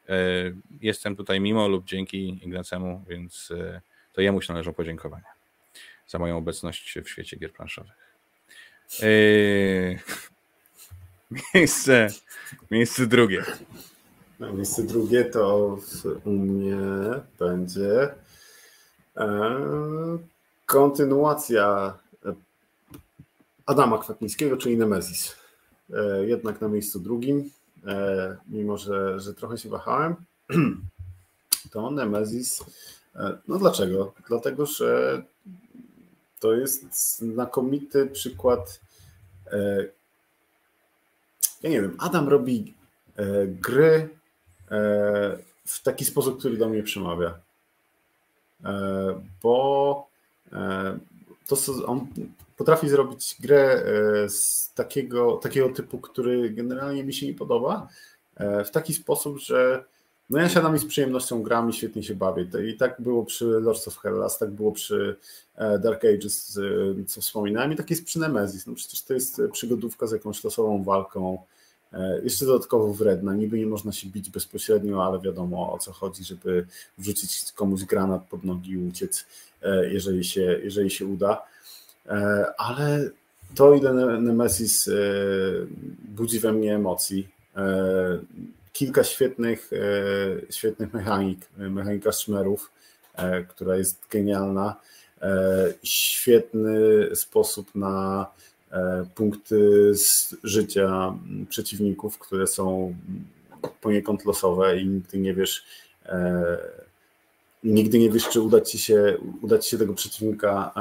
yy, 0.08 0.14
jestem 0.80 1.16
tutaj 1.16 1.40
mimo 1.40 1.68
lub 1.68 1.84
dzięki 1.84 2.28
Ignacemu, 2.28 3.04
więc 3.08 3.52
to 4.12 4.20
jemu 4.20 4.42
się 4.42 4.52
należą 4.52 4.72
podziękowania 4.72 5.32
za 6.06 6.18
moją 6.18 6.36
obecność 6.36 6.98
w 7.04 7.08
świecie 7.08 7.36
gier 7.36 7.52
planszowych. 7.52 7.92
Yy, 9.02 9.98
miejsce, 11.54 12.06
miejsce 12.70 13.06
drugie. 13.06 13.44
miejsce 14.40 14.82
drugie 14.82 15.24
to 15.24 15.78
u 16.24 16.30
mnie 16.30 16.80
będzie 17.38 18.14
E, 19.16 20.18
kontynuacja 20.66 21.98
e, 22.24 22.34
Adama 23.66 23.98
Kwatnickiego, 23.98 24.56
czyli 24.56 24.76
Nemesis. 24.76 25.36
E, 25.92 26.26
jednak 26.26 26.60
na 26.60 26.68
miejscu 26.68 27.00
drugim, 27.00 27.50
mimo 28.48 28.78
że, 28.78 29.20
że 29.20 29.34
trochę 29.34 29.58
się 29.58 29.68
wahałem, 29.68 30.16
to 31.72 31.90
Nemesis. 31.90 32.64
No 33.48 33.58
dlaczego? 33.58 34.14
Dlatego, 34.28 34.66
że 34.66 35.22
to 36.40 36.54
jest 36.54 36.94
znakomity 37.18 38.06
przykład. 38.06 38.80
Ja 41.62 41.70
nie 41.70 41.82
wiem, 41.82 41.96
Adam 41.98 42.28
robi 42.28 42.74
gry 43.46 44.08
w 45.64 45.82
taki 45.82 46.04
sposób, 46.04 46.38
który 46.38 46.56
do 46.56 46.68
mnie 46.68 46.82
przemawia. 46.82 47.38
E, 48.64 49.20
bo 49.42 50.06
e, 50.52 50.98
to, 51.46 51.56
on 51.86 52.06
potrafi 52.56 52.88
zrobić 52.88 53.36
grę 53.40 53.62
e, 53.62 54.28
z 54.28 54.72
takiego, 54.74 55.36
takiego 55.36 55.68
typu, 55.68 55.98
który 55.98 56.50
generalnie 56.50 57.04
mi 57.04 57.14
się 57.14 57.26
nie 57.26 57.34
podoba, 57.34 57.88
w 58.64 58.70
taki 58.70 58.94
sposób, 58.94 59.38
że 59.38 59.84
no 60.30 60.38
ja 60.38 60.48
siadam 60.48 60.76
i 60.76 60.78
z 60.78 60.84
przyjemnością 60.84 61.42
gram 61.42 61.70
i 61.70 61.72
świetnie 61.72 62.02
się 62.02 62.14
bawię. 62.14 62.46
I 62.68 62.76
tak 62.76 63.00
było 63.00 63.24
przy 63.24 63.44
Lords 63.44 63.88
of 63.88 63.98
Hellas, 63.98 64.38
tak 64.38 64.50
było 64.50 64.72
przy 64.72 65.16
Dark 65.82 66.04
Ages, 66.04 66.58
co 67.06 67.20
wspominałem, 67.20 67.72
i 67.72 67.76
tak 67.76 67.90
jest 67.90 68.04
przy 68.04 68.18
Nemesis. 68.18 68.66
No 68.66 68.74
przecież 68.74 69.02
to 69.02 69.14
jest 69.14 69.42
przygodówka 69.52 70.06
z 70.06 70.12
jakąś 70.12 70.44
losową 70.44 70.84
walką, 70.84 71.38
E, 71.92 72.20
jeszcze 72.22 72.46
dodatkowo 72.46 72.94
wredna. 72.94 73.34
Niby 73.34 73.58
nie 73.58 73.66
można 73.66 73.92
się 73.92 74.08
bić 74.08 74.30
bezpośrednio, 74.30 75.04
ale 75.04 75.20
wiadomo 75.20 75.72
o 75.72 75.78
co 75.78 75.92
chodzi, 75.92 76.24
żeby 76.24 76.66
wrzucić 76.98 77.52
komuś 77.52 77.84
granat 77.84 78.22
pod 78.22 78.44
nogi 78.44 78.70
i 78.70 78.88
uciec, 78.88 79.26
e, 79.62 79.92
jeżeli 79.92 80.24
się, 80.24 80.60
jeżeli 80.64 80.90
się 80.90 81.06
uda. 81.06 81.42
E, 82.06 82.44
ale 82.58 83.10
to, 83.54 83.74
ile 83.74 84.20
Nemesis 84.20 84.90
budzi 86.08 86.40
we 86.40 86.52
mnie 86.52 86.74
emocji, 86.74 87.28
kilka 88.80 89.04
świetnych, 89.04 89.70
świetnych 90.50 90.94
mechanik, 90.94 91.38
mechanika 91.56 92.12
szmerów, 92.12 92.70
która 93.48 93.76
jest 93.76 93.98
genialna, 94.10 94.76
świetny 95.82 96.72
sposób 97.14 97.74
na 97.74 98.26
punkty 99.14 99.90
z 99.94 100.36
życia 100.44 101.14
przeciwników, 101.48 102.18
które 102.18 102.46
są 102.46 102.94
poniekąd 103.80 104.24
losowe 104.24 104.78
i 104.78 104.86
nigdy 104.86 105.18
nie 105.18 105.34
wiesz, 105.34 105.64
nigdy 107.64 107.98
nie 107.98 108.10
wiesz, 108.10 108.28
czy 108.28 108.40
uda 108.40 108.60
ci 108.60 108.78
się, 108.78 109.18
uda 109.42 109.58
ci 109.58 109.70
się 109.70 109.78
tego 109.78 109.94
przeciwnika 109.94 110.72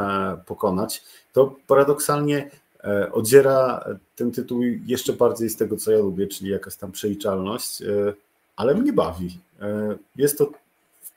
pokonać. 0.46 1.04
To 1.34 1.56
paradoksalnie 1.68 2.50
E, 2.50 2.69
odziera 3.12 3.86
ten 4.16 4.32
tytuł 4.32 4.62
jeszcze 4.86 5.14
bardziej 5.14 5.50
z 5.50 5.56
tego, 5.56 5.78
co 5.78 5.92
ja 5.92 5.98
lubię, 5.98 6.28
czyli 6.28 6.52
jakaś 6.52 6.76
tam 6.76 6.92
przeliczalność, 6.92 7.82
e, 7.82 8.14
ale 8.56 8.76
mnie 8.76 8.94
bawi. 8.94 9.40
E, 9.62 9.96
jest 10.16 10.38
to 10.38 10.52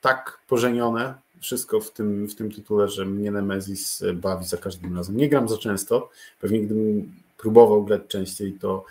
tak 0.01 0.39
pożenione 0.49 1.15
wszystko 1.41 1.81
w 1.81 1.91
tym, 1.91 2.29
w 2.29 2.35
tym 2.35 2.53
tytule, 2.53 2.89
że 2.89 3.05
mnie 3.05 3.31
Nemesis 3.31 4.03
bawi 4.15 4.45
za 4.45 4.57
każdym 4.57 4.97
razem. 4.97 5.17
Nie 5.17 5.29
gram 5.29 5.49
za 5.49 5.59
często, 5.59 6.11
pewnie 6.41 6.61
gdybym 6.61 7.15
próbował 7.39 7.85
grać 7.85 8.03
częściej, 8.09 8.53
to, 8.53 8.85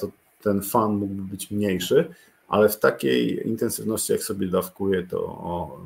to 0.00 0.10
ten 0.42 0.62
fan 0.62 0.92
mógłby 0.92 1.22
być 1.22 1.50
mniejszy, 1.50 2.14
ale 2.48 2.68
w 2.68 2.78
takiej 2.78 3.48
intensywności, 3.48 4.12
jak 4.12 4.22
sobie 4.22 4.48
dawkuję, 4.48 5.06
to 5.06 5.80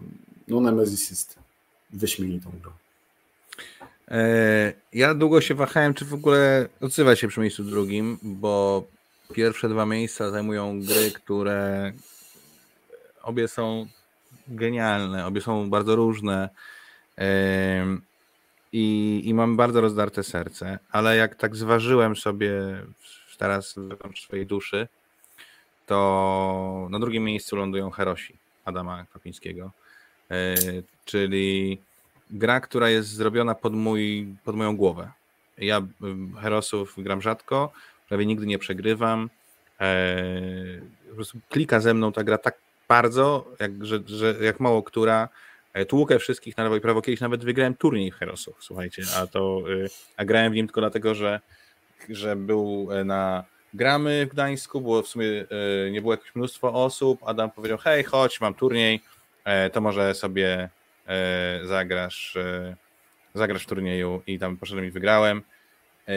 no 0.49 0.61
Nemesis 0.61 1.11
jest 1.11 1.39
wyśmienitą 1.91 2.51
grą. 2.63 2.73
E, 4.09 4.73
ja 4.93 5.15
długo 5.15 5.41
się 5.41 5.55
wahałem, 5.55 5.95
czy 5.95 6.05
w 6.05 6.15
ogóle 6.15 6.69
odzywać 6.81 7.21
się 7.21 7.29
przy 7.29 7.41
miejscu 7.41 7.65
drugim, 7.65 8.19
bo 8.23 8.85
pierwsze 9.35 9.69
dwa 9.69 9.87
miejsca 9.87 10.31
zajmują 10.31 10.81
gry, 10.81 11.11
które 11.11 11.93
obie 13.23 13.49
są 13.49 13.87
genialne, 14.49 15.27
obie 15.27 15.41
są 15.41 15.71
bardzo 15.71 15.97
różne 15.97 16.49
i, 18.73 19.23
i 19.25 19.35
mam 19.35 19.57
bardzo 19.57 19.81
rozdarte 19.81 20.23
serce, 20.23 20.79
ale 20.91 21.17
jak 21.17 21.35
tak 21.35 21.57
zważyłem 21.57 22.17
sobie 22.17 22.53
teraz 23.39 23.75
wewnątrz 23.77 24.23
swojej 24.23 24.47
duszy, 24.47 24.89
to 25.87 26.87
na 26.91 26.99
drugim 26.99 27.25
miejscu 27.25 27.57
lądują 27.57 27.91
Herosi 27.91 28.37
Adama 28.65 29.07
Kapińskiego, 29.13 29.71
e, 30.31 30.55
czyli 31.05 31.79
gra, 32.33 32.61
która 32.61 32.91
jest 32.91 33.09
zrobiona 33.09 33.55
pod, 33.55 33.73
mój, 33.73 34.35
pod 34.45 34.57
moją 34.57 34.77
głowę. 34.77 35.11
Ja 35.59 35.83
Herosów 36.41 36.95
gram 36.99 37.23
rzadko, 37.23 37.73
prawie 38.09 38.27
nigdy 38.27 38.47
nie 38.47 38.59
przegrywam. 38.59 39.31
Eee, 39.81 40.81
po 41.09 41.15
prostu 41.15 41.39
klika 41.49 41.81
ze 41.81 41.95
mną 41.95 42.13
ta 42.13 42.25
gra 42.25 42.39
tak 42.39 42.59
bardzo, 42.89 43.49
jak, 43.61 43.87
że, 43.87 44.01
że 44.07 44.35
jak 44.41 44.61
mało 44.61 44.83
która. 44.83 45.29
E, 45.73 45.85
tłukę 45.85 46.19
wszystkich 46.19 46.57
na 46.57 46.65
lewo 46.65 46.77
i 46.77 46.81
prawo. 46.81 47.03
Kiedyś 47.03 47.21
nawet 47.21 47.45
wygrałem 47.45 47.75
turniej 47.75 48.11
w 48.11 48.15
Herosów, 48.15 48.57
słuchajcie, 48.61 49.03
a 49.17 49.27
to 49.27 49.63
y, 49.71 49.89
a 50.17 50.25
grałem 50.25 50.53
w 50.53 50.55
nim 50.55 50.67
tylko 50.67 50.81
dlatego, 50.81 51.15
że, 51.15 51.41
że 52.09 52.37
był 52.37 52.89
e, 52.93 53.05
na 53.05 53.45
gramy 53.75 54.27
w 54.27 54.29
Gdańsku, 54.29 54.81
było 54.81 55.03
w 55.03 55.09
sumie 55.09 55.27
e, 55.27 55.91
nie 55.91 56.01
było 56.01 56.13
jakieś 56.13 56.35
mnóstwo 56.35 56.85
osób. 56.85 57.21
Adam 57.27 57.51
powiedział: 57.51 57.79
Hej, 57.79 58.05
chodź, 58.05 58.41
mam 58.41 58.55
turniej, 58.55 59.01
to 59.73 59.81
może 59.81 60.15
sobie 60.15 60.69
E, 60.73 60.82
zagrasz, 61.63 62.37
e, 62.37 62.77
zagrasz 63.35 63.63
w 63.63 63.67
turnieju 63.67 64.23
i 64.27 64.39
tam 64.39 64.57
poszedłem 64.57 64.87
i 64.87 64.91
wygrałem. 64.91 65.43
E, 66.09 66.13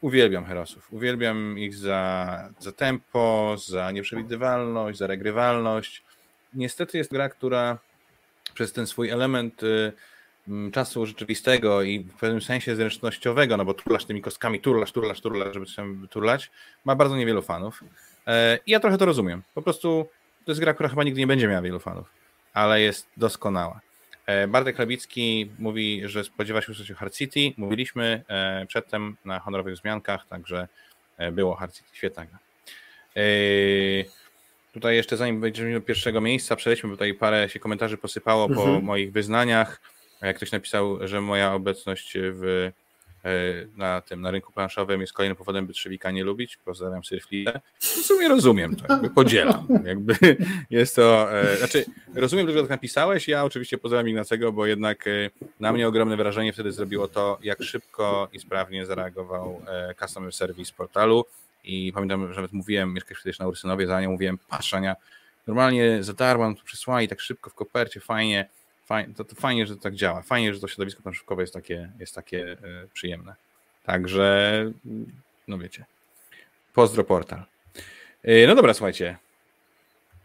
uwielbiam 0.00 0.44
Herosów. 0.44 0.92
Uwielbiam 0.92 1.58
ich 1.58 1.74
za, 1.74 2.48
za 2.58 2.72
tempo, 2.72 3.56
za 3.66 3.90
nieprzewidywalność, 3.90 4.98
za 4.98 5.06
regrywalność. 5.06 6.04
Niestety 6.54 6.98
jest 6.98 7.10
gra, 7.10 7.28
która 7.28 7.78
przez 8.54 8.72
ten 8.72 8.86
swój 8.86 9.10
element 9.10 9.60
czasu 10.72 11.06
rzeczywistego 11.06 11.82
i 11.82 12.00
w 12.00 12.14
pewnym 12.14 12.40
sensie 12.40 12.76
zręcznościowego, 12.76 13.56
no 13.56 13.64
bo 13.64 13.74
turlasz 13.74 14.04
tymi 14.04 14.22
kostkami, 14.22 14.60
turlasz, 14.60 14.92
turlasz, 14.92 15.20
turlasz, 15.20 15.54
żeby 15.54 15.66
się 15.66 16.08
turlać, 16.10 16.50
ma 16.84 16.96
bardzo 16.96 17.16
niewielu 17.16 17.42
fanów. 17.42 17.84
I 18.66 18.70
ja 18.70 18.80
trochę 18.80 18.98
to 18.98 19.06
rozumiem. 19.06 19.42
Po 19.54 19.62
prostu 19.62 20.08
to 20.44 20.50
jest 20.50 20.60
gra, 20.60 20.74
która 20.74 20.88
chyba 20.88 21.04
nigdy 21.04 21.20
nie 21.20 21.26
będzie 21.26 21.48
miała 21.48 21.62
wielu 21.62 21.80
fanów, 21.80 22.10
ale 22.52 22.80
jest 22.80 23.08
doskonała. 23.16 23.80
E, 24.30 24.48
Bartek 24.48 24.76
Chlebicki 24.76 25.50
mówi, 25.58 26.02
że 26.04 26.24
spodziewa 26.24 26.62
się 26.62 26.72
usłyszeć 26.72 26.96
Hard 26.96 27.14
City. 27.14 27.40
Mówiliśmy 27.56 28.22
e, 28.28 28.66
przedtem 28.66 29.16
na 29.24 29.38
honorowych 29.38 29.76
zmiankach, 29.76 30.26
także 30.26 30.68
e, 31.18 31.32
było 31.32 31.54
Hard 31.54 31.74
City. 31.74 31.88
Świetna 31.92 32.26
gra. 32.26 32.38
Tutaj 34.72 34.96
jeszcze 34.96 35.16
zanim 35.16 35.40
będziemy 35.40 35.74
do 35.74 35.80
pierwszego 35.80 36.20
miejsca, 36.20 36.56
przejdźmy, 36.56 36.88
bo 36.88 36.94
tutaj 36.94 37.14
parę 37.14 37.48
się 37.48 37.60
komentarzy 37.60 37.96
posypało 37.96 38.48
po 38.48 38.62
mhm. 38.64 38.84
moich 38.84 39.12
wyznaniach. 39.12 39.80
Ktoś 40.36 40.52
napisał, 40.52 41.08
że 41.08 41.20
moja 41.20 41.54
obecność 41.54 42.12
w 42.16 42.70
na 43.76 44.00
tym, 44.00 44.20
na 44.20 44.30
rynku 44.30 44.52
planszowym 44.52 45.00
jest 45.00 45.12
kolejnym 45.12 45.36
powodem, 45.36 45.66
by 45.66 45.72
Trzewika 45.72 46.10
nie 46.10 46.24
lubić. 46.24 46.56
Pozdrawiam 46.56 47.04
Syrflidę. 47.04 47.60
W 47.78 47.84
sumie 47.84 48.28
rozumiem 48.28 48.76
to, 48.76 48.92
jakby 48.92 49.10
podzielam. 49.10 49.68
Jakby 49.84 50.14
jest 50.70 50.96
to, 50.96 51.32
e, 51.40 51.56
znaczy 51.56 51.84
rozumiem, 52.14 52.50
że 52.50 52.60
tak 52.60 52.70
napisałeś, 52.70 53.28
ja 53.28 53.44
oczywiście 53.44 53.78
pozdrawiam 53.78 54.08
Ignacego, 54.08 54.52
bo 54.52 54.66
jednak 54.66 55.06
e, 55.06 55.10
na 55.60 55.72
mnie 55.72 55.88
ogromne 55.88 56.16
wrażenie 56.16 56.52
wtedy 56.52 56.72
zrobiło 56.72 57.08
to, 57.08 57.38
jak 57.42 57.62
szybko 57.62 58.28
i 58.32 58.40
sprawnie 58.40 58.86
zareagował 58.86 59.62
customer 60.00 60.32
service 60.32 60.72
portalu 60.76 61.24
i 61.64 61.92
pamiętam, 61.94 62.28
że 62.28 62.34
nawet 62.34 62.52
mówiłem, 62.52 62.94
mieszkać 62.94 63.18
wtedy 63.18 63.36
na 63.40 63.48
Ursynowie, 63.48 63.86
za 63.86 64.00
nią 64.00 64.10
mówiłem, 64.10 64.38
patrz 64.48 64.74
Ania, 64.74 64.96
normalnie 65.46 66.02
za 66.02 66.12
darmo 66.12 66.54
to 66.54 66.64
przysłali 66.64 67.08
tak 67.08 67.20
szybko 67.20 67.50
w 67.50 67.54
kopercie, 67.54 68.00
fajnie, 68.00 68.48
Fajnie, 68.90 69.14
to, 69.14 69.24
to, 69.24 69.34
fajnie, 69.34 69.66
że 69.66 69.76
to 69.76 69.82
tak 69.82 69.94
działa. 69.94 70.22
Fajnie, 70.22 70.54
że 70.54 70.60
to 70.60 70.68
środowisko 70.68 71.02
planszówkowe 71.02 71.42
jest 71.42 71.54
takie, 71.54 71.92
jest 71.98 72.14
takie 72.14 72.52
e, 72.52 72.56
przyjemne. 72.92 73.34
Także, 73.84 74.72
no 75.48 75.58
wiecie. 75.58 75.84
Pozdro 76.74 77.04
portal. 77.04 77.44
E, 78.22 78.46
no 78.46 78.54
dobra, 78.54 78.74
słuchajcie. 78.74 79.16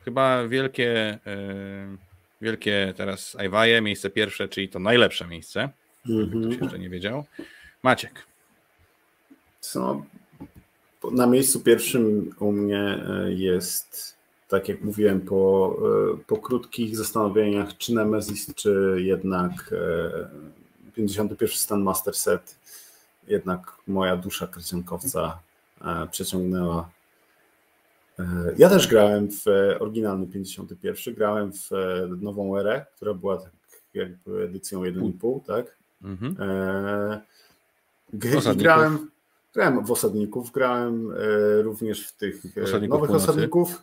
Chyba 0.05 0.47
wielkie, 0.47 1.19
e, 1.27 1.97
wielkie 2.41 2.93
teraz 2.97 3.35
Ajwaje, 3.39 3.81
miejsce 3.81 4.09
pierwsze, 4.09 4.47
czyli 4.47 4.69
to 4.69 4.79
najlepsze 4.79 5.27
miejsce. 5.27 5.69
-hmm. 6.05 6.41
Ktoś 6.41 6.61
jeszcze 6.61 6.79
nie 6.79 6.89
wiedział. 6.89 7.25
Maciek. 7.83 8.25
Co? 9.59 10.05
Na 11.11 11.27
miejscu 11.27 11.59
pierwszym 11.59 12.35
u 12.39 12.51
mnie 12.51 13.03
jest 13.27 14.14
tak 14.55 14.69
jak 14.69 14.81
mówiłem, 14.81 15.21
po, 15.21 15.75
e, 16.13 16.17
po 16.27 16.37
krótkich 16.37 16.97
zastanowieniach, 16.97 17.77
czy 17.77 17.93
Nemesis, 17.93 18.55
czy 18.55 18.95
jednak 18.97 19.73
51 20.93 21.49
e, 21.49 21.51
stan 21.51 21.81
Master 21.81 22.15
Set, 22.15 22.55
jednak 23.27 23.77
moja 23.87 24.17
dusza 24.17 24.47
kryciankowca 24.47 25.39
e, 25.81 26.07
przeciągnęła. 26.11 26.89
Ja 28.57 28.69
też 28.69 28.87
grałem 28.87 29.29
w 29.31 29.45
oryginalny 29.79 30.27
51, 30.27 31.13
grałem 31.13 31.51
w 31.53 31.69
nową 32.21 32.57
erę, 32.57 32.85
która 32.95 33.13
była 33.13 33.37
tak 33.37 33.51
jakby 33.93 34.43
edycją 34.43 34.81
1,5, 34.81 35.39
tak? 35.45 35.77
Mhm. 36.03 36.35
grałem, 38.57 39.11
grałem 39.53 39.85
w 39.85 39.91
osadników, 39.91 40.51
grałem 40.51 41.13
również 41.61 42.07
w 42.07 42.17
tych 42.17 42.35
osadników 42.63 42.89
nowych 42.89 43.07
północy. 43.07 43.31
osadników 43.31 43.81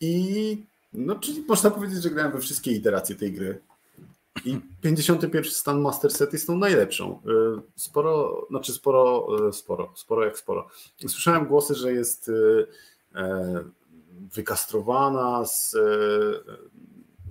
i 0.00 0.64
no, 0.92 1.14
czyli 1.14 1.44
można 1.48 1.70
powiedzieć, 1.70 2.02
że 2.02 2.10
grałem 2.10 2.32
we 2.32 2.40
wszystkie 2.40 2.72
iteracje 2.72 3.16
tej 3.16 3.32
gry. 3.32 3.60
I 4.44 4.60
51 4.80 5.44
stan 5.44 5.80
Master 5.80 6.12
Set 6.12 6.32
jest 6.32 6.46
tą 6.46 6.58
najlepszą. 6.58 7.22
Y, 7.58 7.62
sporo, 7.76 8.46
znaczy 8.50 8.72
sporo, 8.72 9.26
y, 9.48 9.52
sporo, 9.52 9.92
sporo 9.96 10.24
jak 10.24 10.38
sporo. 10.38 10.68
Słyszałem 11.08 11.46
głosy, 11.46 11.74
że 11.74 11.92
jest 11.92 12.28
y, 12.28 12.66
e, 13.14 13.64
wykastrowana 14.34 15.44
z 15.44 15.76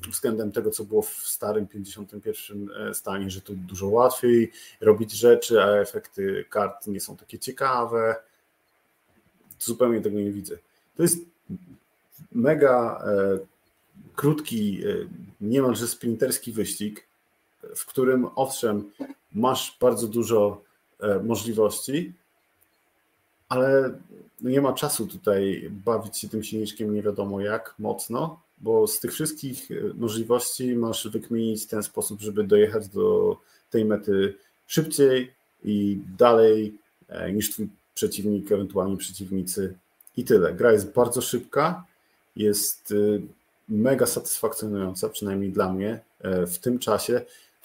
względem 0.07 0.51
tego, 0.51 0.71
co 0.71 0.83
było 0.83 1.01
w 1.01 1.09
starym 1.09 1.67
51 1.67 2.69
e, 2.71 2.93
stanie, 2.93 3.29
że 3.29 3.41
tu 3.41 3.55
dużo 3.55 3.87
łatwiej 3.87 4.51
robić 4.81 5.11
rzeczy, 5.11 5.61
a 5.63 5.67
efekty 5.67 6.45
kart 6.49 6.87
nie 6.87 6.99
są 6.99 7.17
takie 7.17 7.39
ciekawe. 7.39 8.15
Zupełnie 9.59 10.01
tego 10.01 10.19
nie 10.19 10.31
widzę. 10.31 10.57
To 10.95 11.03
jest 11.03 11.17
mega 12.31 13.03
e, 13.05 13.39
krótki, 14.15 14.81
e, 14.85 14.95
niemalże 15.41 15.87
sprinterski 15.87 16.51
wyścig, 16.51 17.07
w 17.75 17.85
którym 17.85 18.27
owszem, 18.35 18.91
masz 19.33 19.77
bardzo 19.81 20.07
dużo 20.07 20.61
e, 20.99 21.19
możliwości, 21.19 22.13
ale 23.49 23.99
nie 24.41 24.61
ma 24.61 24.73
czasu 24.73 25.07
tutaj 25.07 25.69
bawić 25.85 26.17
się 26.17 26.29
tym 26.29 26.43
silniczkiem 26.43 26.93
nie 26.93 27.01
wiadomo 27.01 27.41
jak 27.41 27.75
mocno, 27.79 28.39
bo 28.57 28.87
z 28.87 28.99
tych 28.99 29.13
wszystkich 29.13 29.69
możliwości 29.95 30.75
masz 30.75 31.07
wykminić 31.07 31.65
ten 31.65 31.83
sposób, 31.83 32.21
żeby 32.21 32.43
dojechać 32.43 32.87
do 32.87 33.37
tej 33.69 33.85
mety 33.85 34.37
szybciej 34.67 35.33
i 35.63 35.99
dalej 36.17 36.77
niż 37.33 37.51
twój 37.51 37.69
przeciwnik, 37.95 38.51
ewentualnie 38.51 38.97
przeciwnicy 38.97 39.75
i 40.17 40.23
tyle. 40.23 40.53
Gra 40.53 40.71
jest 40.71 40.93
bardzo 40.93 41.21
szybka, 41.21 41.85
jest 42.35 42.91
y, 42.91 43.21
mega 43.69 44.05
satysfakcjonująca, 44.05 45.09
przynajmniej 45.09 45.51
dla 45.51 45.73
mnie 45.73 45.99
e, 46.21 46.47
w 46.47 46.59
tym 46.59 46.79
czasie. 46.79 47.21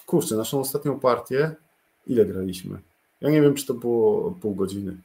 Kurczę, 0.07 0.37
naszą 0.37 0.61
ostatnią 0.61 1.01
partię, 1.01 1.55
ile 2.07 2.27
graliśmy? 2.27 2.79
Ja 3.21 3.31
nie 3.31 3.43
wiem, 3.43 3.55
czy 3.55 3.67
to 3.67 3.75
było 3.75 4.31
pół 4.31 4.55
godziny. 4.55 4.97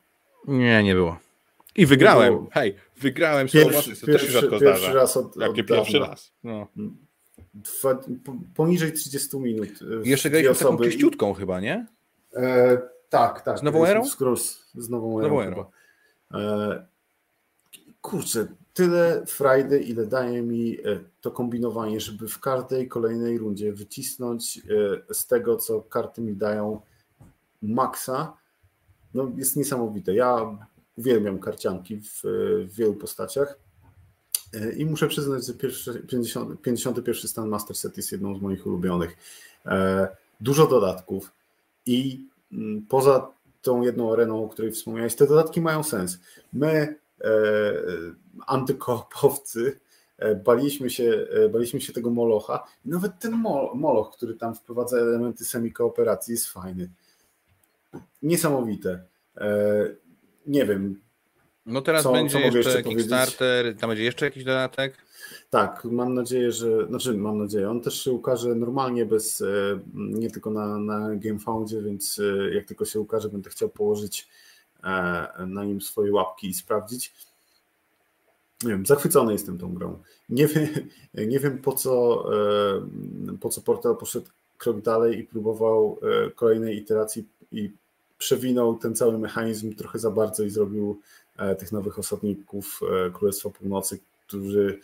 Nie, 0.48 0.84
nie 0.84 0.94
było. 0.94 1.18
I 1.76 1.86
wygrałem. 1.86 2.34
Było... 2.34 2.48
Hej, 2.52 2.76
wygrałem 2.98 3.48
pierwszy, 3.48 4.02
to 4.02 4.06
pierwszy, 4.08 4.50
też 4.50 4.60
pierwszy 4.60 4.94
raz 4.94 5.18
od, 5.18 5.38
Jakie 5.38 5.64
pierwszy 5.64 6.00
raz. 6.00 6.32
No. 6.44 6.68
Dwa, 7.54 8.00
poniżej 8.56 8.94
30 8.94 9.38
minut. 9.40 9.70
E, 9.70 10.10
Jeszcze 10.10 10.30
graliśmy 10.30 10.56
taką 10.56 10.78
czyściutką 10.78 11.34
chyba, 11.34 11.60
nie? 11.60 11.88
E, 12.36 12.78
tak, 13.10 13.42
tak. 13.42 13.60
Z 13.60 13.64
nową 13.64 13.86
erą? 13.86 14.06
Z, 14.06 14.18
z 14.76 14.90
nową 14.90 15.20
erą. 15.20 15.30
Nową 15.30 15.42
erą. 15.42 15.66
E, 16.34 16.86
kurczę, 18.02 18.48
tyle 18.80 19.26
frajdy, 19.26 19.80
ile 19.80 20.06
daje 20.06 20.42
mi 20.42 20.78
e, 20.78 21.00
to 21.22 21.32
kombinowanie, 21.32 22.00
żeby 22.00 22.28
w 22.28 22.40
każdej 22.40 22.88
kolejnej 22.88 23.38
rundzie 23.38 23.74
wycisnąć 23.74 24.58
e, 25.10 25.14
z 25.14 25.28
tego, 25.28 25.58
co 25.58 25.82
karty 25.82 26.22
mi 26.22 26.36
dają 26.36 26.82
maksa, 27.62 28.34
no 29.14 29.32
jest 29.36 29.56
niesamowite. 29.56 30.14
Ja 30.14 30.58
uwielbiam 30.98 31.40
karcianki 31.40 31.98
w, 31.98 32.22
w 32.68 32.76
wielu 32.76 32.94
postaciach 32.94 33.60
e, 34.54 34.72
i 34.72 34.86
muszę 34.86 35.08
przyznać, 35.08 35.46
że 35.46 35.54
pierwszy, 35.54 36.00
50, 36.00 36.62
51 36.62 37.30
stan 37.30 37.50
Master 37.50 37.76
Set 37.76 37.98
jest 37.98 38.12
jedną 38.12 38.36
z 38.36 38.42
moich 38.42 38.68
ulubionych. 38.68 39.18
Dużo 40.42 40.68
dodatków 40.68 41.32
i 41.86 42.28
mm, 42.52 42.86
poza 42.90 43.32
tą 43.62 43.82
jedną 43.82 44.14
areną, 44.14 44.44
o 44.44 44.50
której 44.50 44.72
wspomniałeś, 44.72 45.16
te 45.16 45.28
dodatki 45.28 45.62
mają 45.62 45.84
sens. 45.84 46.20
My 46.54 46.70
E, 46.82 46.96
antykoopowcy, 48.48 49.80
e, 50.18 50.36
baliśmy 50.36 50.90
się, 50.90 51.28
e, 51.32 51.50
baliśmy 51.50 51.82
się 51.82 51.94
tego 51.94 52.10
Molocha. 52.10 52.64
Nawet 52.86 53.20
ten 53.20 53.32
Moloch, 53.76 54.12
który 54.18 54.36
tam 54.36 54.56
wprowadza 54.56 54.98
elementy 54.98 55.46
semi-kooperacji, 55.46 56.32
jest 56.32 56.48
fajny. 56.48 56.90
Niesamowite. 58.22 59.04
Nie 60.48 60.66
wiem. 60.66 61.02
No 61.66 61.82
teraz 61.82 62.04
co, 62.04 62.12
będzie 62.12 62.34
co 62.34 62.40
jeszcze, 62.40 62.58
jeszcze 62.58 62.84
Kickstarter, 62.84 63.78
tam 63.78 63.90
będzie 63.90 64.04
jeszcze 64.04 64.26
jakiś 64.26 64.44
dodatek? 64.44 64.98
Tak, 65.50 65.86
mam 65.86 66.14
nadzieję, 66.14 66.52
że, 66.52 66.88
znaczy 66.88 67.14
mam 67.14 67.38
nadzieję, 67.38 67.70
on 67.70 67.82
też 67.82 68.04
się 68.04 68.12
ukaże 68.12 68.56
normalnie 68.56 69.06
bez, 69.06 69.44
nie 69.94 70.32
tylko 70.32 70.52
na, 70.52 70.80
na 70.80 71.16
GameFoundzie, 71.16 71.82
więc 71.82 72.22
jak 72.52 72.66
tylko 72.66 72.86
się 72.86 73.00
ukaże, 73.00 73.30
będę 73.30 73.50
chciał 73.50 73.70
położyć 73.70 74.28
E, 74.28 74.49
na 75.48 75.66
nim 75.66 75.82
swoje 75.82 76.14
łapki 76.14 76.48
i 76.48 76.54
sprawdzić. 76.54 77.14
Nie 78.64 78.70
wiem, 78.70 78.86
zachwycony 78.86 79.34
jestem 79.34 79.58
tą 79.58 79.74
grą. 79.74 80.00
Nie 80.30 80.48
wiem, 80.48 80.68
nie 81.32 81.40
wiem 81.40 81.58
po, 81.58 81.72
co, 81.74 82.26
e, 82.34 83.38
po 83.40 83.50
co 83.50 83.62
Portal 83.62 83.98
poszedł 83.98 84.28
krok 84.58 84.82
dalej 84.82 85.20
i 85.20 85.24
próbował 85.24 86.00
e, 86.02 86.32
kolejnej 86.32 86.78
iteracji 86.78 87.28
i 87.52 87.72
przewinął 88.18 88.78
ten 88.78 88.96
cały 88.96 89.18
mechanizm 89.18 89.76
trochę 89.76 90.00
za 90.00 90.12
bardzo 90.12 90.44
i 90.44 90.50
zrobił 90.50 91.02
tych 91.60 91.72
nowych 91.72 92.00
osadników 92.00 92.80
Królestwa 93.14 93.50
Północy, 93.50 94.00
którzy 94.28 94.80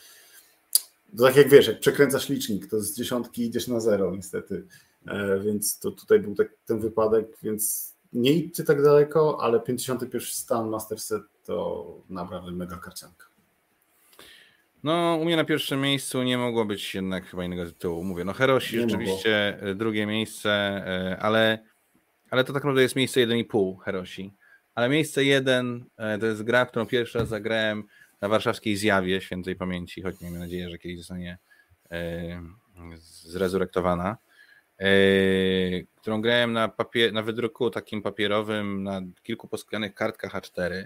to 1.18 1.24
tak 1.24 1.36
jak 1.36 1.50
wiesz, 1.50 1.68
jak 1.68 1.80
przekręcasz 1.80 2.30
licznik, 2.30 2.68
to 2.68 2.82
z 2.82 2.94
dziesiątki 2.94 3.46
idziesz 3.46 3.68
na 3.68 3.80
zero 3.80 4.16
niestety, 4.16 4.66
więc 5.44 5.80
to 5.80 5.92
tutaj 5.92 6.20
był 6.20 6.36
tak, 6.36 6.48
ten 6.66 6.80
wypadek, 6.80 7.38
więc 7.44 7.94
nie 8.16 8.32
idźcie 8.32 8.64
tak 8.64 8.84
daleko, 8.84 9.38
ale 9.42 9.60
51 9.60 10.22
stan 10.22 10.70
Master 10.70 11.00
Set 11.00 11.24
to 11.46 11.86
naprawdę 12.10 12.52
mega 12.52 12.78
karcianka. 12.78 13.26
No, 14.84 15.18
u 15.22 15.26
mnie 15.26 15.36
na 15.36 15.44
pierwszym 15.44 15.82
miejscu 15.82 16.24
nie 16.24 16.38
mogło 16.38 16.66
być 16.66 16.96
jednak 16.96 17.26
chyba 17.26 17.46
innego 17.46 17.66
tytułu. 17.66 18.04
Mówię, 18.04 18.26
no 18.26 18.34
Herosi 18.34 18.76
nie 18.76 18.82
rzeczywiście 18.82 19.54
mogło. 19.56 19.70
E, 19.70 19.76
drugie 19.76 20.06
miejsce, 20.06 20.52
e, 20.52 21.18
ale, 21.20 21.60
ale 22.30 22.44
to 22.44 22.54
tak 22.54 22.64
naprawdę 22.64 22.82
jest 22.82 22.96
miejsce 22.96 23.20
1,5 23.20 23.80
Herosi. 23.80 24.34
Ale 24.76 24.90
miejsce 24.90 25.24
1 25.24 25.86
e, 25.98 26.18
to 26.18 26.26
jest 26.26 26.44
gra, 26.44 26.66
którą 26.66 26.86
pierwszy 26.86 27.20
raz 27.20 27.28
zagrałem 27.28 27.84
na 28.22 28.28
warszawskiej 28.28 28.78
zjawie 28.78 29.22
świętej 29.22 29.56
pamięci, 29.56 30.02
choć 30.02 30.22
miejmy 30.22 30.40
nadzieję, 30.40 30.70
że 30.70 30.78
kiedyś 30.78 30.98
zostanie 30.98 31.38
zrezurektowana. 33.00 34.18
Yy, 34.80 35.88
którą 35.96 36.22
grałem 36.22 36.54
na, 36.54 36.68
papier, 36.68 37.14
na 37.14 37.22
wydruku 37.22 37.70
takim 37.70 38.02
papierowym 38.02 38.84
na 38.84 39.02
kilku 39.24 39.48
posklejanych 39.48 39.96
kartkach 39.96 40.34
A4, 40.34 40.86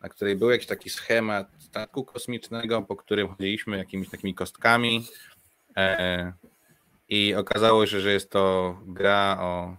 na 0.00 0.08
której 0.08 0.36
był 0.36 0.50
jakiś 0.50 0.66
taki 0.66 0.90
schemat 0.90 1.48
statku 1.58 2.04
kosmicznego, 2.04 2.82
po 2.82 2.96
którym 2.96 3.28
chodziliśmy 3.28 3.78
jakimiś 3.78 4.10
takimi 4.10 4.34
kostkami 4.34 5.06
e, 5.76 6.32
i 7.08 7.34
okazało 7.34 7.86
się, 7.86 8.00
że 8.00 8.12
jest 8.12 8.30
to 8.30 8.76
gra 8.86 9.36
o 9.40 9.76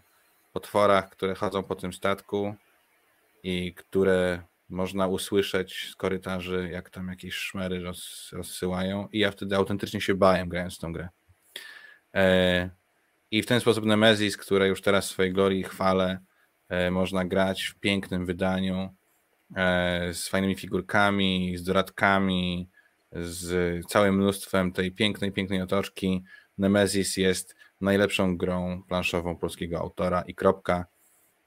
potworach, 0.54 1.10
które 1.10 1.36
chodzą 1.36 1.64
po 1.64 1.76
tym 1.76 1.94
statku 1.94 2.56
i 3.44 3.74
które 3.74 4.42
można 4.70 5.08
usłyszeć 5.08 5.90
z 5.92 5.96
korytarzy, 5.96 6.70
jak 6.72 6.90
tam 6.90 7.08
jakieś 7.08 7.36
szmery 7.36 7.80
roz, 7.80 8.30
rozsyłają 8.34 9.08
i 9.12 9.20
ja 9.20 9.32
wtedy 9.32 9.56
autentycznie 9.56 10.02
się 10.02 10.16
bałem 10.16 10.50
grając 10.50 10.76
w 10.76 10.80
tą 10.80 10.94
grę. 10.94 11.10
I 13.32 13.42
w 13.42 13.46
ten 13.46 13.60
sposób 13.60 13.86
Nemesis, 13.86 14.38
które 14.38 14.68
już 14.68 14.82
teraz 14.82 15.08
w 15.08 15.12
swojej 15.12 15.34
glorii 15.34 15.64
chwalę, 15.64 16.20
e, 16.70 16.92
można 16.92 17.26
grać 17.26 17.64
w 17.64 17.80
pięknym 17.80 18.26
wydaniu 18.26 18.96
e, 19.56 20.14
z 20.14 20.28
fajnymi 20.28 20.56
figurkami, 20.56 21.58
z 21.58 21.64
dodatkami, 21.64 22.70
z 23.12 23.86
całym 23.86 24.16
mnóstwem 24.16 24.72
tej 24.72 24.92
pięknej, 24.92 25.32
pięknej 25.32 25.62
otoczki. 25.62 26.24
Nemesis 26.58 27.18
jest 27.18 27.56
najlepszą 27.82 28.38
grą 28.38 28.84
planszową 28.88 29.38
polskiego 29.38 29.80
autora 29.80 30.22
i 30.22 30.36
kropka. 30.36 30.86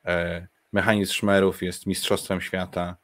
E, 0.04 0.46
mechanizm 0.72 1.12
szmerów 1.12 1.62
jest 1.62 1.86
mistrzostwem 1.86 2.40
świata. 2.40 2.96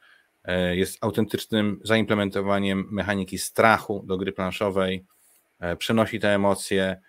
Jest 0.73 0.99
autentycznym 1.01 1.81
zaimplementowaniem 1.85 2.89
mechaniki 2.91 3.39
strachu 3.39 4.03
do 4.07 4.17
gry 4.17 4.33
planszowej. 4.33 5.05
Przenosi 5.79 6.21
te 6.21 6.35
emocje 6.35 7.01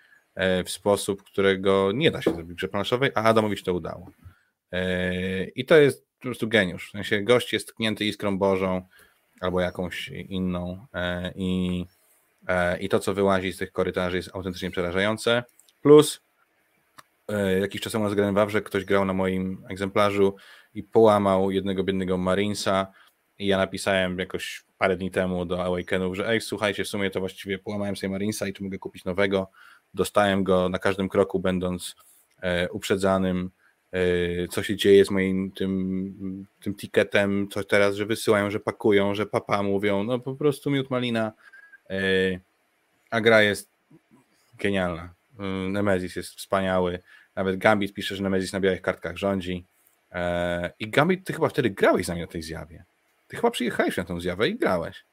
w 0.64 0.70
sposób, 0.70 1.22
którego 1.22 1.92
nie 1.94 2.10
da 2.10 2.22
się 2.22 2.30
zrobić 2.30 2.52
w 2.52 2.56
grze 2.56 2.68
planszowej, 2.68 3.10
a 3.14 3.22
Adamowi 3.22 3.56
się 3.56 3.64
to 3.64 3.74
udało. 3.74 4.10
E, 4.72 5.44
I 5.44 5.64
to 5.64 5.76
jest 5.76 6.06
po 6.18 6.22
prostu 6.22 6.48
geniusz. 6.48 6.88
W 6.88 6.90
sensie 6.90 7.22
gość 7.22 7.52
jest 7.52 7.68
tknięty 7.68 8.04
iskrą 8.04 8.38
Bożą 8.38 8.82
albo 9.40 9.60
jakąś 9.60 10.08
inną 10.08 10.86
e, 10.94 11.32
i, 11.36 11.84
i 12.80 12.88
to, 12.88 12.98
co 12.98 13.14
wyłazi 13.14 13.52
z 13.52 13.58
tych 13.58 13.72
korytarzy 13.72 14.16
jest 14.16 14.30
autentycznie 14.34 14.70
przerażające. 14.70 15.44
Plus 15.82 16.20
jakiś 17.60 17.80
czas 17.80 17.92
temu 17.92 18.04
na 18.04 18.10
zgrałem 18.10 18.34
Wawrze 18.34 18.62
ktoś 18.62 18.84
grał 18.84 19.04
na 19.04 19.12
moim 19.12 19.64
egzemplarzu 19.68 20.36
i 20.74 20.82
połamał 20.82 21.50
jednego 21.50 21.84
biednego 21.84 22.18
Marinesa 22.18 22.86
i 23.38 23.46
ja 23.46 23.58
napisałem 23.58 24.18
jakoś 24.18 24.64
parę 24.78 24.96
dni 24.96 25.10
temu 25.10 25.44
do 25.44 25.64
Awakenów, 25.64 26.16
że 26.16 26.28
ej, 26.28 26.40
słuchajcie, 26.40 26.84
w 26.84 26.88
sumie 26.88 27.10
to 27.10 27.20
właściwie 27.20 27.58
połamałem 27.58 27.96
sobie 27.96 28.10
Marinesa 28.10 28.46
i 28.46 28.52
czy 28.52 28.62
mogę 28.62 28.78
kupić 28.78 29.04
nowego? 29.04 29.50
Dostałem 29.94 30.44
go 30.44 30.68
na 30.68 30.78
każdym 30.78 31.08
kroku, 31.08 31.40
będąc 31.40 31.96
e, 32.42 32.70
uprzedzanym, 32.70 33.50
e, 33.92 34.48
co 34.48 34.62
się 34.62 34.76
dzieje 34.76 35.04
z 35.04 35.10
moim 35.10 35.50
tym, 35.50 36.46
tym 36.62 36.74
ticketem, 36.74 37.48
co 37.50 37.64
teraz, 37.64 37.96
że 37.96 38.06
wysyłają, 38.06 38.50
że 38.50 38.60
pakują, 38.60 39.14
że 39.14 39.26
papa 39.26 39.62
mówią, 39.62 40.04
no 40.04 40.18
po 40.18 40.34
prostu 40.34 40.70
miód 40.70 40.90
malina, 40.90 41.32
e, 41.90 42.00
a 43.10 43.20
gra 43.20 43.42
jest 43.42 43.68
genialna. 44.58 45.14
Nemesis 45.68 46.16
jest 46.16 46.34
wspaniały, 46.34 46.98
nawet 47.36 47.56
Gambit 47.56 47.94
pisze, 47.94 48.16
że 48.16 48.22
Nemesis 48.22 48.52
na 48.52 48.60
białych 48.60 48.82
kartkach 48.82 49.16
rządzi 49.16 49.64
i 50.78 50.90
Gambit, 50.90 51.26
ty 51.26 51.32
chyba 51.32 51.48
wtedy 51.48 51.70
grałeś 51.70 52.06
z 52.06 52.08
nami 52.08 52.20
na 52.20 52.26
tej 52.26 52.42
zjawie. 52.42 52.84
Ty 53.28 53.36
chyba 53.36 53.50
przyjechałeś 53.50 53.96
na 53.96 54.04
tą 54.04 54.20
zjawę 54.20 54.48
i 54.48 54.58
grałeś. 54.58 55.04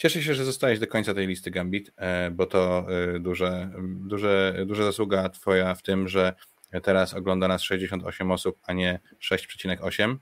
Cieszę 0.00 0.22
się, 0.22 0.34
że 0.34 0.44
zostałeś 0.44 0.78
do 0.78 0.86
końca 0.86 1.14
tej 1.14 1.26
listy 1.26 1.50
Gambit, 1.50 1.92
e, 1.96 2.30
bo 2.30 2.46
to 2.46 2.86
e, 3.14 3.18
duże, 3.18 3.70
duże, 3.82 4.54
duża 4.66 4.84
zasługa 4.84 5.28
Twoja 5.28 5.74
w 5.74 5.82
tym, 5.82 6.08
że 6.08 6.34
teraz 6.82 7.14
ogląda 7.14 7.48
nas 7.48 7.62
68 7.62 8.30
osób, 8.30 8.58
a 8.66 8.72
nie 8.72 9.00
6,8. 9.22 10.16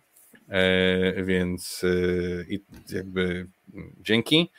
E, 0.48 1.24
więc 1.24 1.84
jakby 2.92 3.46
dzięki. 4.00 4.50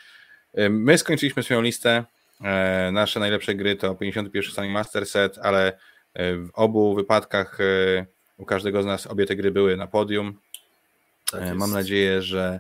My 0.70 0.98
skończyliśmy 0.98 1.44
swoją 1.44 1.62
listę. 1.62 2.04
Nasze 2.92 3.20
najlepsze 3.20 3.56
gry 3.56 3.76
to 3.76 3.96
51 3.96 4.52
Sunny 4.52 4.70
Master 4.70 5.06
Set, 5.06 5.38
ale 5.38 5.78
w 6.16 6.50
obu 6.54 6.96
wypadkach 6.96 7.58
u 8.38 8.46
każdego 8.46 8.84
z 8.84 8.86
nas 8.86 9.08
obie 9.08 9.26
te 9.26 9.36
gry 9.36 9.52
były 9.52 9.78
na 9.78 9.88
podium. 9.88 10.40
Tak 11.32 11.56
Mam 11.56 11.72
nadzieję, 11.72 12.22
że 12.22 12.60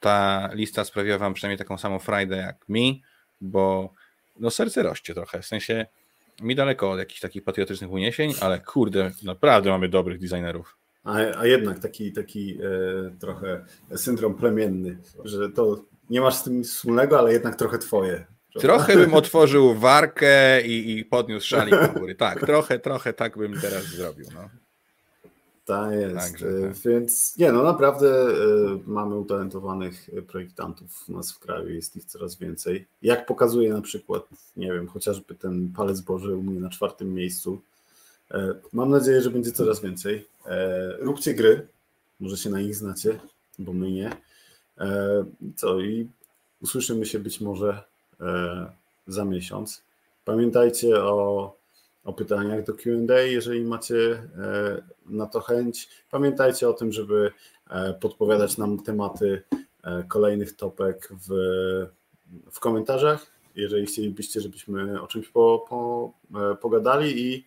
ta 0.00 0.48
lista 0.52 0.84
sprawiła 0.84 1.18
wam 1.18 1.34
przynajmniej 1.34 1.58
taką 1.58 1.78
samą 1.78 1.98
frajdę 1.98 2.36
jak 2.36 2.68
mi, 2.68 3.02
bo 3.40 3.92
no 4.40 4.50
serce 4.50 4.82
rośnie 4.82 5.14
trochę, 5.14 5.42
w 5.42 5.46
sensie 5.46 5.86
mi 6.42 6.54
daleko 6.54 6.90
od 6.90 6.98
jakichś 6.98 7.20
takich 7.20 7.44
patriotycznych 7.44 7.90
uniesień, 7.90 8.32
ale 8.40 8.60
kurde, 8.60 9.10
naprawdę 9.22 9.70
mamy 9.70 9.88
dobrych 9.88 10.20
designerów. 10.20 10.76
A, 11.04 11.14
a 11.14 11.46
jednak 11.46 11.78
taki, 11.78 12.12
taki 12.12 12.58
e, 12.62 13.18
trochę 13.18 13.64
syndrom 13.96 14.34
plemienny, 14.34 14.98
że 15.24 15.48
to 15.50 15.84
nie 16.10 16.20
masz 16.20 16.34
z 16.34 16.42
tym 16.42 16.56
nic 16.56 16.74
wspólnego, 16.74 17.18
ale 17.18 17.32
jednak 17.32 17.56
trochę 17.56 17.78
twoje. 17.78 18.24
Trochę 18.60 18.96
bym 18.96 19.14
otworzył 19.22 19.74
warkę 19.74 20.62
i, 20.62 20.98
i 20.98 21.04
podniósł 21.04 21.46
szalik 21.46 21.74
do 21.74 22.00
góry. 22.00 22.14
Tak, 22.14 22.40
trochę, 22.40 22.78
trochę 22.78 23.12
tak 23.12 23.38
bym 23.38 23.60
teraz 23.60 23.84
zrobił. 23.84 24.26
No. 24.34 24.48
Tak 25.68 25.92
jest. 25.92 26.16
Także, 26.16 26.46
tak. 26.60 26.76
Więc 26.84 27.36
nie, 27.36 27.52
no 27.52 27.62
naprawdę 27.62 28.28
y, 28.28 28.34
mamy 28.86 29.16
utalentowanych 29.16 30.10
projektantów 30.26 31.08
u 31.08 31.12
nas 31.12 31.32
w 31.32 31.38
kraju, 31.38 31.68
jest 31.68 31.96
ich 31.96 32.04
coraz 32.04 32.36
więcej. 32.36 32.86
Jak 33.02 33.26
pokazuje 33.26 33.72
na 33.72 33.80
przykład, 33.80 34.28
nie 34.56 34.72
wiem, 34.72 34.88
chociażby 34.88 35.34
ten 35.34 35.72
palec 35.76 36.00
Boży 36.00 36.36
u 36.36 36.42
mnie 36.42 36.60
na 36.60 36.70
czwartym 36.70 37.14
miejscu. 37.14 37.60
E, 38.30 38.54
mam 38.72 38.90
nadzieję, 38.90 39.22
że 39.22 39.30
będzie 39.30 39.52
coraz 39.52 39.80
więcej. 39.80 40.28
E, 40.46 40.96
róbcie 40.98 41.34
gry, 41.34 41.66
może 42.20 42.36
się 42.36 42.50
na 42.50 42.60
nich 42.60 42.74
znacie, 42.74 43.20
bo 43.58 43.72
my 43.72 43.90
nie. 43.90 44.16
E, 44.78 45.24
co 45.56 45.80
i 45.80 46.08
usłyszymy 46.62 47.06
się 47.06 47.18
być 47.18 47.40
może 47.40 47.84
za 49.06 49.24
miesiąc. 49.24 49.82
Pamiętajcie 50.24 51.04
o 51.04 51.57
o 52.08 52.12
pytaniach 52.12 52.64
do 52.64 52.74
QA, 52.74 53.20
jeżeli 53.20 53.64
macie 53.64 54.12
e, 54.12 54.82
na 55.06 55.26
to 55.26 55.40
chęć. 55.40 55.88
Pamiętajcie 56.10 56.68
o 56.68 56.72
tym, 56.72 56.92
żeby 56.92 57.32
e, 57.70 57.94
podpowiadać 57.94 58.58
nam 58.58 58.82
tematy 58.82 59.42
e, 59.84 60.04
kolejnych 60.08 60.56
topek 60.56 61.08
w, 61.28 61.30
w 62.50 62.60
komentarzach, 62.60 63.26
jeżeli 63.54 63.86
chcielibyście, 63.86 64.40
żebyśmy 64.40 65.02
o 65.02 65.06
czymś 65.06 65.28
po, 65.28 65.64
po, 65.68 66.12
pogadali 66.56 67.22
i 67.22 67.46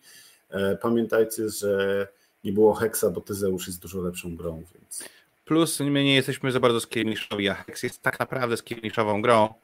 pamiętajcie, 0.80 1.48
że 1.48 2.08
nie 2.44 2.52
było 2.52 2.74
Hexa, 2.74 3.04
bo 3.14 3.20
Tyzeusz 3.20 3.66
jest 3.66 3.82
dużo 3.82 4.00
lepszą 4.00 4.36
grą. 4.36 4.62
Więc... 4.74 5.04
Plus 5.44 5.80
my 5.80 6.04
nie 6.04 6.14
jesteśmy 6.14 6.52
za 6.52 6.60
bardzo 6.60 6.80
skirmiszowi, 6.80 7.48
a 7.48 7.54
Hex 7.54 7.82
jest 7.82 8.02
tak 8.02 8.18
naprawdę 8.18 8.56
skirmiszową 8.56 9.22
grą, 9.22 9.54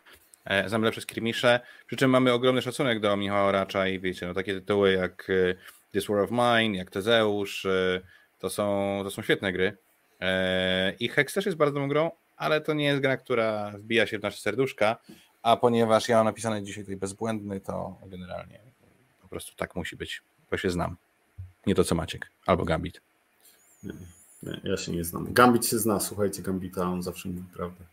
E, 0.49 0.69
znamy 0.69 0.85
lepsze 0.85 1.01
skirmisze, 1.01 1.61
przy 1.87 1.97
czym 1.97 2.11
mamy 2.11 2.33
ogromny 2.33 2.63
szacunek 2.63 3.01
do 3.01 3.17
Michała 3.17 3.53
Racza 3.53 3.89
i 3.89 4.01
wiecie, 4.01 4.27
no 4.27 4.35
takie 4.35 4.55
tytuły 4.55 4.93
jak 4.93 5.31
e, 5.31 5.55
This 5.93 6.07
War 6.07 6.19
of 6.19 6.31
Mine, 6.31 6.79
jak 6.79 6.91
Tezeusz, 6.91 7.67
e, 7.67 8.01
to 8.39 8.51
są, 8.51 9.01
to 9.05 9.11
są 9.11 9.23
świetne 9.23 9.53
gry. 9.53 9.77
I 11.01 11.09
Hex 11.09 11.35
też 11.35 11.47
jest 11.47 11.59
bardzo 11.59 11.75
dobrą 11.75 11.89
grą, 11.89 12.11
ale 12.37 12.61
to 12.61 12.75
nie 12.75 12.85
jest 12.85 13.01
gra, 13.01 13.17
która 13.17 13.71
wbija 13.71 14.07
się 14.07 14.19
w 14.19 14.23
nasze 14.23 14.39
serduszka, 14.39 14.97
a 15.43 15.57
ponieważ 15.57 16.09
ja 16.09 16.17
mam 16.17 16.25
napisane 16.25 16.63
dzisiaj 16.63 16.85
tutaj 16.85 16.97
bezbłędny, 16.97 17.61
to 17.61 17.99
generalnie 18.07 18.59
po 19.23 19.29
prostu 19.29 19.57
tak 19.57 19.77
musi 19.77 19.97
być, 19.97 20.23
bo 20.51 20.57
się 20.57 20.71
znam. 20.71 20.97
Nie 21.67 21.75
to 21.75 21.85
co 21.85 21.95
Maciek, 21.95 22.31
albo 22.47 22.65
Gambit. 22.65 23.01
Nie, 23.83 23.93
nie, 24.43 24.61
ja 24.65 24.77
się 24.77 24.93
nie 24.93 25.05
znam. 25.05 25.33
Gambit 25.33 25.67
się 25.67 25.79
zna, 25.79 26.01
słuchajcie 26.01 26.43
Gambita, 26.43 26.83
on 26.83 27.03
zawsze 27.03 27.29
mówi 27.29 27.49
prawdę. 27.55 27.85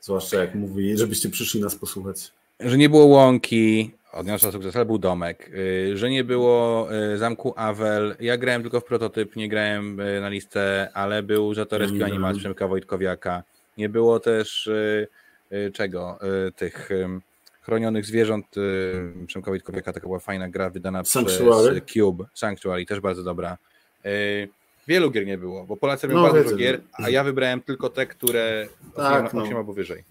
Zwłaszcza 0.00 0.40
jak 0.40 0.54
mówi, 0.54 0.98
żebyście 0.98 1.28
przyszli 1.28 1.60
nas 1.60 1.76
posłuchać. 1.76 2.32
Że 2.60 2.78
nie 2.78 2.88
było 2.88 3.04
łąki, 3.04 3.90
odniosła 4.12 4.52
sukces, 4.52 4.76
ale 4.76 4.84
był 4.84 4.98
domek. 4.98 5.50
Y, 5.54 5.96
że 5.96 6.10
nie 6.10 6.24
było 6.24 6.88
y, 7.14 7.18
zamku 7.18 7.54
Awel. 7.56 8.16
Ja 8.20 8.36
grałem 8.36 8.62
tylko 8.62 8.80
w 8.80 8.84
prototyp, 8.84 9.36
nie 9.36 9.48
grałem 9.48 10.00
y, 10.00 10.20
na 10.20 10.28
listę, 10.28 10.88
ale 10.94 11.22
był 11.22 11.54
za 11.54 11.66
to 11.66 11.78
Rescue 11.78 12.04
Animal 12.04 12.36
Przemka 12.36 12.68
Wojtkowiaka. 12.68 13.42
Nie 13.78 13.88
było 13.88 14.20
też 14.20 14.70
czego? 15.72 16.18
Tych 16.56 16.88
chronionych 17.62 18.06
zwierząt 18.06 18.46
Przemka 19.26 19.50
Wojtkowiaka. 19.50 19.92
Taka 19.92 20.06
była 20.06 20.18
fajna 20.18 20.48
gra 20.48 20.70
wydana 20.70 21.04
Sanctuary. 21.04 21.80
przez 21.80 21.94
Cube. 21.94 22.24
Sanctuary, 22.34 22.86
też 22.86 23.00
bardzo 23.00 23.22
dobra. 23.22 23.58
Wielu 24.90 25.10
gier 25.10 25.26
nie 25.26 25.38
było, 25.38 25.66
bo 25.66 25.76
Polacy 25.76 26.06
robią 26.06 26.18
no, 26.18 26.22
bardzo 26.22 26.44
dużo 26.44 26.56
gier, 26.56 26.80
a 26.92 27.10
ja 27.10 27.24
wybrałem 27.24 27.60
tylko 27.60 27.90
te, 27.90 28.06
które 28.06 28.68
tak, 28.96 29.26
8, 29.26 29.40
8 29.40 29.52
no. 29.52 29.58
albo 29.58 29.72
wyżej. 29.72 30.04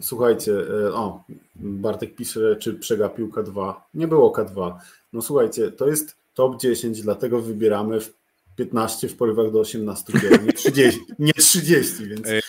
Słuchajcie, 0.00 0.52
e, 0.52 0.94
o, 0.94 1.24
Bartek 1.56 2.14
pisze, 2.14 2.56
czy 2.56 2.74
przegapił 2.74 3.28
K2. 3.28 3.74
Nie 3.94 4.08
było 4.08 4.30
K2. 4.30 4.74
No 5.12 5.22
słuchajcie, 5.22 5.72
to 5.72 5.88
jest 5.88 6.16
top 6.34 6.60
10, 6.60 7.02
dlatego 7.02 7.40
wybieramy 7.40 8.00
w 8.00 8.14
15 8.56 9.08
w 9.08 9.16
porywach 9.16 9.52
do 9.52 9.60
18 9.60 10.12
gier, 10.12 10.44
nie 10.44 10.52
30, 10.52 11.00
nie 11.18 11.32
30 11.32 12.06
więc... 12.06 12.26
E, 12.26 12.40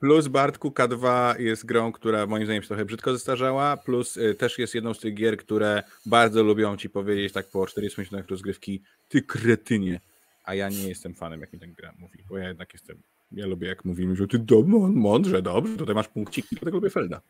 plus 0.00 0.28
Bartku 0.28 0.68
K2 0.68 1.34
jest 1.40 1.66
grą, 1.66 1.92
która 1.92 2.26
moim 2.26 2.44
zdaniem 2.44 2.62
się 2.62 2.68
trochę 2.68 2.84
brzydko 2.84 3.12
zestarzała, 3.12 3.76
plus 3.76 4.16
e, 4.16 4.34
też 4.34 4.58
jest 4.58 4.74
jedną 4.74 4.94
z 4.94 4.98
tych 4.98 5.14
gier, 5.14 5.36
które 5.36 5.82
bardzo 6.06 6.42
lubią 6.42 6.76
ci 6.76 6.90
powiedzieć 6.90 7.32
tak 7.32 7.46
po 7.48 7.66
40 7.66 8.00
minutach 8.00 8.28
rozgrywki, 8.28 8.82
ty 9.08 9.22
kretynie, 9.22 10.00
a 10.44 10.54
ja 10.54 10.68
nie 10.68 10.88
jestem 10.88 11.14
fanem, 11.14 11.40
jak 11.40 11.52
mi 11.52 11.58
ten 11.58 11.72
gra 11.72 11.94
mówi, 11.98 12.24
bo 12.28 12.38
ja 12.38 12.48
jednak 12.48 12.72
jestem, 12.72 13.02
ja 13.32 13.46
lubię 13.46 13.68
jak 13.68 13.84
mówimy, 13.84 14.16
że 14.16 14.26
ty 14.26 14.38
do, 14.38 14.62
mądrze, 14.88 15.42
dobrze, 15.42 15.76
tutaj 15.76 15.94
masz 15.94 16.08
punkciki, 16.08 16.48
dlatego 16.56 16.76
lubię 16.76 16.90
Felda. 16.90 17.20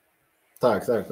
Tak, 0.58 0.86
tak. 0.86 1.06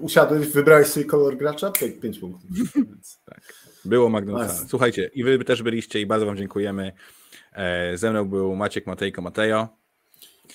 Usiadłeś, 0.00 0.48
wybrałeś 0.48 0.86
sobie 0.86 1.06
kolor 1.06 1.36
gracza, 1.36 1.72
5 2.02 2.18
punktów. 2.18 2.50
tak. 3.30 3.54
Było 3.84 4.08
Magnus. 4.08 4.52
Słuchajcie, 4.68 5.10
i 5.14 5.24
wy 5.24 5.44
też 5.44 5.62
byliście 5.62 6.00
i 6.00 6.06
bardzo 6.06 6.26
wam 6.26 6.36
dziękujemy. 6.36 6.92
E, 7.52 7.96
ze 7.98 8.10
mną 8.10 8.28
był 8.28 8.56
Maciek 8.56 8.86
Matejko 8.86 9.22
Matejo. 9.22 9.68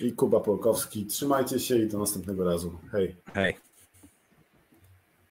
I 0.01 0.11
Kuba 0.13 0.39
Polkowski. 0.39 1.05
Trzymajcie 1.05 1.59
się 1.59 1.77
i 1.77 1.87
do 1.87 1.99
następnego 1.99 2.43
razu. 2.43 2.79
Hej. 2.91 3.15
Hej. 3.33 3.64